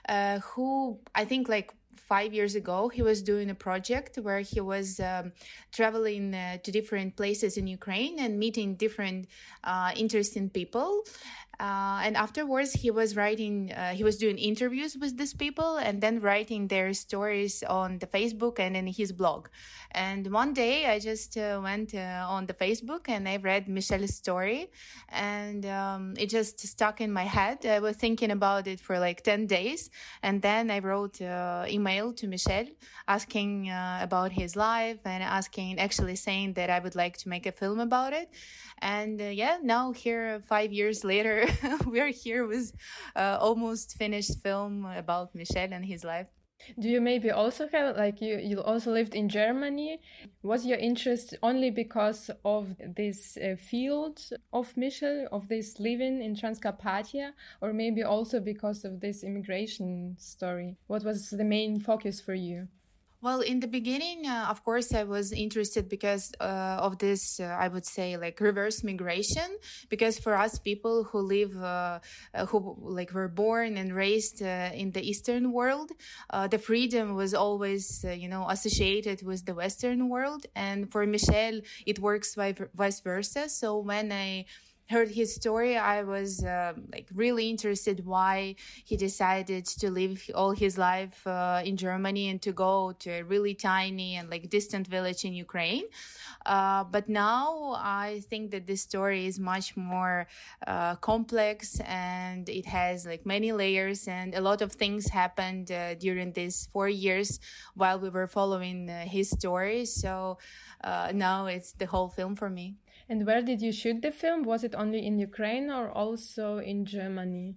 uh, 0.08 0.38
who 0.38 0.98
I 1.14 1.26
think 1.26 1.48
like 1.48 1.72
five 1.96 2.32
years 2.34 2.54
ago 2.56 2.88
he 2.88 3.02
was 3.02 3.22
doing 3.22 3.50
a 3.50 3.54
project 3.54 4.16
where 4.16 4.40
he 4.40 4.60
was 4.60 4.98
um, 4.98 5.30
traveling 5.70 6.34
uh, 6.34 6.56
to 6.64 6.72
different 6.72 7.14
places 7.16 7.56
in 7.56 7.66
Ukraine 7.66 8.18
and 8.18 8.38
meeting 8.38 8.74
different 8.74 9.28
uh, 9.62 9.92
interesting 9.94 10.48
people. 10.48 11.04
Uh, 11.60 12.00
and 12.02 12.16
afterwards, 12.16 12.72
he 12.72 12.90
was 12.90 13.16
writing, 13.16 13.70
uh, 13.72 13.90
he 13.90 14.02
was 14.02 14.16
doing 14.16 14.38
interviews 14.38 14.96
with 14.96 15.18
these 15.18 15.34
people 15.34 15.76
and 15.76 16.00
then 16.00 16.18
writing 16.18 16.68
their 16.68 16.94
stories 16.94 17.62
on 17.64 17.98
the 17.98 18.06
Facebook 18.06 18.58
and 18.58 18.74
in 18.74 18.86
his 18.86 19.12
blog. 19.12 19.48
And 19.92 20.32
one 20.32 20.54
day 20.54 20.86
I 20.86 20.98
just 21.00 21.36
uh, 21.36 21.60
went 21.62 21.94
uh, 21.94 22.24
on 22.26 22.46
the 22.46 22.54
Facebook 22.54 23.08
and 23.08 23.28
I 23.28 23.36
read 23.36 23.68
Michelle's 23.68 24.14
story 24.14 24.70
and 25.10 25.66
um, 25.66 26.14
it 26.16 26.30
just 26.30 26.58
stuck 26.60 27.02
in 27.02 27.12
my 27.12 27.24
head. 27.24 27.66
I 27.66 27.80
was 27.80 27.96
thinking 27.96 28.30
about 28.30 28.66
it 28.66 28.80
for 28.80 28.98
like 28.98 29.22
10 29.22 29.46
days. 29.46 29.90
And 30.22 30.40
then 30.40 30.70
I 30.70 30.78
wrote 30.78 31.20
uh, 31.20 31.66
email 31.68 32.14
to 32.14 32.26
Michelle 32.26 32.68
asking 33.06 33.68
uh, 33.68 33.98
about 34.00 34.32
his 34.32 34.56
life 34.56 35.00
and 35.04 35.22
asking, 35.22 35.78
actually 35.78 36.16
saying 36.16 36.54
that 36.54 36.70
I 36.70 36.78
would 36.78 36.94
like 36.94 37.18
to 37.18 37.28
make 37.28 37.44
a 37.44 37.52
film 37.52 37.80
about 37.80 38.14
it. 38.14 38.30
And 38.82 39.20
uh, 39.20 39.24
yeah, 39.24 39.58
now 39.62 39.92
here, 39.92 40.40
five 40.48 40.72
years 40.72 41.04
later, 41.04 41.46
we're 41.86 42.12
here 42.12 42.46
with 42.46 42.72
uh, 43.14 43.36
almost 43.40 43.96
finished 43.98 44.42
film 44.42 44.86
about 44.86 45.34
Michel 45.34 45.72
and 45.72 45.84
his 45.84 46.04
life. 46.04 46.26
Do 46.78 46.88
you 46.88 47.00
maybe 47.00 47.30
also 47.30 47.68
have 47.68 47.96
like 47.96 48.20
you 48.20 48.36
you 48.36 48.60
also 48.60 48.92
lived 48.92 49.14
in 49.14 49.28
Germany? 49.28 50.00
Was 50.42 50.66
your 50.66 50.78
interest 50.78 51.34
only 51.42 51.70
because 51.70 52.30
of 52.44 52.76
this 52.96 53.38
uh, 53.38 53.56
field 53.56 54.20
of 54.52 54.76
Michel 54.76 55.26
of 55.32 55.48
this 55.48 55.80
living 55.80 56.22
in 56.22 56.36
Transcarpathia, 56.36 57.32
or 57.62 57.72
maybe 57.72 58.02
also 58.02 58.40
because 58.40 58.84
of 58.84 59.00
this 59.00 59.24
immigration 59.24 60.16
story? 60.18 60.76
What 60.86 61.02
was 61.02 61.30
the 61.30 61.44
main 61.44 61.80
focus 61.80 62.20
for 62.20 62.34
you? 62.34 62.68
Well, 63.22 63.42
in 63.42 63.60
the 63.60 63.66
beginning, 63.66 64.26
uh, 64.26 64.46
of 64.48 64.64
course, 64.64 64.94
I 64.94 65.04
was 65.04 65.30
interested 65.32 65.90
because 65.90 66.32
uh, 66.40 66.78
of 66.80 66.96
this, 66.96 67.38
uh, 67.38 67.44
I 67.44 67.68
would 67.68 67.84
say, 67.84 68.16
like 68.16 68.40
reverse 68.40 68.82
migration. 68.82 69.58
Because 69.90 70.18
for 70.18 70.34
us 70.34 70.58
people 70.58 71.04
who 71.04 71.18
live, 71.18 71.54
uh, 71.62 71.98
uh, 72.32 72.46
who 72.46 72.76
like 72.80 73.12
were 73.12 73.28
born 73.28 73.76
and 73.76 73.94
raised 73.94 74.42
uh, 74.42 74.70
in 74.72 74.92
the 74.92 75.06
Eastern 75.06 75.52
world, 75.52 75.92
the 76.50 76.58
freedom 76.58 77.14
was 77.14 77.34
always, 77.34 78.04
you 78.04 78.28
know, 78.28 78.46
associated 78.48 79.22
with 79.22 79.44
the 79.44 79.54
Western 79.54 80.08
world. 80.08 80.46
And 80.56 80.90
for 80.90 81.04
Michelle, 81.06 81.60
it 81.84 81.98
works 81.98 82.34
vice 82.34 83.00
versa. 83.00 83.50
So 83.50 83.76
when 83.78 84.12
I 84.12 84.46
heard 84.90 85.10
his 85.10 85.34
story, 85.34 85.76
I 85.76 86.02
was 86.02 86.44
um, 86.44 86.88
like 86.92 87.08
really 87.14 87.48
interested 87.48 88.04
why 88.04 88.56
he 88.84 88.96
decided 88.96 89.64
to 89.66 89.90
live 89.90 90.28
all 90.34 90.50
his 90.50 90.76
life 90.76 91.26
uh, 91.26 91.62
in 91.64 91.76
Germany 91.76 92.28
and 92.28 92.42
to 92.42 92.52
go 92.52 92.92
to 92.98 93.10
a 93.10 93.22
really 93.22 93.54
tiny 93.54 94.16
and 94.16 94.28
like 94.28 94.50
distant 94.50 94.86
village 94.86 95.24
in 95.24 95.32
Ukraine. 95.32 95.84
Uh, 96.46 96.84
but 96.84 97.08
now 97.08 97.74
I 97.78 98.22
think 98.30 98.50
that 98.50 98.66
this 98.66 98.82
story 98.82 99.26
is 99.26 99.38
much 99.38 99.76
more 99.76 100.26
uh, 100.66 100.96
complex 100.96 101.80
and 101.80 102.48
it 102.48 102.66
has 102.66 103.06
like 103.06 103.26
many 103.26 103.52
layers 103.52 104.08
and 104.08 104.34
a 104.34 104.40
lot 104.40 104.62
of 104.62 104.72
things 104.72 105.08
happened 105.08 105.70
uh, 105.70 105.94
during 105.94 106.32
these 106.32 106.68
four 106.72 106.88
years 106.88 107.40
while 107.74 107.98
we 107.98 108.08
were 108.08 108.26
following 108.26 108.88
uh, 108.90 109.04
his 109.04 109.30
story. 109.30 109.84
So 109.84 110.38
uh, 110.82 111.12
now 111.14 111.46
it's 111.46 111.72
the 111.72 111.86
whole 111.86 112.08
film 112.08 112.36
for 112.36 112.50
me. 112.50 112.76
And 113.10 113.26
where 113.26 113.42
did 113.42 113.60
you 113.60 113.72
shoot 113.72 114.02
the 114.02 114.12
film? 114.12 114.44
Was 114.44 114.62
it 114.62 114.76
only 114.76 115.04
in 115.04 115.18
Ukraine 115.18 115.68
or 115.68 115.90
also 115.90 116.58
in 116.58 116.84
Germany? 116.84 117.56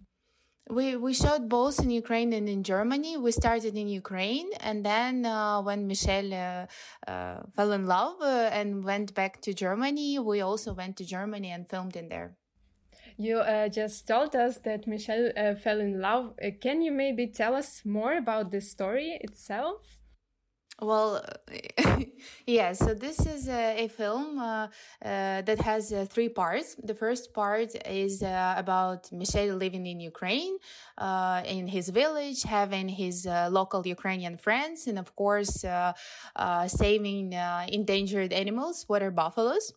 We 0.67 0.95
we 0.95 1.13
shot 1.13 1.47
both 1.47 1.77
in 1.83 1.91
Ukraine 1.91 2.33
and 2.33 2.49
in 2.49 2.63
Germany. 2.63 3.17
We 3.17 3.31
started 3.31 3.75
in 3.77 3.87
Ukraine, 3.87 4.49
and 4.61 4.83
then 4.83 5.25
uh, 5.25 5.61
when 5.61 5.85
Michelle 5.85 6.33
uh, 6.33 6.65
uh, 7.11 7.43
fell 7.55 7.71
in 7.73 7.85
love 7.85 8.15
uh, 8.21 8.49
and 8.59 8.83
went 8.83 9.13
back 9.13 9.41
to 9.41 9.53
Germany, 9.53 10.17
we 10.17 10.41
also 10.41 10.73
went 10.73 10.97
to 10.97 11.05
Germany 11.05 11.51
and 11.51 11.69
filmed 11.69 11.95
in 12.01 12.07
there. 12.09 12.29
You 13.17 13.37
uh, 13.39 13.67
just 13.69 14.07
told 14.07 14.35
us 14.35 14.57
that 14.59 14.87
Michelle 14.87 15.31
uh, 15.37 15.53
fell 15.53 15.79
in 15.79 16.01
love. 16.01 16.33
Uh, 16.41 16.49
can 16.59 16.81
you 16.81 16.91
maybe 16.91 17.27
tell 17.27 17.53
us 17.53 17.83
more 17.85 18.17
about 18.17 18.49
the 18.49 18.61
story 18.61 19.19
itself? 19.21 20.02
Well, 20.81 21.23
yeah, 22.47 22.73
so 22.73 22.93
this 22.93 23.25
is 23.25 23.47
a, 23.47 23.85
a 23.85 23.87
film 23.87 24.39
uh, 24.39 24.67
uh, 25.05 25.41
that 25.43 25.61
has 25.61 25.93
uh, 25.93 26.05
three 26.09 26.29
parts. 26.29 26.75
The 26.83 26.95
first 26.95 27.33
part 27.33 27.69
is 27.87 28.23
uh, 28.23 28.55
about 28.57 29.11
Michel 29.11 29.55
living 29.55 29.85
in 29.85 29.99
Ukraine, 29.99 30.57
uh, 30.97 31.43
in 31.45 31.67
his 31.67 31.89
village, 31.89 32.43
having 32.43 32.89
his 32.89 33.25
uh, 33.27 33.49
local 33.51 33.85
Ukrainian 33.87 34.35
friends, 34.35 34.87
and 34.87 34.97
of 34.99 35.15
course, 35.15 35.63
saving 36.67 37.33
endangered 37.33 38.33
animals, 38.33 38.85
water 38.89 39.11
buffaloes. 39.11 39.73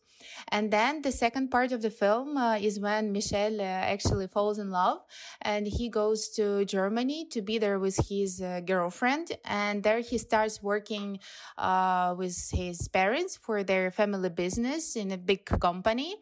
And 0.48 0.70
then 0.70 1.02
the 1.02 1.12
second 1.12 1.50
part 1.50 1.72
of 1.72 1.82
the 1.82 1.90
film 1.90 2.36
uh, 2.36 2.56
is 2.56 2.78
when 2.78 3.12
Michel 3.12 3.60
uh, 3.60 3.64
actually 3.64 4.28
falls 4.28 4.58
in 4.58 4.70
love 4.70 5.00
and 5.42 5.66
he 5.66 5.88
goes 5.88 6.28
to 6.30 6.64
Germany 6.64 7.26
to 7.30 7.42
be 7.42 7.58
there 7.58 7.78
with 7.78 7.96
his 8.08 8.40
uh, 8.40 8.60
girlfriend. 8.60 9.32
And 9.44 9.82
there 9.82 10.00
he 10.00 10.18
starts 10.18 10.62
working 10.62 11.18
uh, 11.58 12.14
with 12.16 12.50
his 12.52 12.88
parents 12.88 13.36
for 13.36 13.64
their 13.64 13.90
family 13.90 14.28
business 14.28 14.96
in 14.96 15.10
a 15.10 15.18
big 15.18 15.44
company. 15.44 16.16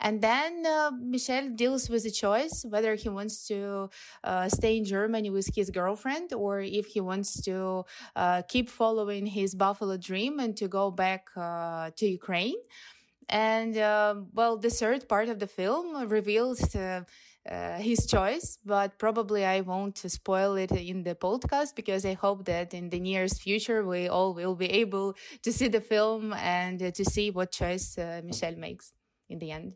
And 0.00 0.20
then 0.20 0.64
uh, 0.66 0.90
Michel 1.00 1.50
deals 1.50 1.88
with 1.88 2.04
the 2.04 2.10
choice 2.10 2.64
whether 2.68 2.94
he 2.94 3.08
wants 3.08 3.46
to 3.48 3.88
uh, 4.24 4.48
stay 4.48 4.76
in 4.76 4.84
Germany 4.84 5.30
with 5.30 5.54
his 5.54 5.70
girlfriend 5.70 6.32
or 6.32 6.60
if 6.60 6.86
he 6.86 7.00
wants 7.00 7.40
to 7.42 7.84
keep 8.48 8.68
following 8.68 9.26
his 9.26 9.54
buffalo 9.54 9.96
dream 9.96 10.38
and 10.40 10.56
to 10.56 10.68
go 10.68 10.90
back 10.90 11.32
to 11.34 12.06
Ukraine. 12.06 12.56
And 13.30 13.76
uh, 13.76 14.16
well, 14.32 14.56
the 14.56 14.70
third 14.70 15.08
part 15.08 15.28
of 15.28 15.38
the 15.38 15.46
film 15.46 16.08
reveals 16.08 16.74
uh, 16.74 17.04
uh, 17.48 17.78
his 17.78 18.06
choice, 18.06 18.58
but 18.64 18.98
probably 18.98 19.44
I 19.44 19.60
won't 19.60 19.98
spoil 19.98 20.56
it 20.56 20.72
in 20.72 21.04
the 21.04 21.14
podcast 21.14 21.76
because 21.76 22.04
I 22.04 22.14
hope 22.14 22.44
that 22.46 22.74
in 22.74 22.90
the 22.90 22.98
nearest 22.98 23.40
future 23.40 23.86
we 23.86 24.08
all 24.08 24.34
will 24.34 24.56
be 24.56 24.66
able 24.66 25.14
to 25.44 25.52
see 25.52 25.68
the 25.68 25.80
film 25.80 26.32
and 26.34 26.80
to 26.92 27.04
see 27.04 27.30
what 27.30 27.52
choice 27.52 27.96
uh, 27.96 28.20
Michelle 28.24 28.56
makes 28.56 28.92
in 29.28 29.38
the 29.38 29.52
end. 29.52 29.74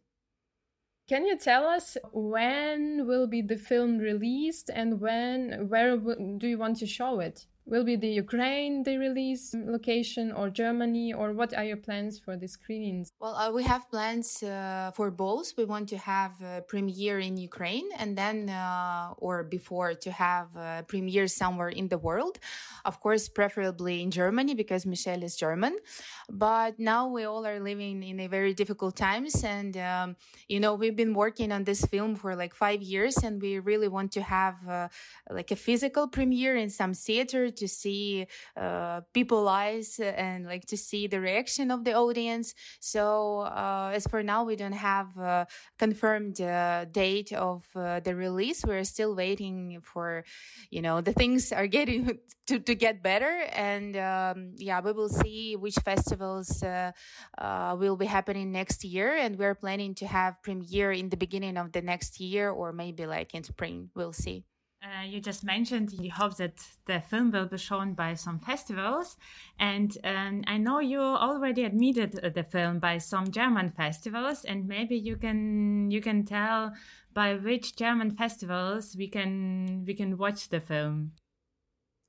Can 1.08 1.24
you 1.24 1.38
tell 1.38 1.66
us 1.66 1.96
when 2.12 3.06
will 3.06 3.26
be 3.26 3.40
the 3.40 3.56
film 3.56 3.98
released 3.98 4.68
and 4.68 5.00
when 5.00 5.68
where 5.68 5.96
do 5.96 6.48
you 6.48 6.58
want 6.58 6.78
to 6.78 6.86
show 6.86 7.20
it? 7.20 7.46
Will 7.66 7.82
be 7.82 7.96
the 7.96 8.08
Ukraine 8.24 8.82
the 8.82 8.98
release 8.98 9.54
location 9.54 10.32
or 10.32 10.50
Germany 10.50 11.14
or 11.14 11.32
what 11.32 11.54
are 11.54 11.64
your 11.64 11.78
plans 11.78 12.18
for 12.18 12.36
the 12.36 12.46
screenings? 12.46 13.10
Well, 13.18 13.34
uh, 13.34 13.50
we 13.52 13.62
have 13.62 13.88
plans 13.90 14.42
uh, 14.42 14.90
for 14.94 15.10
both. 15.10 15.54
We 15.56 15.64
want 15.64 15.88
to 15.88 15.96
have 15.96 16.32
a 16.42 16.60
premiere 16.60 17.20
in 17.20 17.38
Ukraine 17.38 17.88
and 17.98 18.18
then 18.18 18.50
uh, 18.50 19.14
or 19.16 19.44
before 19.44 19.94
to 19.94 20.10
have 20.10 20.54
a 20.54 20.84
premiere 20.86 21.26
somewhere 21.26 21.70
in 21.70 21.88
the 21.88 21.96
world. 21.96 22.38
Of 22.84 23.00
course, 23.00 23.30
preferably 23.30 24.02
in 24.02 24.10
Germany 24.10 24.54
because 24.54 24.84
Michelle 24.84 25.22
is 25.22 25.34
German. 25.34 25.78
But 26.28 26.78
now 26.78 27.08
we 27.08 27.24
all 27.24 27.46
are 27.46 27.60
living 27.60 28.02
in 28.02 28.20
a 28.20 28.26
very 28.26 28.52
difficult 28.52 28.94
times 28.94 29.42
and 29.42 29.74
um, 29.78 30.16
you 30.48 30.60
know, 30.60 30.74
we've 30.74 30.96
been 30.96 31.14
working 31.14 31.50
on 31.50 31.64
this 31.64 31.86
film 31.86 32.14
for 32.14 32.36
like 32.36 32.54
5 32.54 32.82
years 32.82 33.16
and 33.16 33.40
we 33.40 33.58
really 33.58 33.88
want 33.88 34.12
to 34.12 34.22
have 34.22 34.56
uh, 34.68 34.88
like 35.30 35.50
a 35.50 35.56
physical 35.56 36.08
premiere 36.08 36.56
in 36.56 36.68
some 36.68 36.92
theater 36.92 37.50
to 37.56 37.68
see 37.68 38.26
uh, 38.56 39.00
people 39.12 39.48
eyes 39.48 40.00
and 40.00 40.46
like 40.46 40.66
to 40.66 40.76
see 40.76 41.06
the 41.06 41.20
reaction 41.20 41.70
of 41.70 41.84
the 41.84 41.94
audience. 41.94 42.54
So 42.80 43.40
uh, 43.40 43.92
as 43.94 44.06
for 44.06 44.22
now, 44.22 44.44
we 44.44 44.56
don't 44.56 44.72
have 44.72 45.16
a 45.16 45.46
confirmed 45.78 46.40
uh, 46.40 46.86
date 46.86 47.32
of 47.32 47.64
uh, 47.74 48.00
the 48.00 48.14
release. 48.14 48.64
We're 48.64 48.84
still 48.84 49.14
waiting 49.14 49.80
for, 49.82 50.24
you 50.70 50.82
know, 50.82 51.00
the 51.00 51.12
things 51.12 51.52
are 51.52 51.66
getting 51.66 52.18
to, 52.46 52.58
to 52.58 52.74
get 52.74 53.02
better. 53.02 53.44
And 53.52 53.96
um, 53.96 54.52
yeah, 54.56 54.80
we 54.80 54.92
will 54.92 55.08
see 55.08 55.56
which 55.56 55.76
festivals 55.84 56.62
uh, 56.62 56.92
uh, 57.38 57.76
will 57.78 57.96
be 57.96 58.06
happening 58.06 58.52
next 58.52 58.84
year. 58.84 59.16
And 59.16 59.38
we're 59.38 59.54
planning 59.54 59.94
to 59.96 60.06
have 60.06 60.42
premiere 60.42 60.92
in 60.92 61.08
the 61.08 61.16
beginning 61.16 61.56
of 61.56 61.72
the 61.72 61.82
next 61.82 62.20
year 62.20 62.50
or 62.50 62.72
maybe 62.72 63.06
like 63.06 63.34
in 63.34 63.44
spring. 63.44 63.90
We'll 63.94 64.12
see. 64.12 64.44
Uh, 64.84 65.02
you 65.02 65.18
just 65.18 65.44
mentioned 65.44 65.92
you 65.92 66.10
hope 66.10 66.36
that 66.36 66.62
the 66.84 67.00
film 67.00 67.30
will 67.30 67.46
be 67.46 67.56
shown 67.56 67.94
by 67.94 68.12
some 68.12 68.38
festivals, 68.38 69.16
and 69.58 69.96
um, 70.04 70.44
I 70.46 70.58
know 70.58 70.78
you 70.78 71.00
already 71.00 71.64
admitted 71.64 72.12
the 72.34 72.42
film 72.44 72.80
by 72.80 72.98
some 72.98 73.30
German 73.30 73.70
festivals, 73.70 74.44
and 74.44 74.68
maybe 74.68 74.94
you 74.94 75.16
can 75.16 75.90
you 75.90 76.02
can 76.02 76.26
tell 76.26 76.74
by 77.14 77.34
which 77.34 77.76
German 77.76 78.10
festivals 78.10 78.94
we 78.94 79.08
can 79.08 79.84
we 79.86 79.94
can 79.94 80.18
watch 80.18 80.50
the 80.50 80.60
film. 80.60 81.12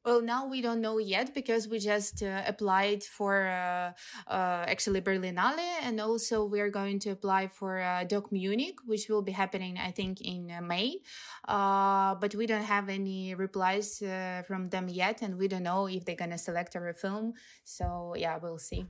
Well, 0.06 0.22
now 0.22 0.46
we 0.46 0.62
don't 0.62 0.82
know 0.82 1.00
yet 1.00 1.34
because 1.34 1.68
we 1.68 1.80
just 1.80 2.22
uh, 2.22 2.44
applied 2.46 3.04
for 3.04 3.48
uh, 3.48 3.92
uh, 4.32 4.66
actually 4.68 5.02
Berlinale, 5.02 5.66
and 5.82 6.00
also 6.00 6.46
we're 6.46 6.70
going 6.70 7.00
to 7.00 7.10
apply 7.10 7.48
for 7.48 7.80
uh, 7.80 8.04
Doc 8.04 8.32
Munich, 8.32 8.76
which 8.86 9.10
will 9.10 9.24
be 9.24 9.32
happening, 9.32 9.80
I 9.80 9.90
think, 9.90 10.22
in 10.22 10.52
uh, 10.52 10.62
May. 10.62 10.98
Uh, 11.48 12.14
but 12.22 12.36
we 12.36 12.46
don't 12.46 12.66
have 12.66 12.88
any 12.88 13.34
replies 13.34 13.98
from 14.46 14.70
them 14.70 14.90
yet, 14.90 15.24
and 15.24 15.40
we 15.40 15.48
don't 15.48 15.64
know 15.64 15.88
if 15.88 16.06
they're 16.06 16.16
gonna 16.16 16.38
select 16.38 16.76
our 16.76 16.94
film. 16.94 17.34
So 17.64 18.14
yeah, 18.16 18.38
we'll 18.38 18.60
see. 18.60 18.86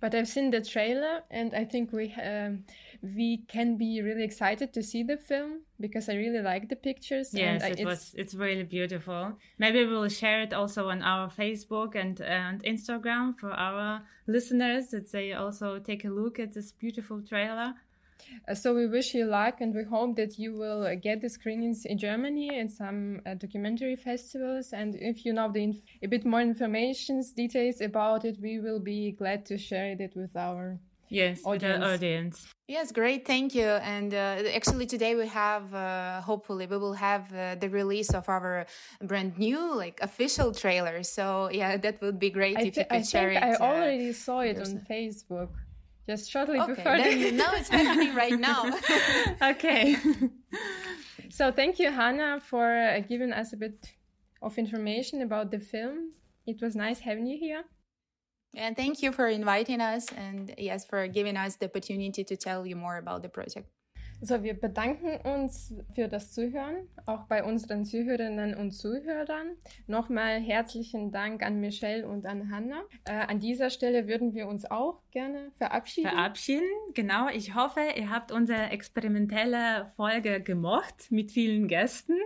But 0.00 0.14
I've 0.14 0.28
seen 0.28 0.50
the 0.50 0.60
trailer, 0.60 1.22
and 1.30 1.54
I 1.54 1.64
think 1.64 1.92
we 1.92 2.12
um, 2.14 2.64
we 3.02 3.38
can 3.48 3.76
be 3.76 4.02
really 4.02 4.24
excited 4.24 4.72
to 4.74 4.82
see 4.82 5.02
the 5.02 5.16
film 5.16 5.62
because 5.78 6.08
I 6.08 6.14
really 6.14 6.42
like 6.42 6.68
the 6.68 6.76
pictures. 6.76 7.30
Yes, 7.32 7.62
it 7.64 7.84
was. 7.84 8.14
It's 8.16 8.34
really 8.34 8.64
beautiful. 8.64 9.38
Maybe 9.58 9.84
we'll 9.86 10.08
share 10.08 10.42
it 10.42 10.52
also 10.52 10.88
on 10.88 11.02
our 11.02 11.28
Facebook 11.28 11.94
and 11.94 12.20
and 12.20 12.62
Instagram 12.64 13.38
for 13.38 13.52
our 13.52 14.02
listeners 14.26 14.88
that 14.88 15.10
they 15.12 15.32
also 15.32 15.78
take 15.78 16.04
a 16.04 16.10
look 16.10 16.38
at 16.38 16.52
this 16.52 16.72
beautiful 16.72 17.22
trailer. 17.22 17.74
Uh, 18.48 18.54
so 18.54 18.74
we 18.74 18.86
wish 18.86 19.14
you 19.14 19.24
luck 19.24 19.60
and 19.60 19.74
we 19.74 19.84
hope 19.84 20.16
that 20.16 20.38
you 20.38 20.56
will 20.56 20.86
uh, 20.86 20.94
get 20.94 21.20
the 21.20 21.28
screenings 21.28 21.84
in 21.84 21.98
Germany 21.98 22.58
and 22.58 22.70
some 22.70 23.20
uh, 23.26 23.34
documentary 23.34 23.96
festivals. 23.96 24.72
And 24.72 24.94
if 24.96 25.24
you 25.24 25.32
know 25.32 25.50
the 25.50 25.80
a 26.02 26.08
bit 26.08 26.24
more 26.24 26.40
information, 26.40 27.22
details 27.36 27.80
about 27.80 28.24
it, 28.24 28.38
we 28.40 28.58
will 28.58 28.80
be 28.80 29.12
glad 29.12 29.46
to 29.46 29.58
share 29.58 29.92
it 29.92 30.12
with 30.16 30.36
our 30.36 30.78
yes 31.08 31.42
audience. 31.44 31.84
audience. 31.84 32.46
Yes, 32.68 32.92
great, 32.92 33.26
thank 33.26 33.54
you. 33.54 33.66
And 33.66 34.14
uh, 34.14 34.42
actually, 34.54 34.86
today 34.86 35.16
we 35.16 35.26
have, 35.26 35.74
uh, 35.74 36.20
hopefully, 36.20 36.66
we 36.66 36.76
will 36.76 36.92
have 36.92 37.34
uh, 37.34 37.56
the 37.56 37.68
release 37.68 38.10
of 38.10 38.28
our 38.28 38.64
brand 39.02 39.36
new, 39.38 39.74
like 39.74 39.98
official 40.02 40.52
trailer. 40.52 41.02
So 41.02 41.50
yeah, 41.52 41.76
that 41.78 42.00
would 42.00 42.20
be 42.20 42.30
great 42.30 42.58
I 42.58 42.60
if 42.62 42.76
you 42.76 42.84
could 42.84 43.00
I 43.00 43.02
share 43.02 43.30
it. 43.30 43.42
I 43.42 43.56
already 43.56 44.12
saw 44.12 44.40
it 44.40 44.58
on 44.58 44.78
Facebook 44.88 45.50
just 46.10 46.30
shortly 46.30 46.58
okay, 46.58 46.74
before. 46.74 46.96
Then, 46.96 47.36
now 47.36 47.52
it's 47.54 47.68
happening 47.68 48.14
right 48.14 48.38
now. 48.50 48.62
okay. 49.52 49.96
so 51.30 51.52
thank 51.52 51.78
you, 51.78 51.90
Hannah, 51.90 52.40
for 52.50 52.66
uh, 52.66 53.00
giving 53.00 53.32
us 53.32 53.52
a 53.52 53.56
bit 53.56 53.78
of 54.42 54.58
information 54.58 55.22
about 55.22 55.50
the 55.50 55.60
film. 55.60 56.12
It 56.46 56.60
was 56.60 56.74
nice 56.74 56.98
having 57.00 57.26
you 57.26 57.38
here. 57.38 57.62
And 58.56 58.76
thank 58.76 59.02
you 59.02 59.12
for 59.12 59.28
inviting 59.28 59.80
us 59.80 60.04
and 60.26 60.52
yes, 60.58 60.84
for 60.84 61.06
giving 61.06 61.36
us 61.36 61.54
the 61.56 61.66
opportunity 61.66 62.24
to 62.24 62.36
tell 62.36 62.66
you 62.66 62.74
more 62.74 62.96
about 62.96 63.22
the 63.22 63.28
project. 63.28 63.68
So, 64.22 64.42
wir 64.42 64.52
bedanken 64.52 65.16
uns 65.26 65.74
für 65.94 66.06
das 66.06 66.30
Zuhören, 66.32 66.86
auch 67.06 67.24
bei 67.24 67.42
unseren 67.42 67.86
Zuhörerinnen 67.86 68.54
und 68.54 68.72
Zuhörern. 68.72 69.56
Nochmal 69.86 70.40
herzlichen 70.40 71.10
Dank 71.10 71.42
an 71.42 71.58
Michelle 71.58 72.06
und 72.06 72.26
an 72.26 72.50
Hannah. 72.50 72.82
Äh, 73.06 73.12
an 73.12 73.40
dieser 73.40 73.70
Stelle 73.70 74.08
würden 74.08 74.34
wir 74.34 74.46
uns 74.46 74.70
auch 74.70 75.00
gerne 75.10 75.52
verabschieden. 75.56 76.10
Verabschieden, 76.10 76.68
genau. 76.92 77.28
Ich 77.30 77.54
hoffe, 77.54 77.80
ihr 77.96 78.10
habt 78.10 78.30
unsere 78.30 78.68
experimentelle 78.68 79.90
Folge 79.96 80.42
gemocht 80.42 81.10
mit 81.10 81.32
vielen 81.32 81.66
Gästen. 81.66 82.18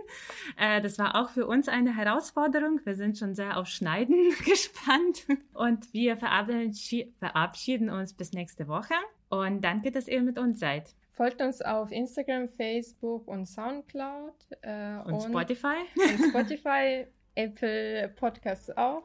Äh, 0.57 0.81
das 0.81 0.99
war 0.99 1.15
auch 1.15 1.29
für 1.29 1.47
uns 1.47 1.69
eine 1.69 1.95
Herausforderung. 1.95 2.81
Wir 2.83 2.95
sind 2.95 3.17
schon 3.17 3.35
sehr 3.35 3.55
auf 3.55 3.67
Schneiden 3.67 4.33
gespannt 4.45 5.25
und 5.53 5.93
wir 5.93 6.17
verabschieden 6.17 7.89
uns 7.89 8.13
bis 8.13 8.33
nächste 8.33 8.67
Woche. 8.67 8.95
Und 9.29 9.63
danke, 9.63 9.91
dass 9.91 10.09
ihr 10.09 10.21
mit 10.21 10.37
uns 10.37 10.59
seid. 10.59 10.93
Folgt 11.15 11.41
uns 11.41 11.61
auf 11.61 11.91
Instagram, 11.91 12.49
Facebook 12.49 13.25
und 13.27 13.45
Soundcloud. 13.45 14.33
Äh, 14.61 14.97
und, 15.05 15.13
und, 15.13 15.21
Spotify. 15.21 15.77
Und 15.95 16.29
Spotify, 16.29 17.07
Apple 17.35 18.09
Podcasts 18.17 18.69
auch. 18.75 19.03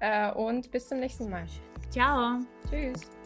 Äh, 0.00 0.32
und 0.32 0.70
bis 0.72 0.88
zum 0.88 0.98
nächsten 0.98 1.30
Mal. 1.30 1.46
Ciao. 1.90 2.40
Tschüss. 2.68 3.21